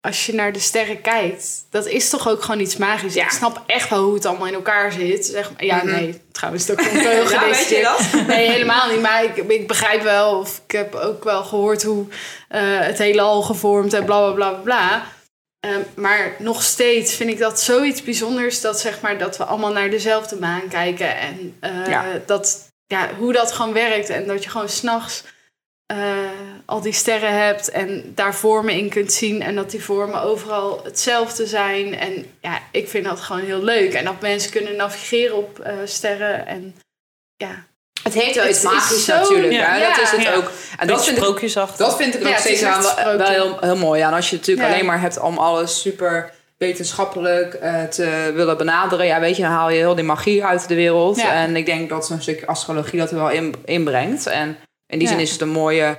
als 0.00 0.26
je 0.26 0.34
naar 0.34 0.52
de 0.52 0.58
sterren 0.58 1.00
kijkt. 1.00 1.46
Dat 1.70 1.86
is 1.86 2.08
toch 2.10 2.28
ook 2.28 2.42
gewoon 2.42 2.60
iets 2.60 2.76
magisch. 2.76 3.14
Ja. 3.14 3.24
Ik 3.24 3.30
snap 3.30 3.62
echt 3.66 3.88
wel 3.90 4.02
hoe 4.02 4.14
het 4.14 4.26
allemaal 4.26 4.46
in 4.46 4.54
elkaar 4.54 4.92
zit. 4.92 5.26
Zeg, 5.26 5.50
maar- 5.52 5.64
ja, 5.64 5.76
Mhm. 5.76 5.86
nee. 5.86 6.20
Trouwens, 6.32 6.66
dat 6.66 6.76
komt 6.76 6.90
heel 7.08 7.30
Ja, 7.30 7.44
weet 7.44 7.68
je 7.68 7.80
dat? 7.82 8.22
Nee, 8.26 8.50
helemaal 8.50 8.90
niet. 8.90 9.00
Maar 9.00 9.24
ik, 9.24 9.36
ik 9.36 9.68
begrijp 9.68 10.02
wel, 10.02 10.38
of 10.38 10.60
ik 10.66 10.70
heb 10.72 10.94
ook 10.94 11.24
wel 11.24 11.42
gehoord 11.44 11.82
hoe 11.82 12.06
eh, 12.48 12.60
het 12.62 12.98
heelal 12.98 13.42
gevormd 13.42 13.92
en 13.92 14.04
bla 14.04 14.18
bla 14.20 14.32
bla 14.32 14.50
bla, 14.50 14.60
bla. 14.62 15.06
Ehm, 15.60 15.80
maar 15.94 16.34
nog 16.38 16.62
steeds 16.62 17.14
vind 17.14 17.30
ik 17.30 17.38
dat 17.38 17.60
zoiets 17.60 18.02
bijzonders 18.02 18.60
dat, 18.60 18.80
zeg 18.80 19.00
maar, 19.00 19.18
dat 19.18 19.36
we 19.36 19.44
allemaal 19.44 19.72
naar 19.72 19.90
dezelfde 19.90 20.36
maan 20.36 20.68
kijken. 20.68 21.16
En 21.18 21.56
eh, 21.60 21.86
Ja. 21.86 22.04
Dat, 22.26 22.68
ja, 22.86 23.08
hoe 23.18 23.32
dat 23.32 23.52
gewoon 23.52 23.72
werkt. 23.72 24.08
En 24.08 24.26
dat 24.26 24.44
je 24.44 24.50
gewoon 24.50 24.68
s'nachts 24.68 25.22
eh 25.96 25.98
al 26.66 26.80
die 26.80 26.92
sterren 26.92 27.42
hebt 27.46 27.70
en 27.70 28.12
daar 28.14 28.34
vormen 28.34 28.74
in 28.74 28.88
kunt 28.88 29.12
zien. 29.12 29.42
En 29.42 29.54
dat 29.54 29.70
die 29.70 29.82
vormen 29.84 30.22
overal 30.22 30.80
hetzelfde 30.84 31.46
zijn. 31.46 31.98
En 31.98 32.26
ja, 32.40 32.58
ik 32.72 32.88
vind 32.88 33.04
dat 33.04 33.20
gewoon 33.20 33.42
heel 33.42 33.62
leuk. 33.62 33.92
En 33.92 34.04
dat 34.04 34.20
mensen 34.20 34.50
kunnen 34.50 34.76
navigeren 34.76 35.36
op 35.36 35.58
eh, 35.58 35.72
sterren. 35.84 36.46
En 36.46 36.74
ja, 37.36 37.64
Het 38.02 38.14
heeft 38.14 38.34
wel 38.36 38.48
iets 38.48 38.56
is 38.58 38.64
magisch 38.64 39.04
zo- 39.04 39.14
natuurlijk. 39.14 39.52
ja. 39.52 39.72
hè? 39.72 39.80
Dat 39.88 39.98
is 40.02 40.10
het 40.10 40.22
Ja. 40.22 40.34
ook. 40.34 40.50
En 40.78 40.86
dat 40.86 41.04
vind 41.04 41.16
ik. 41.16 41.22
Dat 41.76 41.96
vind 41.96 42.14
ik 42.14 42.20
is 42.20 42.40
steeds 42.40 42.62
aan 42.62 42.82
wel, 43.16 43.26
heel, 43.28 43.56
heel 43.60 43.76
mooi 43.76 44.00
aan. 44.02 44.12
Als 44.14 44.30
je 44.30 44.36
natuurlijk 44.36 44.66
Ja. 44.68 44.72
alleen 44.74 44.86
maar 44.86 45.00
hebt 45.00 45.18
om 45.20 45.38
alles 45.38 45.80
super 45.80 46.32
wetenschappelijk 46.58 47.54
eh, 47.54 47.82
te 47.82 48.30
willen 48.34 48.56
benaderen. 48.56 49.06
Ja, 49.06 49.20
weet 49.20 49.36
je, 49.36 49.42
dan 49.42 49.50
haal 49.50 49.70
je 49.70 49.76
heel 49.76 49.94
die 49.94 50.04
magie 50.04 50.44
uit 50.44 50.68
de 50.68 50.74
wereld. 50.74 51.16
Ja. 51.16 51.32
En 51.32 51.56
ik 51.56 51.66
denk 51.66 51.88
dat 51.88 52.06
zo'n 52.06 52.20
stukje 52.20 52.46
astrologie 52.46 52.98
dat 52.98 53.10
er 53.10 53.16
wel 53.16 53.30
in, 53.30 53.54
inbrengt. 53.64 54.26
En 54.26 54.56
in 54.90 54.98
die 54.98 55.08
Ja. 55.08 55.14
zin 55.14 55.22
is 55.22 55.30
het 55.32 55.40
een 55.40 55.48
mooie 55.48 55.98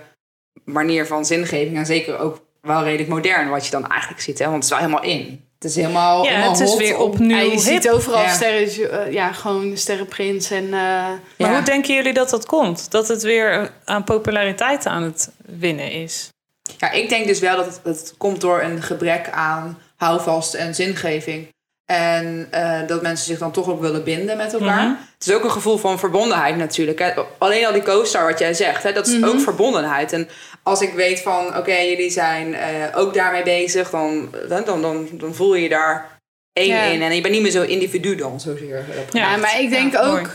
manier 0.64 1.06
van 1.08 1.26
zingeving. 1.26 1.76
En 1.78 1.86
zeker 1.86 2.18
ook 2.20 2.42
wel 2.62 2.84
redelijk 2.84 3.10
modern 3.10 3.50
wat 3.50 3.66
je 3.66 3.72
dan 3.72 3.88
eigenlijk 3.88 4.22
ziet. 4.22 4.40
Hè? 4.40 4.44
Want 4.46 4.56
het 4.56 4.64
is 4.64 4.70
wel 4.70 4.80
helemaal 4.80 5.04
in. 5.04 5.46
Het 5.56 5.70
is 5.70 5.76
helemaal, 5.76 6.24
Ja, 6.24 6.30
helemaal 6.30 6.52
het 6.52 6.60
is 6.60 6.76
weer 6.76 6.98
opnieuw 6.98 7.38
je 7.38 7.50
hip. 7.50 7.60
ziet 7.60 7.90
overal 7.90 8.22
Ja. 8.22 8.34
sterren, 8.34 8.92
eh, 9.06 9.14
ja, 9.14 9.32
gewoon 9.32 9.78
sterrenprins 9.78 10.52
en... 10.52 10.64
eh, 10.64 10.72
Maar 10.72 11.20
Ja. 11.38 11.54
hoe 11.54 11.62
denken 11.64 11.94
jullie 11.94 12.14
dat 12.14 12.30
dat 12.30 12.46
komt? 12.46 12.92
Dat 12.92 13.08
het 13.08 13.22
weer 13.22 13.72
aan 13.86 14.04
populariteit 14.04 14.86
aan 14.86 15.04
het 15.04 15.32
winnen 15.46 15.92
is? 15.92 16.30
Ja, 16.78 16.92
ik 16.92 17.10
denk 17.10 17.28
dus 17.28 17.40
wel 17.40 17.56
dat 17.56 17.66
het, 17.66 17.80
het 17.84 18.14
komt 18.18 18.42
door 18.42 18.62
een 18.62 18.82
gebrek 18.82 19.30
aan 19.30 19.80
houvast 19.96 20.54
en 20.54 20.76
zingeving. 20.76 21.48
En 21.92 22.48
eh, 22.52 22.88
dat 22.88 23.02
mensen 23.02 23.26
zich 23.26 23.38
dan 23.38 23.52
toch 23.52 23.70
ook 23.70 23.82
willen 23.82 24.04
binden 24.04 24.38
met 24.38 24.54
elkaar. 24.54 24.84
Mhm. 24.88 24.96
Het 25.18 25.28
is 25.28 25.34
ook 25.34 25.44
een 25.44 25.52
gevoel 25.52 25.78
van 25.78 26.00
verbondenheid 26.00 26.58
natuurlijk. 26.58 27.00
Hè. 27.00 27.12
Alleen 27.38 27.66
al 27.66 27.74
die 27.74 27.82
co-star 27.82 28.26
wat 28.30 28.40
jij 28.40 28.54
zegt, 28.54 28.84
hè, 28.84 28.94
dat 28.94 29.08
is 29.08 29.24
ook 29.24 29.40
verbondenheid. 29.40 30.14
En 30.14 30.30
als 30.64 30.82
ik 30.82 30.94
weet 30.94 31.22
van, 31.22 31.58
oké, 31.58 31.76
jullie 31.76 32.10
zijn 32.10 32.54
eh, 32.54 32.70
ook 32.96 33.14
daarmee 33.14 33.44
bezig, 33.44 33.90
dan, 33.90 34.36
dan, 34.50 34.64
dan, 34.66 34.82
dan, 34.82 35.08
dan 35.12 35.34
voel 35.36 35.56
je 35.56 35.62
je 35.64 35.70
daar 35.70 36.20
één 36.54 36.68
Ja. 36.76 36.82
in. 36.82 37.02
En 37.02 37.16
je 37.16 37.22
bent 37.22 37.34
niet 37.34 37.44
meer 37.44 37.52
zo 37.52 37.64
individu 37.64 38.16
dan, 38.16 38.40
zozeer. 38.40 38.86
ja, 39.12 39.38
maar 39.38 39.60
ik 39.60 39.70
denk 39.70 39.94
Ja, 39.94 40.02
ook 40.02 40.30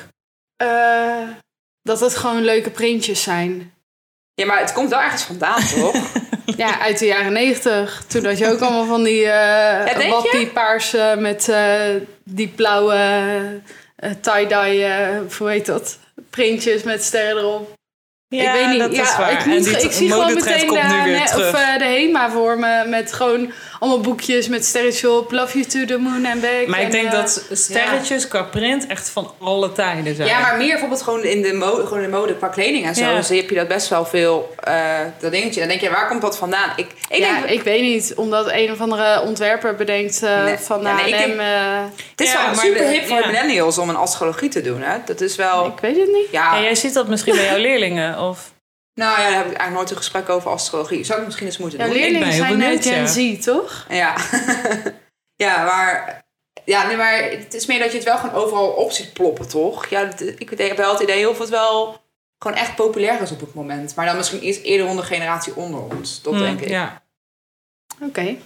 eh, 0.56 1.28
dat 1.82 2.00
het 2.00 2.16
gewoon 2.16 2.42
leuke 2.44 2.70
printjes 2.70 3.22
zijn. 3.22 3.72
Ja, 4.34 4.46
maar 4.46 4.60
het 4.60 4.72
komt 4.72 4.90
wel 4.90 5.00
ergens 5.00 5.22
vandaan, 5.22 5.62
toch? 5.66 5.94
Ja, 6.56 6.80
uit 6.80 6.98
de 6.98 7.06
jaren 7.06 7.32
negentig. 7.32 8.04
Toen 8.06 8.24
had 8.24 8.38
je 8.38 8.50
ook 8.50 8.60
allemaal 8.60 8.86
van 8.86 9.02
die 9.02 9.20
uh, 9.20 9.86
je? 9.98 10.06
wappie 10.10 10.46
paarse 10.46 11.14
met 11.18 11.48
eh, 11.48 11.80
die 12.24 12.48
blauwe 12.48 12.96
eh, 13.96 14.10
tie-dye, 14.20 15.22
hoe 15.38 15.50
heet 15.50 15.66
dat? 15.66 15.98
Printjes 16.30 16.82
met 16.82 17.04
sterren 17.04 17.36
erop. 17.36 17.74
Ja, 18.28 18.54
ik 18.54 18.60
weet 18.60 18.68
niet. 18.68 18.78
dat 18.78 18.96
ja, 18.96 19.02
is 19.02 19.16
waar. 19.16 19.32
Ik, 19.32 19.38
en 19.38 19.62
die 19.62 19.78
ik 19.78 19.92
zie 19.92 20.10
gewoon 20.10 20.34
meteen 20.34 20.66
komt 20.66 20.80
de, 20.80 20.86
nu 20.86 21.02
weer 21.04 21.18
ne- 21.18 21.24
terug. 21.24 21.54
of, 21.54 21.60
de 21.60 21.84
HEMA 21.84 22.30
voor 22.30 22.58
me 22.58 22.84
met 22.86 23.12
gewoon 23.12 23.52
allemaal 23.78 24.00
boekjes 24.00 24.48
met 24.48 24.64
sterretjes 24.64 25.10
op. 25.10 25.32
Love 25.32 25.58
you 25.58 25.64
to 25.70 25.94
the 25.94 25.98
moon 26.00 26.26
and 26.26 26.40
back. 26.40 26.66
maar 26.66 26.78
ik 26.80 26.84
en, 26.84 26.90
denk 26.90 27.04
eh, 27.06 27.12
dat 27.12 27.44
sterretjes 27.50 28.28
qua 28.28 28.42
print 28.42 28.86
echt 28.86 29.08
van 29.08 29.32
alle 29.40 29.72
tijden 29.72 30.14
zijn. 30.14 30.28
Ja, 30.28 30.40
maar 30.40 30.56
meer 30.56 30.68
bijvoorbeeld 30.70 31.02
gewoon 31.02 31.22
in 31.22 31.42
de 31.42 31.52
mode, 31.52 31.82
gewoon 31.82 32.02
in 32.02 32.10
de 32.10 32.16
mode 32.16 32.34
qua 32.36 32.48
kleding 32.48 32.86
en 32.86 32.94
zo. 32.94 33.04
Ja. 33.04 33.14
Dus 33.16 33.28
heb 33.28 33.48
je 33.50 33.54
dat 33.56 33.68
best 33.68 33.88
wel 33.88 34.04
veel, 34.04 34.54
eh, 34.62 34.74
dat 35.20 35.32
dingetje. 35.32 35.60
Dan 35.60 35.68
denk 35.68 35.80
je, 35.80 35.90
waar 35.90 36.08
komt 36.08 36.22
dat 36.22 36.36
vandaan? 36.38 36.70
Ik, 36.76 36.86
ik 37.08 37.18
ja, 37.18 37.32
denk, 37.40 37.44
ik 37.50 37.62
weet 37.62 37.80
niet. 37.82 38.12
Omdat 38.16 38.50
een 38.52 38.70
of 38.72 38.80
andere 38.80 39.20
ontwerper 39.22 39.74
bedenkt 39.74 40.22
eh, 40.22 40.44
Nee. 40.44 40.56
van 40.56 40.82
Ja, 40.82 40.94
nee, 40.94 41.06
ik 41.08 41.14
H&M, 41.14 41.26
denk- 41.26 41.40
eh, 41.40 41.46
het 42.10 42.20
is 42.20 42.32
Ja, 42.32 42.44
wel 42.50 42.54
super 42.54 42.86
hip 42.88 43.06
voor 43.06 43.18
ja. 43.20 43.26
millennials 43.26 43.78
om 43.78 43.88
een 43.88 43.96
astrologie 43.96 44.48
te 44.48 44.60
doen. 44.60 44.82
Hè? 44.82 44.96
Dat 45.04 45.20
is 45.20 45.36
wel, 45.36 45.66
ik 45.66 45.80
weet 45.80 45.96
het 45.96 46.08
niet. 46.12 46.26
ja, 46.30 46.54
Ja, 46.56 46.62
jij 46.62 46.74
ziet 46.74 46.94
dat 46.94 47.08
misschien 47.08 47.34
bij 47.34 47.44
jouw 47.44 47.58
leerlingen. 47.58 48.18
Of... 48.20 48.54
nou 48.96 49.20
ja, 49.20 49.26
daar 49.28 49.36
heb 49.36 49.46
ik 49.50 49.56
eigenlijk 49.56 49.72
nooit 49.74 49.90
een 49.90 49.96
gesprek 49.96 50.28
over 50.28 50.50
astrologie. 50.50 51.04
Zou 51.04 51.18
ik 51.18 51.24
misschien 51.24 51.46
eens 51.46 51.58
moeten 51.58 51.78
doen. 51.78 51.88
leerlingen 51.88 52.20
ben 52.20 52.28
heel 52.28 52.38
zijn 52.44 52.58
benieuwd, 52.58 52.82
Gen 52.86 52.98
ja. 52.98 53.06
Z, 53.06 53.44
toch? 53.44 53.86
Ja. 53.88 54.16
ja, 55.46 55.64
maar... 55.64 56.24
Ja, 56.64 56.86
nee, 56.86 56.96
maar 56.96 57.22
het 57.22 57.54
is 57.54 57.66
meer 57.66 57.78
dat 57.78 57.90
je 57.90 57.96
het 57.96 58.06
wel 58.06 58.16
gewoon 58.18 58.34
overal 58.34 58.68
op 58.68 58.90
ziet 58.92 59.12
ploppen, 59.12 59.48
toch? 59.48 59.86
Ja, 59.86 60.06
het- 60.06 60.20
ik 60.40 60.58
heb 60.58 60.76
wel 60.76 60.92
het 60.92 61.02
idee 61.02 61.28
of 61.30 61.38
het 61.38 61.48
wel 61.48 62.00
gewoon 62.38 62.56
echt 62.56 62.74
populair 62.74 63.20
is 63.22 63.30
op 63.30 63.40
het 63.40 63.54
moment. 63.54 63.94
Maar 63.94 64.06
dan 64.06 64.16
misschien 64.16 64.46
iets 64.46 64.58
eerder 64.62 64.86
onder 64.86 65.04
generatie 65.04 65.54
onder 65.56 65.80
ons. 65.80 66.22
Dat 66.22 66.32
Hmm, 66.34 66.42
denk 66.42 66.60
ik. 66.60 66.68
Ja. 66.68 67.02
Oké. 68.02 68.36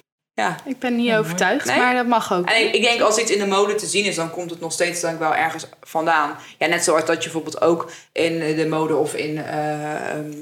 Ja. 0.41 0.57
Ik 0.65 0.79
ben 0.79 0.97
niet 0.97 1.07
Ja, 1.07 1.19
overtuigd, 1.19 1.65
Nee? 1.67 1.79
maar 1.79 1.95
dat 1.95 2.07
mag 2.07 2.33
ook. 2.33 2.47
En 2.51 2.61
ik, 2.67 2.75
ik 2.75 2.83
denk 2.83 3.01
als 3.01 3.19
iets 3.19 3.31
in 3.31 3.39
de 3.39 3.47
mode 3.47 3.75
te 3.75 3.87
zien 3.87 4.05
is, 4.05 4.15
dan 4.15 4.31
komt 4.31 4.51
het 4.51 4.61
nog 4.61 4.73
steeds 4.73 5.01
denk 5.01 5.13
ik 5.15 5.19
wel 5.21 5.35
ergens 5.35 5.67
vandaan. 5.83 6.37
Ja, 6.59 6.67
net 6.67 6.85
zoals 6.85 7.05
dat 7.05 7.17
je 7.17 7.23
bijvoorbeeld 7.31 7.61
ook 7.61 7.91
in 8.13 8.39
de 8.57 8.67
mode 8.69 8.97
of 8.97 9.15
in 9.15 9.39
eh 9.45 9.69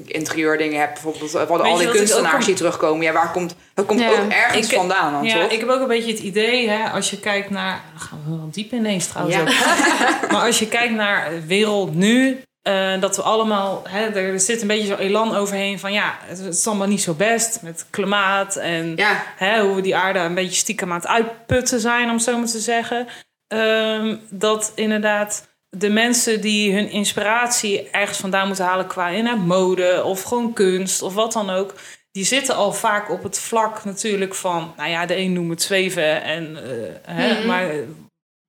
interieurdingen 0.05 0.79
hebt. 0.79 0.93
Bijvoorbeeld, 0.93 1.35
eh, 1.35 1.43
wat 1.47 1.61
al 1.61 1.77
die 1.77 1.89
kunstenaars 1.89 2.45
die 2.45 2.55
terugkomen. 2.55 3.03
Ja, 3.05 3.11
waar 3.11 3.31
komt, 3.31 3.55
dat 3.73 3.85
komt 3.85 3.99
Ja. 3.99 4.09
ook 4.09 4.31
ergens 4.31 4.67
Ik- 4.69 4.75
vandaan 4.77 5.13
dan, 5.13 5.23
Ja, 5.23 5.41
toch? 5.41 5.51
ik 5.51 5.59
heb 5.59 5.69
ook 5.69 5.81
een 5.81 5.87
beetje 5.87 6.11
het 6.11 6.21
idee, 6.21 6.69
hè, 6.69 6.89
als 6.89 7.09
je 7.09 7.19
kijkt 7.19 7.49
naar. 7.49 7.81
Dan 7.91 8.01
gaan 8.01 8.19
we 8.27 8.35
wel 8.37 8.49
diep 8.51 8.71
ineens 8.71 9.07
trouwens. 9.07 9.35
Ja. 9.37 9.41
ook. 9.41 10.31
maar 10.31 10.45
als 10.45 10.59
je 10.59 10.67
kijkt 10.67 10.93
naar 10.93 11.29
de 11.29 11.45
wereld 11.45 11.95
nu. 11.95 12.41
Eh, 12.61 12.99
dat 13.01 13.15
we 13.15 13.21
allemaal, 13.21 13.81
hè, 13.89 14.05
er 14.07 14.39
zit 14.39 14.61
een 14.61 14.67
beetje 14.67 14.87
zo 14.87 14.95
elan 14.95 15.35
overheen 15.35 15.79
van 15.79 15.93
ja, 15.93 16.17
het 16.21 16.39
is 16.39 16.67
allemaal 16.67 16.87
niet 16.87 17.01
zo 17.01 17.13
best 17.13 17.61
met 17.61 17.85
klimaat 17.89 18.55
en 18.55 18.93
Ja, 18.95 19.23
hè, 19.35 19.61
hoe 19.61 19.75
we 19.75 19.81
die 19.81 19.95
aarde 19.95 20.19
een 20.19 20.33
beetje 20.35 20.55
stiekem 20.59 20.89
aan 20.91 20.99
het 20.99 21.07
uitputten 21.07 21.79
zijn, 21.79 22.09
om 22.09 22.19
zo 22.19 22.37
maar 22.37 22.47
te 22.47 22.59
zeggen. 22.59 23.07
Ehm, 23.47 24.15
dat 24.29 24.71
inderdaad 24.75 25.47
de 25.69 25.89
mensen 25.89 26.41
die 26.41 26.73
hun 26.73 26.89
inspiratie 26.89 27.89
ergens 27.89 28.17
vandaan 28.17 28.47
moeten 28.47 28.65
halen 28.65 28.87
qua 28.87 29.07
inderdaad 29.07 29.45
mode 29.45 30.03
of 30.03 30.23
gewoon 30.23 30.53
kunst 30.53 31.01
of 31.01 31.13
wat 31.13 31.33
dan 31.33 31.49
ook. 31.49 31.73
Die 32.11 32.25
zitten 32.25 32.55
al 32.55 32.73
vaak 32.73 33.09
op 33.11 33.23
het 33.23 33.39
vlak 33.39 33.83
natuurlijk 33.85 34.35
van, 34.35 34.73
nou 34.77 34.89
ja, 34.89 35.05
de 35.05 35.17
een 35.17 35.33
noemt 35.33 35.49
het 35.49 35.61
zweven 35.61 36.23
en 36.23 36.55
eh, 36.55 37.15
hè, 37.15 37.37
Mhm. 37.37 37.47
maar 37.47 37.69
eh, 37.69 37.75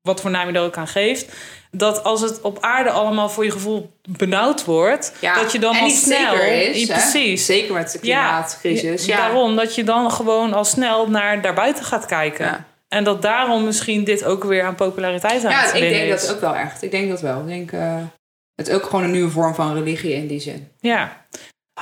wat 0.00 0.20
voor 0.20 0.30
naam 0.30 0.48
je 0.48 0.54
er 0.54 0.62
ook 0.64 0.76
aan 0.76 0.88
geeft. 0.88 1.32
Dat 1.72 2.04
als 2.04 2.20
het 2.20 2.40
op 2.40 2.58
aarde 2.60 2.90
allemaal 2.90 3.28
voor 3.28 3.44
je 3.44 3.50
gevoel 3.50 3.90
benauwd 4.08 4.64
wordt, 4.64 5.12
ja. 5.20 5.34
dat 5.34 5.52
je 5.52 5.58
dan 5.58 5.74
en 5.74 5.82
al 5.82 5.90
snel. 5.90 6.34
is, 6.34 6.86
Ja, 6.86 6.94
precies. 6.94 7.46
Zeker 7.46 7.74
met 7.74 7.92
de 7.92 7.98
klimaatcrisis. 7.98 9.04
Ja, 9.04 9.16
Daarom 9.16 9.56
dat 9.56 9.74
je 9.74 9.84
dan 9.84 10.10
gewoon 10.10 10.52
al 10.52 10.64
snel 10.64 11.08
naar 11.10 11.42
daarbuiten 11.42 11.84
gaat 11.84 12.06
kijken. 12.06 12.44
Ja. 12.44 12.64
En 12.88 13.04
dat 13.04 13.22
daarom 13.22 13.64
misschien 13.64 14.04
dit 14.04 14.24
ook 14.24 14.44
weer 14.44 14.64
aan 14.64 14.74
populariteit 14.74 15.44
aan 15.44 15.50
Ja, 15.50 15.62
het 15.62 15.74
ik 15.74 15.80
denk 15.80 16.12
is. 16.12 16.26
dat 16.26 16.34
ook 16.34 16.40
wel 16.40 16.54
echt. 16.54 16.82
Ik 16.82 16.90
denk 16.90 17.08
dat 17.10 17.20
wel. 17.20 17.40
Ik 17.40 17.46
denk, 17.46 17.72
eh, 17.72 17.96
het 18.54 18.70
ook 18.72 18.84
gewoon 18.84 19.04
een 19.04 19.10
nieuwe 19.10 19.30
vorm 19.30 19.54
van 19.54 19.74
religie 19.74 20.12
in 20.14 20.26
die 20.26 20.40
zin. 20.40 20.68
Ja. 20.80 21.24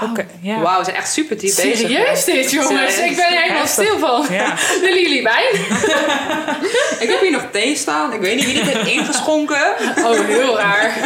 Oké, 0.02 0.26
ja. 0.40 0.60
Wauw, 0.60 0.78
we 0.78 0.84
zijn 0.84 0.96
echt 0.96 1.12
super 1.12 1.38
diep 1.38 1.54
bezig. 1.54 1.78
Serieus 1.78 2.24
dit, 2.24 2.50
jongens? 2.50 2.94
Serieus. 2.94 3.10
Ik 3.10 3.16
ben 3.16 3.26
er 3.26 3.42
helemaal 3.42 3.66
stil 3.66 3.98
van. 3.98 4.26
Ja. 4.30 4.54
Willen 4.80 5.02
jullie 5.02 5.22
wijn? 5.22 5.54
Ik 7.04 7.08
heb 7.08 7.20
hier 7.20 7.30
nog 7.30 7.44
thee 7.52 7.76
staan. 7.76 8.12
Ik 8.12 8.20
weet 8.20 8.36
niet 8.36 8.44
wie 8.44 8.54
dit 8.54 8.64
heeft 8.64 8.88
ingeschonken. 8.88 9.74
Oh, 9.96 10.26
heel 10.26 10.56
raar. 10.56 10.92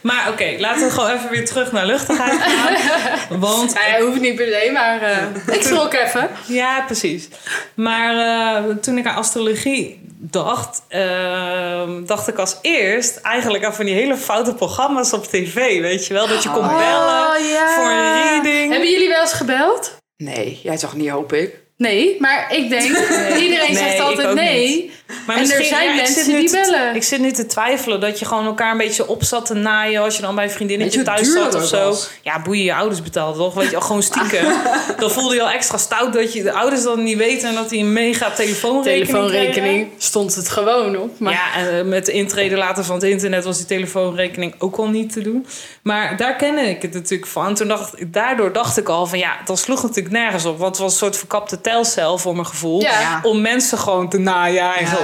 Maar 0.00 0.28
oké, 0.30 0.54
laten 0.58 0.86
we 0.86 0.90
gewoon 0.90 1.10
even 1.10 1.30
weer 1.30 1.44
terug 1.46 1.72
naar 1.72 1.86
luchtigheid 1.86 2.40
gaan. 2.42 3.40
Want 3.40 3.72
ja, 3.72 4.04
hoeft 4.04 4.20
niet 4.20 4.34
per 4.34 4.46
se, 4.46 4.70
maar 4.72 5.02
eh, 5.02 5.54
ik 5.54 5.62
schrok 5.62 5.92
even. 5.94 6.30
Ja, 6.46 6.80
precies. 6.86 7.28
Maar 7.74 8.16
eh, 8.16 8.76
toen 8.80 8.98
ik 8.98 9.06
aan 9.06 9.16
astrologie 9.16 10.01
dacht, 10.30 10.82
eh, 10.88 11.88
dacht 12.06 12.28
ik 12.28 12.38
als 12.38 12.56
eerst 12.60 13.16
eigenlijk 13.16 13.64
aan 13.64 13.74
van 13.74 13.84
die 13.84 13.94
hele 13.94 14.16
foute 14.16 14.54
programma's 14.54 15.12
op 15.12 15.24
tv. 15.24 15.80
Weet 15.80 16.06
je 16.06 16.14
wel, 16.14 16.26
dat 16.28 16.42
je 16.42 16.48
kon 16.50 16.64
Oh, 16.64 16.78
bellen 16.78 17.48
ja. 17.48 17.74
voor 17.74 17.90
een 17.90 18.12
reading. 18.22 18.70
Hebben 18.70 18.90
jullie 18.90 19.08
wel 19.08 19.20
eens 19.20 19.32
gebeld? 19.32 19.96
Nee, 20.16 20.60
jij 20.62 20.76
toch 20.76 20.94
niet, 20.96 21.08
hoop 21.08 21.32
ik. 21.32 21.60
Nee, 21.76 22.16
maar 22.18 22.54
ik 22.54 22.68
denk, 22.70 22.82
iedereen 23.44 23.72
Nee, 23.72 23.76
zegt 23.76 24.00
altijd 24.00 24.34
nee. 24.34 24.90
Maar 25.26 25.36
En 25.36 25.42
er 25.42 25.48
misschien- 25.48 25.76
zijn 25.76 25.88
ja, 25.88 25.94
mensen 25.94 26.24
die 26.26 26.50
te- 26.50 26.66
bellen. 26.70 26.94
Ik 26.94 27.02
zit 27.02 27.20
nu 27.20 27.32
te 27.32 27.46
twijfelen 27.46 28.00
dat 28.00 28.18
je 28.18 28.24
gewoon 28.24 28.46
elkaar 28.46 28.70
een 28.72 28.78
beetje 28.78 29.08
op 29.08 29.24
zat 29.24 29.46
te 29.46 29.54
naaien 29.54 30.02
als 30.02 30.16
je 30.16 30.22
dan 30.22 30.34
bij 30.34 30.44
een 30.44 30.50
vriendinnetje 30.50 30.98
je 30.98 31.04
thuis 31.04 31.32
zat 31.32 31.54
of 31.54 31.64
zo. 31.64 31.84
was? 31.84 32.10
Ja, 32.22 32.42
boeien 32.42 32.64
je 32.64 32.74
ouders 32.74 33.02
betaald 33.02 33.36
toch? 33.36 33.54
Weet 33.54 33.70
je, 33.70 33.76
al 33.76 33.82
gewoon 33.82 34.02
stiekem. 34.02 34.44
dan 34.98 35.10
voelde 35.10 35.34
je 35.34 35.42
al 35.42 35.50
extra 35.50 35.78
stout 35.78 36.12
dat 36.12 36.32
je 36.32 36.42
de 36.42 36.52
ouders 36.52 36.82
dan 36.82 37.02
niet 37.02 37.16
weten 37.16 37.48
en 37.48 37.54
dat 37.54 37.68
die 37.68 37.80
een 37.80 37.92
mega 37.92 38.30
telefoonrekening. 38.30 39.06
Telefoonrekening 39.06 39.88
stond 39.98 40.34
het 40.34 40.48
gewoon 40.48 40.96
op. 40.96 41.18
Maar 41.18 41.32
Ja, 41.32 41.54
en 41.56 41.78
eh, 41.78 41.84
met 41.84 42.06
de 42.06 42.12
intrede 42.12 42.56
later 42.56 42.84
van 42.84 42.94
het 42.94 43.04
internet 43.04 43.44
was 43.44 43.56
die 43.56 43.66
telefoonrekening 43.66 44.54
ook 44.58 44.76
al 44.76 44.88
niet 44.88 45.12
te 45.12 45.20
doen. 45.22 45.46
Maar 45.82 46.16
daar 46.16 46.36
kende 46.36 46.60
ik 46.60 46.82
het 46.82 46.92
natuurlijk 46.92 47.30
van. 47.30 47.54
Toen 47.54 47.68
dacht 47.68 48.12
daardoor 48.12 48.52
dacht 48.52 48.78
ik 48.78 48.88
al 48.88 49.06
van 49.06 49.18
ja, 49.18 49.36
dat 49.44 49.58
sloeg 49.58 49.82
natuurlijk 49.82 50.14
nergens 50.14 50.44
op. 50.44 50.58
Want 50.58 50.70
het 50.70 50.82
was 50.82 50.92
een 50.92 50.98
soort 50.98 51.16
verkapte 51.16 51.60
telcel 51.60 52.18
voor 52.18 52.34
mijn 52.34 52.46
gevoel. 52.46 52.80
Ja. 52.80 53.20
Om 53.22 53.40
mensen 53.40 53.78
gewoon 53.78 54.08
te 54.08 54.18
naaien 54.18 54.62
eigenlijk. 54.62 55.01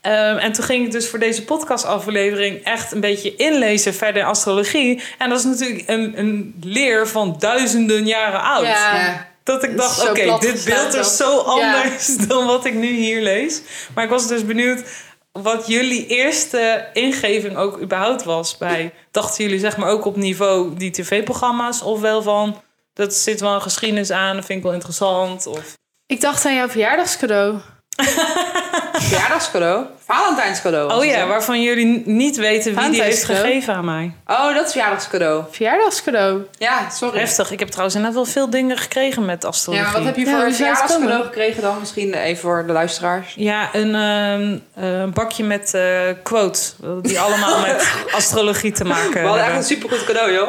Ehm, 0.00 0.36
en 0.36 0.52
toen 0.52 0.64
ging 0.64 0.86
ik 0.86 0.92
dus 0.92 1.08
voor 1.08 1.18
deze 1.18 1.44
podcastaflevering 1.44 2.64
echt 2.64 2.92
een 2.92 3.00
beetje 3.00 3.36
inlezen 3.36 3.94
verder 3.94 4.22
in 4.22 4.28
astrologie. 4.28 5.02
En 5.18 5.28
dat 5.28 5.38
is 5.38 5.44
natuurlijk 5.44 5.88
een, 5.88 6.18
een 6.18 6.54
leer 6.62 7.08
van 7.08 7.36
duizenden 7.38 8.06
jaren 8.06 8.42
oud. 8.42 8.66
Ja. 8.66 9.28
Dat 9.42 9.62
ik 9.62 9.76
dacht, 9.76 10.08
oké, 10.08 10.38
dit 10.40 10.64
beeld 10.64 10.94
is 10.94 11.16
zo 11.16 11.38
anders 11.38 12.16
dan 12.28 12.46
wat 12.46 12.64
ik 12.64 12.74
nu 12.74 12.88
hier 12.88 13.22
lees. 13.22 13.62
Maar 13.94 14.04
ik 14.04 14.10
was 14.10 14.28
dus 14.28 14.46
benieuwd 14.46 14.82
wat 15.32 15.66
jullie 15.66 16.06
eerste 16.06 16.88
ingeving 16.92 17.56
ook 17.56 17.80
überhaupt 17.80 18.24
was 18.24 18.56
bij... 18.56 18.92
Dachten 19.10 19.44
jullie 19.44 19.58
zeg 19.58 19.76
maar 19.76 19.88
ook 19.88 20.04
op 20.04 20.16
niveau 20.16 20.74
die 20.76 20.90
tv-programma's? 20.90 21.82
Of 21.82 22.00
wel 22.00 22.22
van, 22.22 22.62
dat 22.94 23.14
zit 23.14 23.40
wel 23.40 23.54
een 23.54 23.62
geschiedenis 23.62 24.10
aan, 24.10 24.36
dat 24.36 24.44
vind 24.44 24.58
ik 24.58 24.64
wel 24.64 24.74
interessant? 24.74 25.46
Of... 25.46 25.78
ik 26.06 26.20
dacht 26.20 26.44
aan 26.44 26.54
jouw 26.54 26.68
verjaardagscadeau. 26.68 27.58
Verjaardagscadeau. 29.00 29.84
Valentijnscadeau. 30.04 30.92
Oh 30.92 31.04
ja, 31.04 31.26
waarvan 31.26 31.62
jullie 31.62 32.02
niet 32.06 32.36
weten 32.36 32.74
wie 32.76 32.90
die 32.90 33.02
heeft 33.02 33.24
gegeven 33.24 33.74
aan 33.74 33.84
mij. 33.84 34.12
Oh, 34.26 34.54
dat 34.54 34.66
is 34.66 34.72
verjaardagscadeau. 34.72 35.44
Verjaardagscadeau. 35.50 36.42
Ja, 36.58 36.90
sorry. 36.90 37.18
Heftig. 37.18 37.50
Ik 37.50 37.58
heb 37.58 37.68
trouwens 37.68 37.96
inderdaad 37.96 38.22
wel 38.22 38.32
veel 38.32 38.50
dingen 38.50 38.76
gekregen 38.78 39.24
met 39.24 39.42
Ja, 39.42 39.48
astrologie. 39.48 39.84
maar 39.86 39.94
wat 39.94 40.04
heb 40.04 40.16
je 40.16 40.24
Ja, 40.24 40.36
voor 40.36 40.44
een 40.46 40.54
verjaardagscadeau 40.54 41.22
gekregen 41.24 41.62
dan? 41.62 41.76
Misschien 41.80 42.14
even 42.14 42.40
voor 42.40 42.64
de 42.66 42.72
luisteraars. 42.72 43.34
Ja, 43.36 43.68
een, 43.72 43.94
ehm, 43.94 44.58
eh, 44.84 45.00
een 45.00 45.12
bakje 45.12 45.44
met 45.44 45.74
eh, 45.74 45.82
quotes. 46.22 46.74
Die 47.02 47.20
allemaal 47.20 47.60
met 47.66 47.88
astrologie 48.12 48.72
te 48.72 48.84
maken 48.84 49.12
We 49.12 49.18
hadden 49.18 49.32
echt 49.34 49.42
hebben. 49.44 49.56
een 49.56 49.64
supergoed 49.68 50.04
cadeau, 50.04 50.32
joh. 50.32 50.48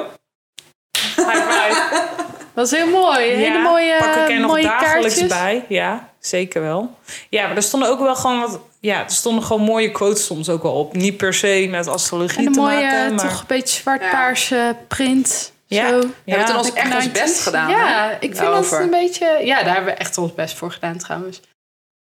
Dat 2.54 2.66
is 2.66 2.72
heel 2.72 2.88
mooi. 2.88 3.20
Hele 3.26 3.42
Ja, 3.42 3.62
mooie, 3.62 3.98
pak 4.00 4.16
ik 4.16 4.30
er 4.30 4.40
nog 4.40 4.50
mooie 4.50 4.64
dagelijks 4.64 5.18
kaartjes. 5.18 5.28
bij. 5.40 5.66
Ja, 5.68 6.10
zeker 6.20 6.62
wel. 6.62 6.96
Ja, 7.30 7.48
maar 7.48 7.56
er 7.56 7.64
stonden 7.64 7.90
ook 7.90 8.00
wel 8.00 8.16
gewoon 8.16 8.40
wat... 8.40 8.60
Ja, 8.80 9.04
er 9.04 9.10
stonden 9.12 9.44
gewoon 9.44 9.62
mooie 9.62 9.92
quotes 9.92 10.26
soms 10.26 10.50
ook 10.50 10.64
wel 10.64 10.72
op. 10.74 10.94
Niet 10.94 11.18
per 11.18 11.34
se 11.34 11.68
met 11.70 11.88
astrologie 11.88 12.46
En 12.46 12.52
te 12.52 12.60
mooie, 12.60 12.82
maken, 12.82 13.16
maar... 13.16 13.28
toch 13.30 13.40
een 13.40 13.46
beetje 13.48 13.80
zwart-paarse 13.82 14.76
print. 14.88 15.52
Ja. 15.66 15.88
Zo. 15.90 15.96
Ja. 15.96 16.02
We 16.02 16.32
hebben 16.32 16.46
toen 16.46 16.58
ons 16.58 16.74
echt 16.74 16.96
ons 16.96 17.12
best 17.12 17.42
gedaan. 17.42 17.70
Ja, 17.70 18.08
hè? 18.08 18.14
ik 18.14 18.20
vind 18.20 18.36
Daarover. 18.38 18.72
dat 18.72 18.82
een 18.82 18.90
beetje... 18.90 19.40
Ja, 19.44 19.64
daar 19.64 19.74
hebben 19.74 19.94
we 19.94 20.00
echt 20.00 20.18
ons 20.18 20.34
best 20.34 20.58
voor 20.58 20.72
gedaan 20.72 20.98
trouwens. 20.98 21.42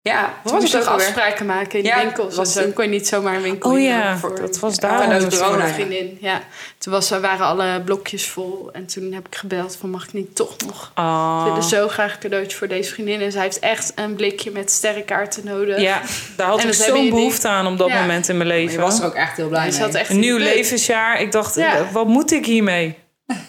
Ja, 0.02 0.20
Toen 0.24 0.32
wat 0.42 0.52
was 0.52 0.60
moest 0.62 0.76
ook 0.76 0.84
afspraken 0.94 1.46
maken 1.46 1.78
in 1.78 1.84
Ja, 1.84 1.96
de 1.98 2.04
winkels. 2.04 2.36
was 2.36 2.56
en 2.56 2.62
zo 2.62 2.68
een- 2.68 2.72
kon 2.74 2.84
je 2.84 2.90
niet 2.90 3.08
zomaar 3.08 3.34
een 3.36 3.42
winkel 3.42 3.70
Oh 3.70 3.80
ja, 3.80 4.16
voor- 4.18 4.40
dat 4.40 4.58
was 4.58 4.74
ja, 4.76 5.12
een 5.12 5.28
corona, 5.30 5.66
ja. 5.66 5.72
vriendin. 5.72 6.18
Ja. 6.20 6.40
Toen 6.78 6.92
was, 6.92 7.10
waren 7.10 7.46
alle 7.46 7.80
blokjes 7.84 8.26
vol. 8.28 8.68
En 8.72 8.86
toen 8.86 9.12
heb 9.12 9.26
ik 9.26 9.34
gebeld 9.36 9.76
van 9.76 9.90
mag 9.90 10.04
ik 10.04 10.12
niet 10.12 10.36
toch 10.36 10.56
nog... 10.66 10.90
Ah. 10.94 11.44
Ik 11.46 11.52
wilde 11.52 11.68
zo 11.68 11.88
graag 11.88 12.12
een 12.12 12.18
cadeautje 12.18 12.56
voor 12.56 12.68
deze 12.68 12.92
vriendin. 12.92 13.20
En 13.20 13.32
zij 13.32 13.42
heeft 13.42 13.58
echt 13.58 13.92
een 13.94 14.14
blikje 14.14 14.50
met 14.50 14.70
sterrenkaarten 14.70 15.44
nodig. 15.44 15.80
Ja, 15.80 16.00
daar 16.36 16.46
had 16.48 16.60
En 16.60 16.68
ik 16.68 16.76
dat 16.78 16.86
zo'n 16.86 17.10
behoefte 17.10 17.48
aan 17.48 17.66
op 17.66 17.78
dat 17.78 17.88
Ja. 17.88 18.00
moment 18.00 18.28
in 18.28 18.36
mijn 18.36 18.48
Maar 18.48 18.58
leven. 18.58 18.74
je 18.74 18.80
was 18.80 19.00
er 19.00 19.06
ook 19.06 19.14
echt 19.14 19.36
heel 19.36 19.48
blij 19.48 19.70
mee. 19.78 19.88
echt 19.88 20.10
Een 20.10 20.18
nieuw 20.18 20.36
levensjaar. 20.36 21.20
Ik 21.20 21.32
dacht, 21.32 21.54
Ja. 21.54 21.86
wat 21.92 22.06
moet 22.06 22.32
ik 22.32 22.46
hiermee? 22.46 22.94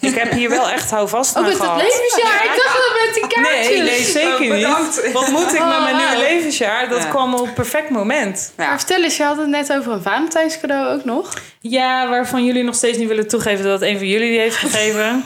Ik 0.00 0.14
heb 0.14 0.32
hier 0.32 0.48
wel 0.48 0.68
echt 0.70 0.90
houvast 0.90 1.30
Oh, 1.30 1.36
aan 1.36 1.42
met 1.42 1.52
het 1.58 1.70
levensjaar. 1.76 2.44
Ik 2.44 2.62
dacht 2.64 2.76
dat 2.76 2.92
met 3.06 3.14
die 3.14 3.26
kaartjes. 3.26 3.68
Nee, 3.68 3.82
nee, 3.82 4.02
zeker 4.02 4.66
Oh, 4.68 4.78
niet. 4.80 5.12
Wat 5.12 5.28
moet 5.28 5.52
ik 5.54 5.58
met 5.58 5.68
mijn 5.68 5.94
Oh, 5.94 5.96
nieuwe 5.96 6.12
wow. 6.12 6.22
levensjaar? 6.22 6.88
Dat 6.88 7.02
Ja. 7.02 7.08
kwam 7.08 7.34
op 7.34 7.46
een 7.46 7.52
perfect 7.52 7.90
moment. 7.90 8.52
Maar 8.56 8.78
vertel 8.78 9.02
eens, 9.02 9.16
je 9.16 9.22
had 9.22 9.36
het 9.36 9.46
net 9.48 9.72
over 9.72 9.92
een 9.92 10.02
Valentijnscadeau 10.02 10.94
ook 10.94 11.04
nog. 11.04 11.34
Ja, 11.60 12.08
waarvan 12.08 12.44
jullie 12.44 12.62
nog 12.64 12.74
steeds 12.74 12.98
niet 12.98 13.08
willen 13.08 13.28
toegeven 13.28 13.64
dat 13.64 13.82
een 13.82 13.98
van 13.98 14.06
jullie 14.06 14.30
die 14.30 14.38
heeft 14.40 14.56
gegeven. 14.56 15.24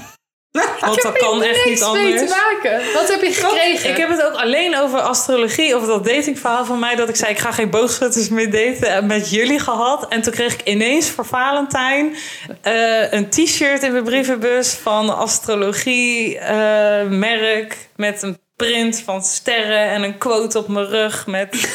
Want 0.81 1.03
dat 1.03 1.19
kan 1.19 1.43
echt 1.43 1.65
niet 1.65 1.65
mee 1.65 1.77
te 1.77 1.85
anders. 1.85 2.31
maken. 2.31 2.81
Wat 2.95 3.09
heb 3.09 3.23
je 3.23 3.33
gekregen? 3.33 3.91
Ik 3.91 3.97
heb 3.97 4.09
het 4.09 4.23
ook 4.23 4.35
alleen 4.35 4.77
over 4.77 5.01
astrologie 5.01 5.77
of 5.77 5.87
dat 5.87 6.05
datingverhaal 6.05 6.65
van 6.65 6.79
mij. 6.79 6.95
Dat 6.95 7.09
ik 7.09 7.17
zei, 7.17 7.31
ik 7.31 7.39
ga 7.39 7.53
geen 7.53 7.71
boogschutters 7.71 8.29
meer 8.29 8.51
daten. 8.51 8.89
En 8.89 9.07
met 9.07 9.31
jullie 9.31 9.59
gehad. 9.59 10.09
En 10.09 10.23
toen 10.23 10.33
kreeg 10.33 10.53
ik 10.53 10.63
ineens 10.65 11.11
voor 11.11 11.27
Valentijn 11.27 12.17
eh, 12.63 13.13
een 13.13 13.29
t-shirt 13.29 13.83
in 13.83 13.93
mijn 13.93 14.05
brievenbus 14.05 14.73
van 14.83 15.17
astrologie 15.19 16.39
eh, 16.39 17.07
merk. 17.09 17.77
Met 17.97 18.23
een 18.23 18.39
print 18.57 19.03
van 19.05 19.25
sterren 19.25 19.89
en 19.91 20.03
een 20.03 20.19
quote 20.19 20.59
op 20.59 20.69
mijn 20.69 20.87
rug 20.87 21.27
met 21.27 21.55
iets 21.55 21.69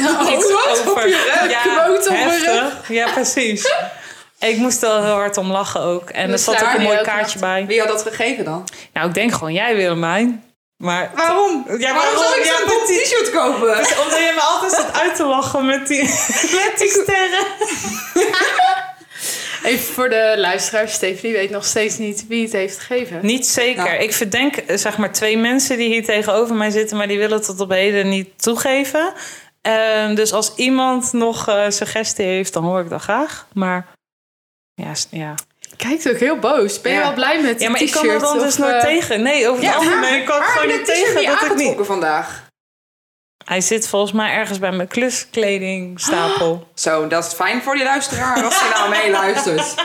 quote 0.45 0.91
op 0.91 0.97
je 0.97 1.39
rug? 1.41 1.51
Ja, 1.51 1.61
Quote 1.61 2.09
op 2.09 2.15
mijn 2.15 2.29
heftig. 2.29 2.89
Ja, 2.89 3.11
precies. 3.11 3.73
Ik 4.49 4.57
moest 4.57 4.83
er 4.83 5.03
heel 5.03 5.13
hard 5.13 5.37
om 5.37 5.51
lachen 5.51 5.81
ook. 5.81 6.09
En 6.09 6.21
er 6.21 6.31
Dus 6.31 6.43
zat 6.43 6.63
ook 6.63 6.73
een 6.73 6.81
mooi 6.81 7.01
kaartje 7.01 7.39
bij. 7.39 7.65
Wie 7.65 7.79
had 7.79 7.87
dat 7.87 8.01
gegeven 8.01 8.45
dan? 8.45 8.67
Nou, 8.93 9.07
ik 9.07 9.13
denk 9.13 9.31
gewoon 9.33 9.53
jij 9.53 9.75
Willemijn. 9.75 10.43
Maar 10.77 11.11
Waarom? 11.15 11.65
Ja, 11.77 11.93
waarom 11.93 12.17
zou 12.17 12.39
ik 12.39 12.45
zo'n 12.45 12.85
t-shirt 12.85 13.29
kopen? 13.31 13.69
omdat 13.77 14.17
je 14.17 14.31
me 14.35 14.41
altijd 14.41 14.71
zat 14.71 14.99
uit 14.99 15.15
te 15.15 15.25
lachen 15.25 15.65
met 15.65 15.87
die, 15.87 16.03
met 16.59 16.73
die 16.77 16.89
sterren. 16.89 17.45
Even 19.63 19.93
voor 19.93 20.09
de 20.09 20.33
luisteraars, 20.37 20.93
Stephanie 20.93 21.35
weet 21.35 21.49
nog 21.49 21.65
steeds 21.65 21.97
niet 21.97 22.27
wie 22.27 22.43
het 22.43 22.51
heeft 22.51 22.79
gegeven. 22.79 23.19
Niet 23.21 23.47
zeker. 23.47 23.83
Nou. 23.83 23.97
Ik 23.97 24.13
verdenk 24.13 24.55
eh, 24.55 24.77
zeg 24.77 24.97
maar 24.97 25.11
twee 25.11 25.37
mensen 25.37 25.77
die 25.77 25.87
hier 25.87 26.05
tegenover 26.05 26.55
mij 26.55 26.69
zitten, 26.69 26.97
maar 26.97 27.07
die 27.07 27.17
willen 27.17 27.37
het 27.37 27.45
tot 27.45 27.59
op 27.59 27.69
heden 27.69 28.09
niet 28.09 28.41
toegeven. 28.41 29.13
Ehm, 29.61 30.15
dus 30.15 30.33
als 30.33 30.55
iemand 30.55 31.13
nog 31.13 31.47
eh, 31.47 31.69
suggestie 31.69 32.25
heeft, 32.25 32.53
dan 32.53 32.63
hoor 32.63 32.79
ik 32.79 32.89
dat 32.89 33.01
graag. 33.01 33.47
Maar 33.53 33.87
ja, 34.73 34.93
ja. 35.09 35.35
Kijkt 35.77 36.09
ook 36.09 36.17
heel 36.17 36.37
boos. 36.39 36.81
Ben 36.81 36.91
je 36.91 36.97
Ja. 36.97 37.03
wel 37.03 37.13
blij 37.13 37.41
met 37.41 37.61
ja 37.61 37.69
maar 37.69 37.81
ik 37.81 37.91
kan 37.91 38.09
er 38.09 38.19
dan 38.19 38.39
dus 38.39 38.57
nooit 38.57 38.73
eh, 38.73 38.81
tegen. 38.81 39.21
Nee, 39.21 39.47
over 39.49 39.63
het 39.63 39.75
algemeen 39.75 40.23
kan 40.25 40.37
ik 40.37 40.43
gewoon 40.43 40.67
niet 40.67 40.77
je 40.77 40.83
tegen 40.93 41.25
dat 41.25 41.43
ik 41.43 41.55
niet. 41.55 41.85
vandaag? 41.85 42.49
Hij 43.45 43.61
zit 43.61 43.87
volgens 43.87 44.11
mij 44.11 44.31
ergens 44.33 44.59
bij 44.59 44.71
mijn 44.71 44.87
kluskledingstapel. 44.87 46.67
Zo, 46.75 47.07
dat 47.07 47.25
is 47.25 47.33
fijn 47.33 47.61
voor 47.61 47.75
die 47.75 47.83
luisteraar 47.83 48.43
als 48.43 48.59
hij 48.59 48.69
nou 48.69 48.89
meeluistert. 48.89 49.75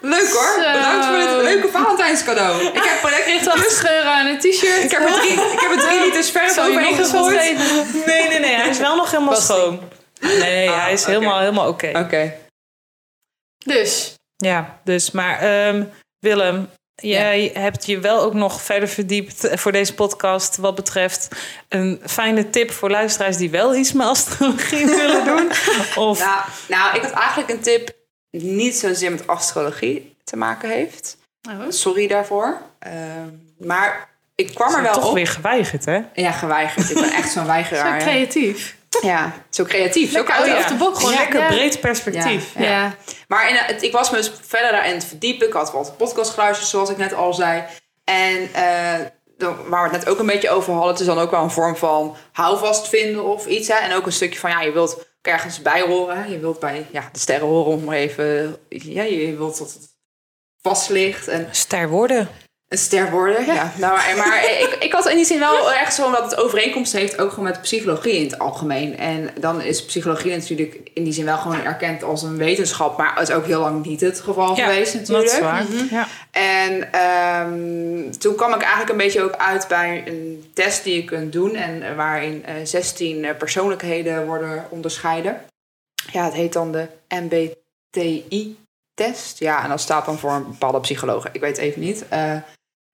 Leuk 0.00 0.28
hoor. 0.32 0.62
Zo. 0.64 0.72
Bedankt 0.72 1.06
voor 1.06 1.16
dit 1.16 1.42
leuke 1.42 1.68
Valentijnscadeau. 1.68 2.62
Ik 2.64 2.82
heb, 2.84 3.10
kreeg 3.24 3.42
80 3.42 3.90
euro 3.90 4.08
aan 4.08 4.26
een 4.26 4.38
t-shirt. 4.38 4.82
ik 4.84 4.90
heb 4.90 5.00
er 5.08 5.12
drie, 5.12 5.32
ik 5.32 5.60
heb 5.60 5.70
er 5.70 5.78
drie 5.78 6.22
verf 6.24 6.52
Zou 6.52 6.70
je 6.70 6.78
nog 6.78 7.14
overheen 7.14 7.56
gegooid. 7.58 8.06
Nee, 8.06 8.28
nee, 8.28 8.38
nee. 8.38 8.54
Hij 8.54 8.68
is 8.68 8.78
wel 8.78 8.96
nog 8.96 9.10
helemaal 9.10 9.36
schoon. 9.36 9.80
Nee, 10.20 10.68
Ah, 10.70 10.82
hij 10.82 10.92
is 10.92 11.04
helemaal, 11.04 11.38
helemaal 11.38 11.68
oké. 11.68 11.90
Oké. 11.98 12.34
Dus, 13.64 14.14
Ja, 14.36 14.80
dus 14.84 15.10
maar 15.10 15.38
ehm, 15.38 15.84
Willem, 16.18 16.68
jij 16.94 17.50
hebt 17.54 17.86
je 17.86 17.98
wel 17.98 18.22
ook 18.22 18.34
nog 18.34 18.62
verder 18.62 18.88
verdiept 18.88 19.48
voor 19.52 19.72
deze 19.72 19.94
podcast 19.94 20.56
wat 20.56 20.74
betreft 20.74 21.28
een 21.68 22.00
fijne 22.04 22.50
tip 22.50 22.70
voor 22.70 22.90
luisteraars 22.90 23.36
die 23.36 23.50
wel 23.50 23.74
iets 23.74 23.92
met 23.92 24.06
astrologie 24.06 24.86
willen 24.96 25.24
doen. 25.24 25.48
Of 26.04 26.18
Nou, 26.18 26.40
nou, 26.68 26.96
ik 26.96 27.02
had 27.02 27.10
eigenlijk 27.10 27.50
een 27.50 27.60
tip 27.60 27.96
die 28.30 28.42
niet 28.42 28.76
zozeer 28.76 29.10
met 29.10 29.26
astrologie 29.26 30.16
te 30.24 30.36
maken 30.36 30.70
heeft. 30.70 31.16
Sorry 31.68 32.06
daarvoor. 32.06 32.60
Ehm, 32.78 33.28
maar 33.58 34.15
ik 34.36 34.54
kwam 34.54 34.74
er 34.74 34.82
wel 34.82 34.92
toch 34.92 35.08
op. 35.08 35.14
weer 35.14 35.26
geweigerd, 35.26 35.84
hè? 35.84 36.00
Ja, 36.14 36.30
geweigerd. 36.32 36.90
Ik 36.90 36.94
ben 36.94 37.12
echt 37.12 37.32
zo'n 37.32 37.42
zo 37.42 37.48
weigeraar. 37.48 37.98
ja. 37.98 38.04
creatief. 38.04 38.76
Ja, 39.02 39.32
zo 39.50 39.64
creatief. 39.64 40.10
Zo 40.12 40.16
Lekker 40.24 40.56
of 40.56 40.62
the 40.62 40.68
the 40.68 40.74
box. 40.74 40.98
Gewoon 40.98 41.12
Ja, 41.12 41.18
lekker 41.18 41.40
ja. 41.40 41.46
breed 41.46 41.80
perspectief. 41.80 42.52
Ja. 42.58 42.64
Ja. 42.64 42.94
Maar 43.28 43.48
in, 43.48 43.54
het, 43.54 43.82
ik 43.82 43.92
was 43.92 44.10
me 44.10 44.16
dus 44.16 44.32
verder 44.42 44.70
daarin 44.70 44.98
te 44.98 45.06
verdiepen. 45.06 45.46
Ik 45.46 45.52
had 45.52 45.72
wat 45.72 45.96
podcast 45.96 46.30
geluisterd, 46.30 46.68
zoals 46.68 46.90
ik 46.90 46.96
net 46.96 47.14
al 47.14 47.34
zei. 47.34 47.64
En 48.04 48.48
eh, 48.54 48.94
dan, 49.36 49.56
waar 49.68 49.82
we 49.88 49.94
het 49.96 50.04
net 50.04 50.08
ook 50.14 50.18
een 50.18 50.26
beetje 50.26 50.50
over 50.50 50.72
hadden... 50.72 50.90
het 50.90 51.00
is 51.00 51.06
dan 51.06 51.18
ook 51.18 51.30
wel 51.30 51.42
een 51.42 51.50
vorm 51.50 51.76
van 51.76 52.16
houvast 52.32 52.88
vinden 52.88 53.24
of 53.24 53.46
iets. 53.46 53.68
Hè? 53.68 53.74
En 53.74 53.92
ook 53.94 54.06
een 54.06 54.12
stukje 54.12 54.38
van, 54.38 54.50
ja, 54.50 54.60
je 54.60 54.72
wilt 54.72 54.94
ook 54.98 55.06
ergens 55.22 55.62
bij 55.62 55.80
horen. 55.80 56.16
hè. 56.22 56.24
Je 56.24 56.38
wilt 56.38 56.60
bij 56.60 56.86
ja, 56.90 57.08
de 57.12 57.18
sterren 57.18 57.46
horen 57.46 57.72
om 57.72 57.84
maar 57.84 57.96
even... 57.96 58.56
Ja, 58.68 59.02
je 59.02 59.36
wilt 59.36 59.58
dat 59.58 59.72
het 59.72 59.88
vast 60.62 60.88
ligt 60.88 61.28
en 61.28 61.48
Ster 61.50 61.88
worden. 61.88 62.28
Een 62.68 62.78
ster 62.78 63.10
worden. 63.10 63.46
Ja. 63.46 63.72
Nou, 63.76 63.94
maar, 63.94 64.14
maar 64.16 64.44
ik, 64.64 64.76
ik 64.80 64.92
had 64.92 65.08
in 65.08 65.16
die 65.16 65.24
zin 65.24 65.38
wel 65.38 65.72
ergens 65.72 65.94
zo 65.94 66.04
omdat 66.04 66.30
het 66.30 66.36
overeenkomst 66.36 66.92
heeft 66.92 67.18
ook 67.18 67.30
gewoon 67.30 67.44
met 67.44 67.60
psychologie 67.60 68.12
in 68.12 68.24
het 68.24 68.38
algemeen. 68.38 68.98
En 68.98 69.30
dan 69.40 69.62
is 69.62 69.84
psychologie 69.84 70.30
natuurlijk 70.30 70.90
in 70.94 71.04
die 71.04 71.12
zin 71.12 71.24
wel 71.24 71.38
gewoon 71.38 71.64
erkend 71.64 72.02
als 72.02 72.22
een 72.22 72.36
wetenschap, 72.36 72.98
maar 72.98 73.14
het 73.14 73.28
is 73.28 73.34
ook 73.34 73.46
heel 73.46 73.60
lang 73.60 73.84
niet 73.84 74.00
het 74.00 74.20
geval 74.20 74.54
geweest 74.54 74.92
dat 74.92 75.00
natuurlijk. 75.00 75.32
is 75.32 75.38
waar. 75.38 75.64
Mhm. 75.64 75.94
Ja. 75.94 76.06
En 76.30 76.92
ehm, 76.92 78.10
toen 78.18 78.34
kwam 78.34 78.54
ik 78.54 78.60
eigenlijk 78.60 78.90
een 78.90 78.96
beetje 78.96 79.22
ook 79.22 79.36
uit 79.36 79.68
bij 79.68 80.02
een 80.06 80.50
test 80.54 80.84
die 80.84 80.94
je 80.94 81.04
kunt 81.04 81.32
doen 81.32 81.54
en 81.54 81.96
waarin 81.96 82.44
eh 82.44 82.54
16 82.64 83.24
eh, 83.24 83.36
persoonlijkheden 83.36 84.26
worden 84.26 84.66
onderscheiden. 84.68 85.40
Ja, 86.12 86.24
het 86.24 86.34
heet 86.34 86.52
dan 86.52 86.72
de 86.72 86.88
MBTI-test. 87.08 88.58
Ja, 89.38 89.62
en 89.62 89.68
dat 89.68 89.80
staat 89.80 90.04
dan 90.04 90.18
voor 90.18 90.32
een 90.32 90.46
bepaalde 90.46 90.80
psycholoog. 90.80 91.28
Ik 91.32 91.40
weet 91.40 91.58
even 91.58 91.80
niet. 91.80 92.04
Eh, 92.08 92.36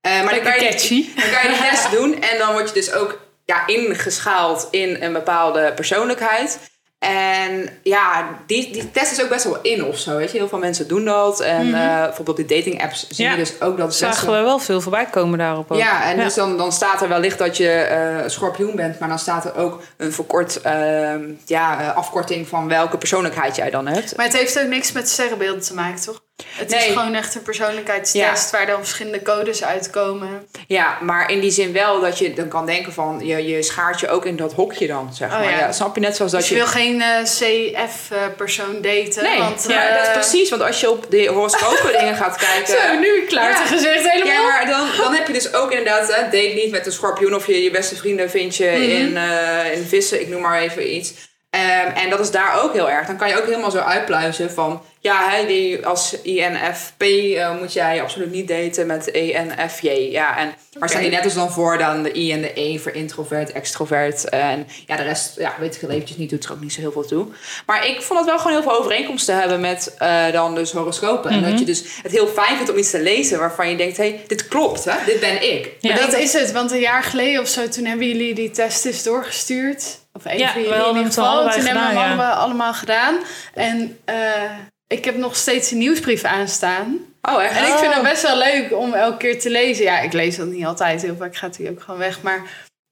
eh, 0.03 0.25
maar 0.25 0.35
dan 0.35 0.43
kan, 0.43 0.55
je, 0.55 0.69
catchy. 0.71 1.09
dan 1.21 1.31
kan 1.31 1.43
je 1.43 1.49
die 1.59 1.69
test 1.71 1.91
doen 1.91 2.21
en 2.21 2.39
dan 2.39 2.53
word 2.53 2.69
je 2.69 2.75
dus 2.75 2.93
ook 2.93 3.21
ja, 3.45 3.67
ingeschaald 3.67 4.69
in 4.71 4.97
een 5.01 5.13
bepaalde 5.13 5.73
persoonlijkheid. 5.75 6.59
En 6.99 7.69
ja, 7.83 8.29
die, 8.47 8.73
die 8.73 8.91
test 8.91 9.13
is 9.13 9.23
ook 9.23 9.29
best 9.29 9.45
wel 9.45 9.59
in 9.63 9.85
of 9.85 9.99
zo, 9.99 10.17
weet 10.17 10.33
je. 10.33 10.39
Heel 10.39 10.49
veel 10.49 10.59
mensen 10.59 10.89
doen 10.89 11.05
dat. 11.05 11.41
En 11.41 11.75
eh, 11.75 12.03
bijvoorbeeld 12.03 12.37
die 12.37 12.47
dating 12.47 12.83
apps 12.83 13.09
zie 13.09 13.25
Ja. 13.25 13.31
je 13.31 13.37
dus 13.37 13.61
ook 13.61 13.77
dat 13.77 13.95
Zagen 13.95 14.27
we 14.33 14.41
wel 14.41 14.59
veel 14.59 14.81
voorbij 14.81 15.07
komen 15.07 15.39
daarop 15.39 15.71
ook. 15.71 15.79
ja, 15.79 16.05
en 16.11 16.17
dus 16.17 16.35
dan, 16.35 16.57
dan 16.57 16.73
staat 16.73 17.03
er 17.03 17.09
wellicht 17.09 17.39
dat 17.39 17.57
je 17.57 17.69
eh 17.71 18.29
schorpioen 18.31 18.77
bent, 18.77 18.99
maar 18.99 19.09
dan 19.09 19.19
staat 19.19 19.45
er 19.45 19.57
ook 19.57 19.83
een 19.97 20.13
verkort 20.13 20.61
ehm, 20.61 21.21
ja, 21.47 21.91
afkorting 21.97 22.49
van 22.49 22.69
welke 22.69 22.99
persoonlijkheid 22.99 23.57
jij 23.57 23.71
dan 23.71 23.87
hebt. 23.87 24.17
Maar 24.17 24.27
het 24.27 24.37
heeft 24.37 24.61
ook 24.61 24.69
niks 24.69 24.93
met 24.93 25.09
sterrenbeelden 25.09 25.63
te 25.63 25.75
maken, 25.75 26.01
toch? 26.03 26.23
Het 26.57 26.69
Nee. 26.69 26.79
is 26.89 26.93
gewoon 26.95 27.15
echt 27.15 27.35
een 27.35 27.43
persoonlijkheidstest 27.43 28.51
waar 28.51 28.67
dan 28.67 28.79
verschillende 28.79 29.23
codes 29.23 29.65
uitkomen. 29.65 30.47
Ja, 30.67 30.99
maar 31.01 31.31
in 31.31 31.41
die 31.41 31.51
zin 31.51 31.73
wel 31.73 32.01
dat 32.01 32.19
je 32.19 32.33
dan 32.33 32.49
kan 32.49 32.67
denken 32.67 32.93
van 32.93 33.21
je, 33.25 33.47
je 33.49 33.63
schaart 33.63 34.01
je 34.01 34.09
ook 34.09 34.25
in 34.27 34.37
dat 34.37 34.53
hokje 34.53 34.87
dan, 34.87 35.15
zeg 35.15 35.29
Oh, 35.29 35.35
maar. 35.39 35.51
ja. 35.51 35.59
Ja. 35.59 35.73
snap 35.73 35.95
je 35.95 36.01
net 36.01 36.17
zoals 36.17 36.33
dat 36.33 36.41
Dus 36.41 36.49
je 36.51 36.55
je. 36.57 36.61
wil 36.63 36.71
geen 36.71 37.03
CF-persoon 37.25 38.81
daten. 38.83 39.23
Nee, 39.23 39.39
want, 39.39 39.65
ja, 39.69 39.89
eh, 39.89 39.97
dat 39.97 40.07
is 40.07 40.13
precies. 40.13 40.51
Want 40.51 40.63
als 40.63 40.81
je 40.81 40.91
op 40.91 41.11
de 41.11 41.27
horoscopen 41.27 41.93
dingen 41.99 42.17
gaat 42.17 42.37
kijken. 42.37 42.67
Zo, 42.81 42.99
nu 42.99 43.25
klaar 43.27 43.55
te 43.57 43.63
gezegd 43.75 44.11
helemaal. 44.11 44.33
Ja, 44.35 44.43
maar 44.49 44.67
dan, 44.67 44.87
dan 44.97 45.15
heb 45.15 45.27
je 45.27 45.33
dus 45.33 45.53
ook 45.55 45.71
inderdaad, 45.71 46.15
hè, 46.15 46.23
date 46.23 46.53
niet 46.55 46.71
met 46.71 46.87
een 46.87 46.93
schorpioen 46.93 47.35
of 47.35 47.47
je, 47.47 47.63
je 47.63 47.71
beste 47.71 47.97
vrienden 47.97 48.31
vind 48.31 48.57
je 48.57 48.67
Mhm. 48.67 48.83
in, 48.83 49.17
eh, 49.17 49.73
in 49.77 49.85
vissen, 49.87 50.21
ik 50.21 50.29
noem 50.29 50.41
maar 50.41 50.61
even 50.61 50.95
iets. 50.95 51.13
Ehm, 51.53 51.87
en 51.95 52.11
dat 52.11 52.21
is 52.21 52.31
daar 52.31 52.63
ook 52.63 52.73
heel 52.73 52.91
erg. 52.91 53.07
Dan 53.07 53.17
kan 53.17 53.29
je 53.29 53.39
ook 53.39 53.45
helemaal 53.45 53.71
zo 53.71 53.79
uitpluizen 53.79 54.51
van... 54.51 54.83
Ja, 55.01 55.31
hè, 55.31 55.47
die, 55.47 55.87
als 55.87 56.23
INFP 56.23 57.03
eh, 57.03 57.59
moet 57.59 57.73
jij 57.73 58.03
absoluut 58.03 58.31
niet 58.31 58.49
daten 58.49 58.87
met 58.87 59.11
ENFJ. 59.11 59.89
Ja, 59.89 60.39
en, 60.39 60.55
maar 60.79 60.89
staan 60.89 61.01
die 61.03 61.11
net 61.11 61.25
als 61.25 61.35
dan 61.35 61.53
voor 61.53 61.79
dan 61.79 62.03
de 62.03 62.17
I 62.17 62.33
en 62.33 62.41
de 62.41 62.61
E 62.61 62.79
voor 62.79 62.93
introvert, 62.93 63.53
extrovert. 63.53 64.29
En 64.29 64.67
ja, 64.87 64.97
de 64.97 65.03
rest 65.03 65.39
ja, 65.39 65.55
weet 65.59 65.83
ik 65.83 65.91
eventjes 65.91 66.17
niet, 66.17 66.31
doet 66.31 66.45
er 66.45 66.53
ook 66.53 66.61
niet 66.61 66.73
zo 66.73 66.81
heel 66.81 66.93
veel 66.93 67.07
toe. 67.07 67.27
Maar 67.67 67.87
ik 67.87 68.03
vond 68.03 68.19
het 68.19 68.29
wel 68.29 68.39
gewoon 68.39 68.53
heel 68.53 68.63
veel 68.63 68.79
overeenkomsten 68.79 69.39
hebben 69.39 69.61
met 69.61 69.95
eh, 69.99 70.33
dan 70.33 70.55
dus 70.55 70.73
horoscopen. 70.73 71.31
En 71.31 71.43
dat 71.43 71.59
je 71.59 71.65
dus 71.65 71.85
het 72.03 72.13
heel 72.13 72.27
fijn 72.27 72.57
vindt 72.57 72.71
om 72.71 72.79
iets 72.79 72.91
te 72.91 73.01
lezen 73.03 73.39
waarvan 73.39 73.71
je 73.71 73.77
denkt... 73.77 73.97
Hé, 73.97 74.09
hey, 74.09 74.23
dit 74.27 74.49
klopt, 74.49 74.85
hè? 74.85 74.97
dit 75.07 75.21
ben 75.21 75.53
ik. 75.53 75.71
Ja, 75.81 75.97
dat 75.97 76.15
is 76.15 76.33
het, 76.33 76.53
want 76.53 76.71
een 76.71 76.81
jaar 76.81 77.03
geleden 77.03 77.41
of 77.41 77.49
zo, 77.49 77.69
toen 77.69 77.85
hebben 77.85 78.09
jullie 78.09 78.35
die 78.35 78.51
test 78.51 78.85
eens 78.85 79.03
doorgestuurd. 79.03 80.01
Of 80.13 80.25
één 80.25 80.39
Ja, 80.39 80.55
jullie 80.55 80.75
in 80.75 80.87
ieder 80.97 81.05
geval. 81.05 81.51
Toen 81.51 81.65
hebben 81.65 81.89
we 81.89 81.93
ja. 81.95 82.07
allemaal, 82.07 82.33
allemaal 82.35 82.75
gedaan. 82.75 83.19
En 83.55 83.99
eh, 84.05 84.51
ik 84.87 85.05
heb 85.05 85.17
nog 85.17 85.37
steeds 85.37 85.71
een 85.71 85.79
nieuwsbrief 85.79 86.25
aanstaan. 86.25 86.99
Oh, 87.23 87.43
echt? 87.43 87.57
En 87.57 87.65
ik 87.65 87.79
vind 87.79 87.95
het 87.95 88.03
best 88.03 88.23
wel 88.23 88.37
leuk 88.39 88.73
om 88.73 88.93
elke 88.95 89.17
keer 89.17 89.41
te 89.41 89.51
lezen. 89.51 89.85
Ja, 89.85 90.01
ik 90.01 90.13
lees 90.13 90.37
dat 90.37 90.47
niet 90.47 90.65
altijd. 90.65 91.03
Heel 91.03 91.17
vaak 91.17 91.37
gaat 91.37 91.57
hij 91.57 91.71
ook 91.71 91.81
gewoon 91.83 92.01
weg. 92.01 92.23
Maar 92.23 92.43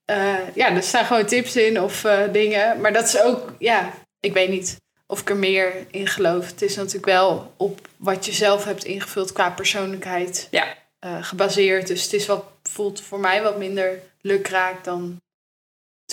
eh, 0.05 0.33
ja, 0.53 0.69
er 0.75 0.83
staan 0.83 1.05
gewoon 1.05 1.25
tips 1.25 1.55
in 1.55 1.81
of 1.81 2.03
eh, 2.03 2.19
dingen. 2.31 2.81
Maar 2.81 2.93
dat 2.93 3.07
is 3.07 3.21
ook, 3.21 3.53
ja, 3.59 3.89
ik 4.19 4.33
weet 4.33 4.49
niet 4.49 4.77
of 5.07 5.19
ik 5.21 5.29
er 5.29 5.35
meer 5.35 5.73
in 5.91 6.07
geloof. 6.07 6.47
Het 6.47 6.61
is 6.61 6.75
natuurlijk 6.75 7.05
wel 7.05 7.53
op 7.57 7.87
wat 7.97 8.25
je 8.25 8.31
zelf 8.31 8.63
hebt 8.63 8.83
ingevuld 8.83 9.31
qua 9.31 9.49
persoonlijkheid 9.49 10.47
Ja. 10.51 10.65
eh, 10.99 11.17
gebaseerd. 11.21 11.87
Dus 11.87 12.03
het 12.03 12.13
is 12.13 12.25
wat, 12.25 12.43
voelt 12.63 13.01
voor 13.01 13.19
mij 13.19 13.41
wat 13.41 13.57
minder 13.57 13.99
lukraak 14.21 14.83
dan 14.83 15.21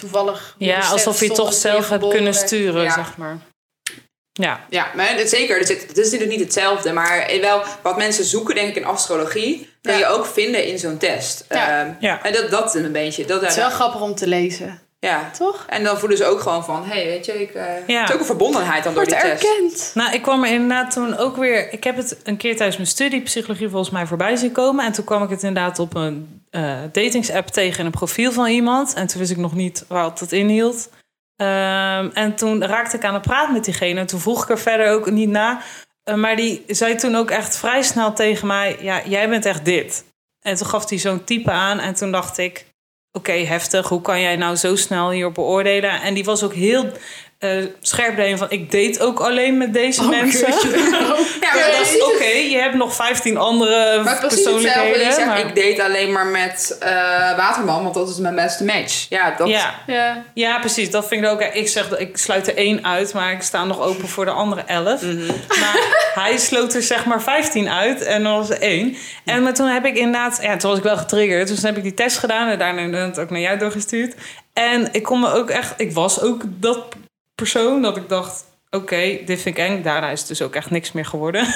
toevallig. 0.01 0.55
Ja, 0.59 0.79
alsof 0.79 1.21
je 1.21 1.27
het 1.27 1.35
toch 1.35 1.53
zelf 1.53 1.89
hebt 1.89 2.09
kunnen 2.09 2.35
sturen, 2.35 2.83
Ja. 2.83 2.93
zeg 2.95 3.17
maar. 3.17 3.39
Ja, 4.33 4.61
Ja, 4.71 4.87
maar 4.95 5.09
het, 5.17 5.29
zeker. 5.29 5.59
Het 5.59 5.71
is, 5.71 5.83
het 5.83 5.99
is 5.99 6.05
natuurlijk 6.05 6.31
niet 6.31 6.41
hetzelfde. 6.41 6.93
Maar 6.93 7.39
wel 7.41 7.63
wat 7.83 7.97
mensen 7.97 8.25
zoeken, 8.25 8.55
denk 8.55 8.69
ik, 8.69 8.77
in 8.77 8.85
astrologie... 8.85 9.71
kun 9.83 9.97
je 9.99 10.07
ook 10.07 10.27
vinden 10.27 10.65
in 10.67 10.79
zo'n 10.79 10.97
test. 10.99 11.45
Ja. 11.49 11.81
Ehm, 11.81 11.93
Ja. 12.01 12.23
En 12.23 12.33
dat, 12.33 12.51
dat 12.51 12.75
een 12.75 12.93
beetje. 12.93 13.25
Dat, 13.25 13.41
Het 13.41 13.51
is 13.51 13.57
wel 13.57 13.71
grappig 13.71 14.01
om 14.01 14.15
te 14.15 14.27
lezen, 14.27 14.81
ja. 14.99 15.31
toch? 15.39 15.65
En 15.69 15.85
dan 15.85 15.99
voelen 15.99 16.19
ze 16.19 16.25
ook 16.25 16.41
gewoon 16.41 16.65
van... 16.65 16.85
Hé, 16.85 16.95
hey, 16.97 17.05
weet 17.07 17.27
je, 17.27 17.41
ik, 17.41 17.55
eh, 17.55 17.65
Ja. 17.87 18.01
het 18.01 18.09
is 18.09 18.15
ook 18.15 18.21
een 18.21 18.27
verbondenheid 18.27 18.85
dan 18.85 18.95
door 18.95 19.05
Wordt 19.05 19.23
die 19.23 19.31
test. 19.31 19.45
erkend. 19.45 19.91
Nou, 19.95 20.13
ik 20.13 20.23
kwam 20.23 20.45
er 20.45 20.51
inderdaad 20.53 20.91
toen 20.93 21.17
ook 21.17 21.37
weer. 21.37 21.73
Ik 21.73 21.85
heb 21.85 21.97
het 21.97 22.17
een 22.25 22.37
keer 22.37 22.57
tijdens 22.57 22.77
mijn 22.77 22.89
studie 22.89 23.21
psychologie 23.23 23.69
volgens 23.69 23.91
mij 23.91 24.07
voorbij 24.07 24.37
zien 24.37 24.53
komen. 24.53 24.85
En 24.85 24.93
toen 24.93 25.05
kwam 25.05 25.23
ik 25.23 25.31
het 25.31 25.43
inderdaad 25.43 25.79
op 25.79 25.95
een 25.95 26.38
eh 26.51 26.81
datingsapp 26.93 27.47
tegen 27.49 27.85
een 27.85 27.91
profiel 27.91 28.33
van 28.33 28.47
iemand. 28.47 28.95
En 28.95 29.07
toen 29.07 29.19
wist 29.19 29.31
ik 29.31 29.37
nog 29.37 29.55
niet 29.55 29.85
wat 29.89 30.21
het 30.21 30.33
inhield. 30.33 30.91
Ehm, 31.37 32.09
en 32.13 32.35
toen 32.35 32.65
raakte 32.65 32.97
ik 32.97 33.05
aan 33.05 33.15
het 33.15 33.23
praten 33.23 33.53
met 33.53 33.65
diegene. 33.65 34.01
En 34.01 34.07
toen 34.07 34.21
vroeg 34.21 34.43
ik 34.43 34.49
er 34.49 34.59
verder 34.59 34.91
ook 34.91 35.11
niet 35.11 35.29
na. 35.29 35.61
Eh, 36.03 36.15
maar 36.15 36.37
die 36.37 36.65
zei 36.67 36.95
toen 36.95 37.15
ook 37.15 37.31
echt 37.31 37.57
vrij 37.57 37.83
snel 37.83 38.13
tegen 38.13 38.47
mij: 38.47 38.77
Ja, 38.81 39.03
jij 39.07 39.29
bent 39.29 39.45
echt 39.45 39.65
dit. 39.65 40.05
En 40.41 40.57
toen 40.57 40.67
gaf 40.67 40.89
hij 40.89 40.99
zo'n 40.99 41.25
type 41.25 41.51
aan. 41.51 41.79
En 41.79 41.95
toen 41.95 42.13
dacht 42.13 42.39
ik: 42.39 42.67
Oké, 43.13 43.33
heftig. 43.33 43.89
Hoe 43.89 44.01
kan 44.01 44.21
jij 44.21 44.37
nou 44.37 44.57
zo 44.57 44.77
snel 44.77 45.11
hierop 45.11 45.35
beoordelen? 45.35 46.01
En 46.01 46.15
die 46.15 46.25
was 46.25 46.43
ook 46.43 46.55
heel 46.55 46.93
eh, 47.39 47.51
scherp 47.81 48.39
van: 48.39 48.47
Ik 48.51 48.71
date 48.73 49.01
ook 49.01 49.21
alleen 49.21 49.59
met 49.59 49.73
deze 49.73 50.05
mensen. 50.09 50.49
Ja, 51.41 51.55
maar 51.55 51.63
Ja, 51.63 51.67
dat 51.67 51.77
dat 51.77 51.87
is 51.87 51.95
is 51.97 52.03
oké. 52.05 52.25
Je 52.25 52.59
hebt 52.61 52.75
nog 52.75 52.95
15 52.95 53.37
andere 53.37 54.03
Maar. 54.05 54.15
Je 54.21 54.27
persoonlijkheden. 54.27 55.13
zegt, 55.13 55.27
maar- 55.27 55.39
ik 55.39 55.55
date 55.55 55.85
alleen 55.85 56.13
maar 56.13 56.27
met 56.27 56.77
eh, 56.81 56.91
Waterman, 57.37 57.83
want 57.83 57.95
dat 57.95 58.09
is 58.09 58.17
mijn 58.17 58.35
beste 58.35 58.65
match. 58.65 59.07
Ja, 59.09 59.35
dat... 59.37 59.49
ja. 59.49 59.75
Ja. 59.87 60.25
ja, 60.35 60.59
precies. 60.59 60.91
Dat 60.91 61.09
vind 61.09 61.25
ik 61.25 61.31
ook. 61.31 61.43
Ik 61.43 61.69
zeg 61.69 61.89
dat 61.89 62.01
ik 62.01 62.17
sluit 62.17 62.49
er 62.49 62.57
één 62.57 62.85
uit, 62.85 63.13
maar 63.15 63.33
ik 63.33 63.43
sta 63.43 63.65
nog 63.65 63.81
open 63.81 64.09
voor 64.09 64.25
de 64.25 64.31
andere 64.31 64.63
11. 64.67 65.03
Mhm. 65.03 65.27
Maar 65.49 65.77
hij 66.25 66.37
sloot 66.39 66.75
er 66.75 66.83
zeg 66.83 67.05
maar 67.05 67.23
15 67.23 67.69
uit 67.69 68.03
en 68.03 68.23
dan 68.23 68.37
was 68.37 68.51
er 68.51 68.61
één. 68.61 68.97
En 69.25 69.43
maar 69.43 69.55
toen 69.55 69.67
heb 69.69 69.85
ik 69.85 69.97
inderdaad, 69.97 70.39
ja, 70.43 70.57
toen 70.57 70.69
was 70.71 70.79
ik 70.79 70.85
wel 70.85 70.97
getriggerd. 70.97 71.49
Dus 71.49 71.57
toen 71.57 71.67
heb 71.67 71.77
ik 71.77 71.83
die 71.83 71.95
test 71.95 72.19
gedaan 72.19 72.49
en 72.49 72.59
daarna 72.59 72.81
inderdaad 72.81 73.19
ook 73.19 73.31
naar 73.31 73.41
jou 73.41 73.59
doorgestuurd. 73.59 74.15
En 74.53 74.89
ik 74.93 75.03
kon 75.03 75.21
me 75.21 75.33
ook 75.33 75.51
echt, 75.51 75.75
ik 75.77 75.93
was 75.93 76.21
ook 76.21 76.43
dat 76.47 76.79
persoon 77.39 77.83
dat 77.83 77.97
ik 77.97 78.09
dacht. 78.09 78.45
Oké, 78.71 79.19
dit 79.25 79.41
vind 79.41 79.59
ik 79.59 79.59
eng. 79.59 79.83
Daarna 79.83 80.11
is 80.11 80.19
het 80.19 80.29
dus 80.29 80.43
ook 80.43 80.55
echt 80.55 80.71
niks 80.71 80.93
meer 80.93 81.05
geworden. 81.05 81.47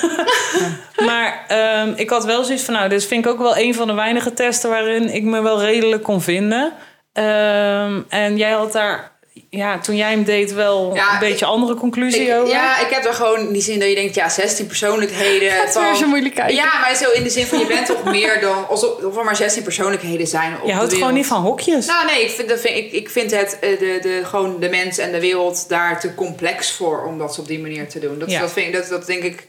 maar 1.09 1.45
ehm, 1.49 1.93
ik 1.97 2.11
had 2.11 2.25
wel 2.25 2.45
zoiets 2.45 2.65
van, 2.65 2.75
nou, 2.75 2.89
dit 2.89 3.07
vind 3.07 3.25
ik 3.25 3.31
ook 3.31 3.39
wel 3.39 3.57
een 3.57 3.75
van 3.75 3.87
de 3.87 3.93
weinige 3.93 4.33
testen 4.33 4.71
waarin 4.71 5.15
ik 5.15 5.23
me 5.23 5.43
wel 5.43 5.61
redelijk 5.61 6.03
kon 6.03 6.21
vinden. 6.21 6.73
Ehm, 7.13 8.01
en 8.09 8.37
jij 8.37 8.51
had 8.51 8.73
daar, 8.73 9.12
ja, 9.51 9.79
toen 9.79 9.97
jij 9.97 10.11
hem 10.11 10.25
deed, 10.25 10.53
wel 10.53 10.95
Ja, 10.95 11.13
een 11.13 11.19
beetje 11.19 11.45
andere 11.45 11.75
conclusie 11.75 12.23
Ik, 12.27 12.35
over. 12.35 12.49
ja, 12.55 12.79
ik 12.81 12.91
heb 12.95 13.05
er 13.05 13.15
gewoon 13.15 13.39
in 13.41 13.53
die 13.53 13.63
zin 13.63 13.79
dat 13.79 13.89
je 13.89 13.95
denkt, 13.95 14.15
ja, 14.15 14.29
16 14.29 14.67
persoonlijkheden. 14.67 15.53
Het 15.61 15.77
is 15.93 15.99
zo 15.99 16.07
moeilijk 16.07 16.35
kijken. 16.35 16.55
Ja, 16.55 16.81
maar 16.81 16.95
zo 16.97 17.11
in 17.11 17.23
de 17.23 17.31
zin 17.31 17.47
van 17.47 17.59
je 17.59 17.67
bent 17.67 17.87
toch 17.87 18.05
meer 18.05 18.41
dan 18.41 18.69
alsof 18.69 19.05
of 19.05 19.17
er 19.17 19.25
maar 19.25 19.37
16 19.37 19.63
persoonlijkheden 19.63 20.27
zijn. 20.27 20.61
Op 20.61 20.67
je 20.67 20.73
houdt 20.73 20.93
gewoon 20.95 21.15
niet 21.15 21.27
van 21.27 21.41
hokjes. 21.43 21.87
Nou 21.87 22.07
nee, 22.07 22.23
ik 22.25 22.31
vind, 22.31 22.49
dat 22.49 22.61
vind, 22.61 22.77
ik, 22.77 22.93
ik 22.93 23.11
vind 23.11 23.31
het, 23.31 23.59
eh, 23.61 23.79
de, 23.79 23.99
de, 24.03 24.21
gewoon 24.25 24.61
de 24.61 24.69
mens 24.69 24.99
en 24.99 25.13
de 25.13 25.21
wereld 25.21 25.69
daar 25.69 26.01
te 26.01 26.15
complex 26.15 26.73
voor 26.73 27.05
om 27.05 27.19
dat 27.19 27.39
op 27.39 27.47
die 27.49 27.61
manier 27.61 27.89
te 27.89 27.99
doen. 27.99 28.19
Dat, 28.19 28.31
Ja. 28.31 28.41
dat, 28.41 28.53
vind, 28.53 28.67
ik- 28.67 28.73
dat, 28.73 28.89
dat 28.89 29.07
denk 29.07 29.23
ik, 29.23 29.47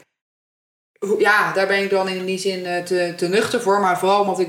ja, 1.18 1.52
daar 1.52 1.66
ben 1.66 1.82
ik 1.82 1.90
dan 1.90 2.08
in 2.08 2.24
die 2.24 2.38
zin 2.38 2.66
eh, 2.66 2.82
te, 2.82 3.12
te 3.16 3.28
nuchter 3.28 3.60
voor. 3.60 3.80
Maar 3.80 3.98
vooral 3.98 4.20
omdat 4.20 4.38
ik 4.40 4.48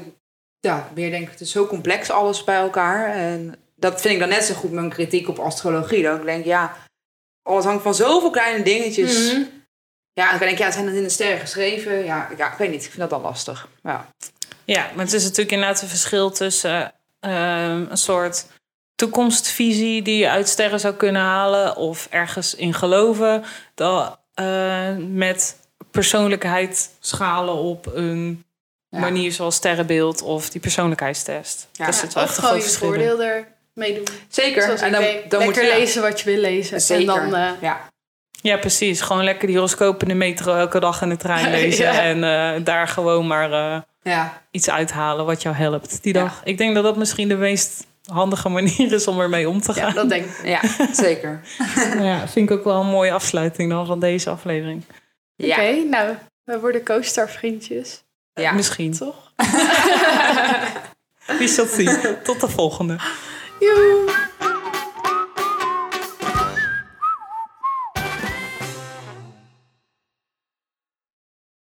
ja, 0.59 0.89
meer 0.95 1.11
denk, 1.11 1.29
het 1.31 1.41
is 1.41 1.51
zo 1.51 1.67
complex 1.67 2.09
alles 2.09 2.43
bij 2.43 2.55
elkaar. 2.55 3.11
En 3.15 3.55
dat 3.75 4.01
vind 4.01 4.13
ik 4.13 4.19
dan 4.19 4.29
net 4.29 4.43
zo 4.43 4.53
goed 4.53 4.71
mijn 4.71 4.89
kritiek 4.89 5.27
op 5.29 5.39
astrologie. 5.39 6.03
Dat 6.03 6.19
ik 6.19 6.25
denk, 6.25 6.45
ja, 6.45 6.75
oh, 7.43 7.55
het 7.55 7.65
hangt 7.65 7.83
van 7.83 7.95
zoveel 7.95 8.29
kleine 8.29 8.63
dingetjes. 8.63 9.33
Mhm. 9.33 9.41
Ja, 10.13 10.29
dan 10.29 10.39
denk 10.39 10.51
ik, 10.51 10.57
ja, 10.57 10.71
zijn 10.71 10.85
dat 10.85 10.95
in 10.95 11.03
de 11.03 11.09
sterren 11.09 11.39
geschreven? 11.39 12.03
Ja, 12.03 12.29
ja, 12.37 12.51
ik 12.51 12.57
weet 12.57 12.69
niet, 12.69 12.83
ik 12.83 12.89
vind 12.89 12.99
dat 12.99 13.09
dan 13.09 13.21
lastig. 13.21 13.67
Ja. 13.83 14.09
Ja, 14.65 14.89
maar 14.95 15.05
het 15.05 15.13
is 15.13 15.23
natuurlijk 15.23 15.51
inderdaad 15.51 15.81
een 15.81 15.87
verschil 15.87 16.31
tussen 16.31 16.93
ehm, 17.19 17.85
een 17.89 17.97
soort 17.97 18.45
toekomstvisie 18.95 20.01
die 20.01 20.17
je 20.17 20.29
uit 20.29 20.49
sterren 20.49 20.79
zou 20.79 20.93
kunnen 20.93 21.21
halen 21.21 21.75
of 21.75 22.07
ergens 22.09 22.55
in 22.55 22.73
geloven, 22.73 23.43
dat, 23.73 24.19
eh, 24.33 24.95
met 24.97 25.57
persoonlijkheid 25.91 26.89
schalen 26.99 27.53
op 27.55 27.85
een 27.93 28.43
Ja. 28.89 28.99
manier 28.99 29.31
zoals 29.31 29.55
sterrenbeeld 29.55 30.21
of 30.21 30.49
die 30.49 30.61
persoonlijkheidstest. 30.61 31.67
Ja. 31.71 31.85
Dat 31.85 31.93
is 31.93 32.01
het 32.01 32.13
wel 32.13 32.23
Of 32.23 32.37
een 32.37 32.43
gewoon 32.43 32.57
je 32.57 32.69
voordeel 32.69 33.17
doen. 33.75 34.03
Zeker. 34.27 34.63
En 34.69 34.91
dan, 34.91 35.01
dan 35.01 35.01
lekker 35.01 35.43
moet 35.45 35.55
je 35.55 35.75
lezen 35.79 36.01
wat 36.01 36.19
je 36.19 36.25
wil 36.25 36.39
lezen. 36.41 36.81
Zeker. 36.81 37.15
En 37.15 37.29
dan, 37.29 37.35
eh, 37.41 37.49
ja. 37.61 37.89
Ja, 38.41 38.57
precies. 38.57 39.01
Gewoon 39.01 39.23
lekker 39.23 39.47
die 39.47 39.55
horoscoop 39.55 40.01
in 40.01 40.07
de 40.07 40.13
metro 40.13 40.55
elke 40.55 40.79
dag 40.79 41.01
in 41.01 41.09
de 41.09 41.17
trein 41.17 41.51
lezen 41.59 41.85
Ja. 41.85 42.01
en 42.01 42.23
eh, 42.23 42.65
daar 42.65 42.87
gewoon 42.87 43.27
maar 43.27 43.51
eh, 43.51 43.81
ja. 44.01 44.41
iets 44.51 44.69
uithalen 44.69 45.25
wat 45.25 45.41
jou 45.41 45.55
helpt 45.55 46.03
die 46.03 46.13
Ja. 46.13 46.23
dag. 46.23 46.41
Ik 46.43 46.57
denk 46.57 46.75
dat 46.75 46.83
dat 46.83 46.97
misschien 46.97 47.27
de 47.27 47.35
meest 47.35 47.85
handige 48.05 48.49
manier 48.49 48.91
is 48.93 49.07
om 49.07 49.19
ermee 49.19 49.49
om 49.49 49.61
te 49.61 49.73
gaan. 49.73 49.87
ja, 49.87 49.93
dat 49.93 50.09
denk 50.09 50.25
ik. 50.25 50.45
Ja, 50.45 50.59
zeker. 51.05 51.41
Nou 51.75 52.03
ja, 52.05 52.27
vind 52.27 52.49
ik 52.49 52.57
ook 52.57 52.63
wel 52.63 52.79
een 52.81 52.87
mooie 52.87 53.11
afsluiting 53.11 53.69
dan 53.69 53.85
van 53.85 53.99
deze 53.99 54.29
aflevering. 54.29 54.83
Ja. 55.35 55.55
Oké, 55.55 55.83
nou, 55.89 56.15
we 56.43 56.59
worden 56.59 56.83
co-star 56.83 57.29
vriendjes. 57.29 58.03
Ja. 58.33 58.51
Misschien. 58.51 58.97
Toch? 58.97 59.31
Wie 61.39 61.47
zal 61.47 61.65
zien? 61.65 61.97
Tot 62.23 62.41
de 62.41 62.47
volgende. 62.47 62.95
you. 63.65 64.34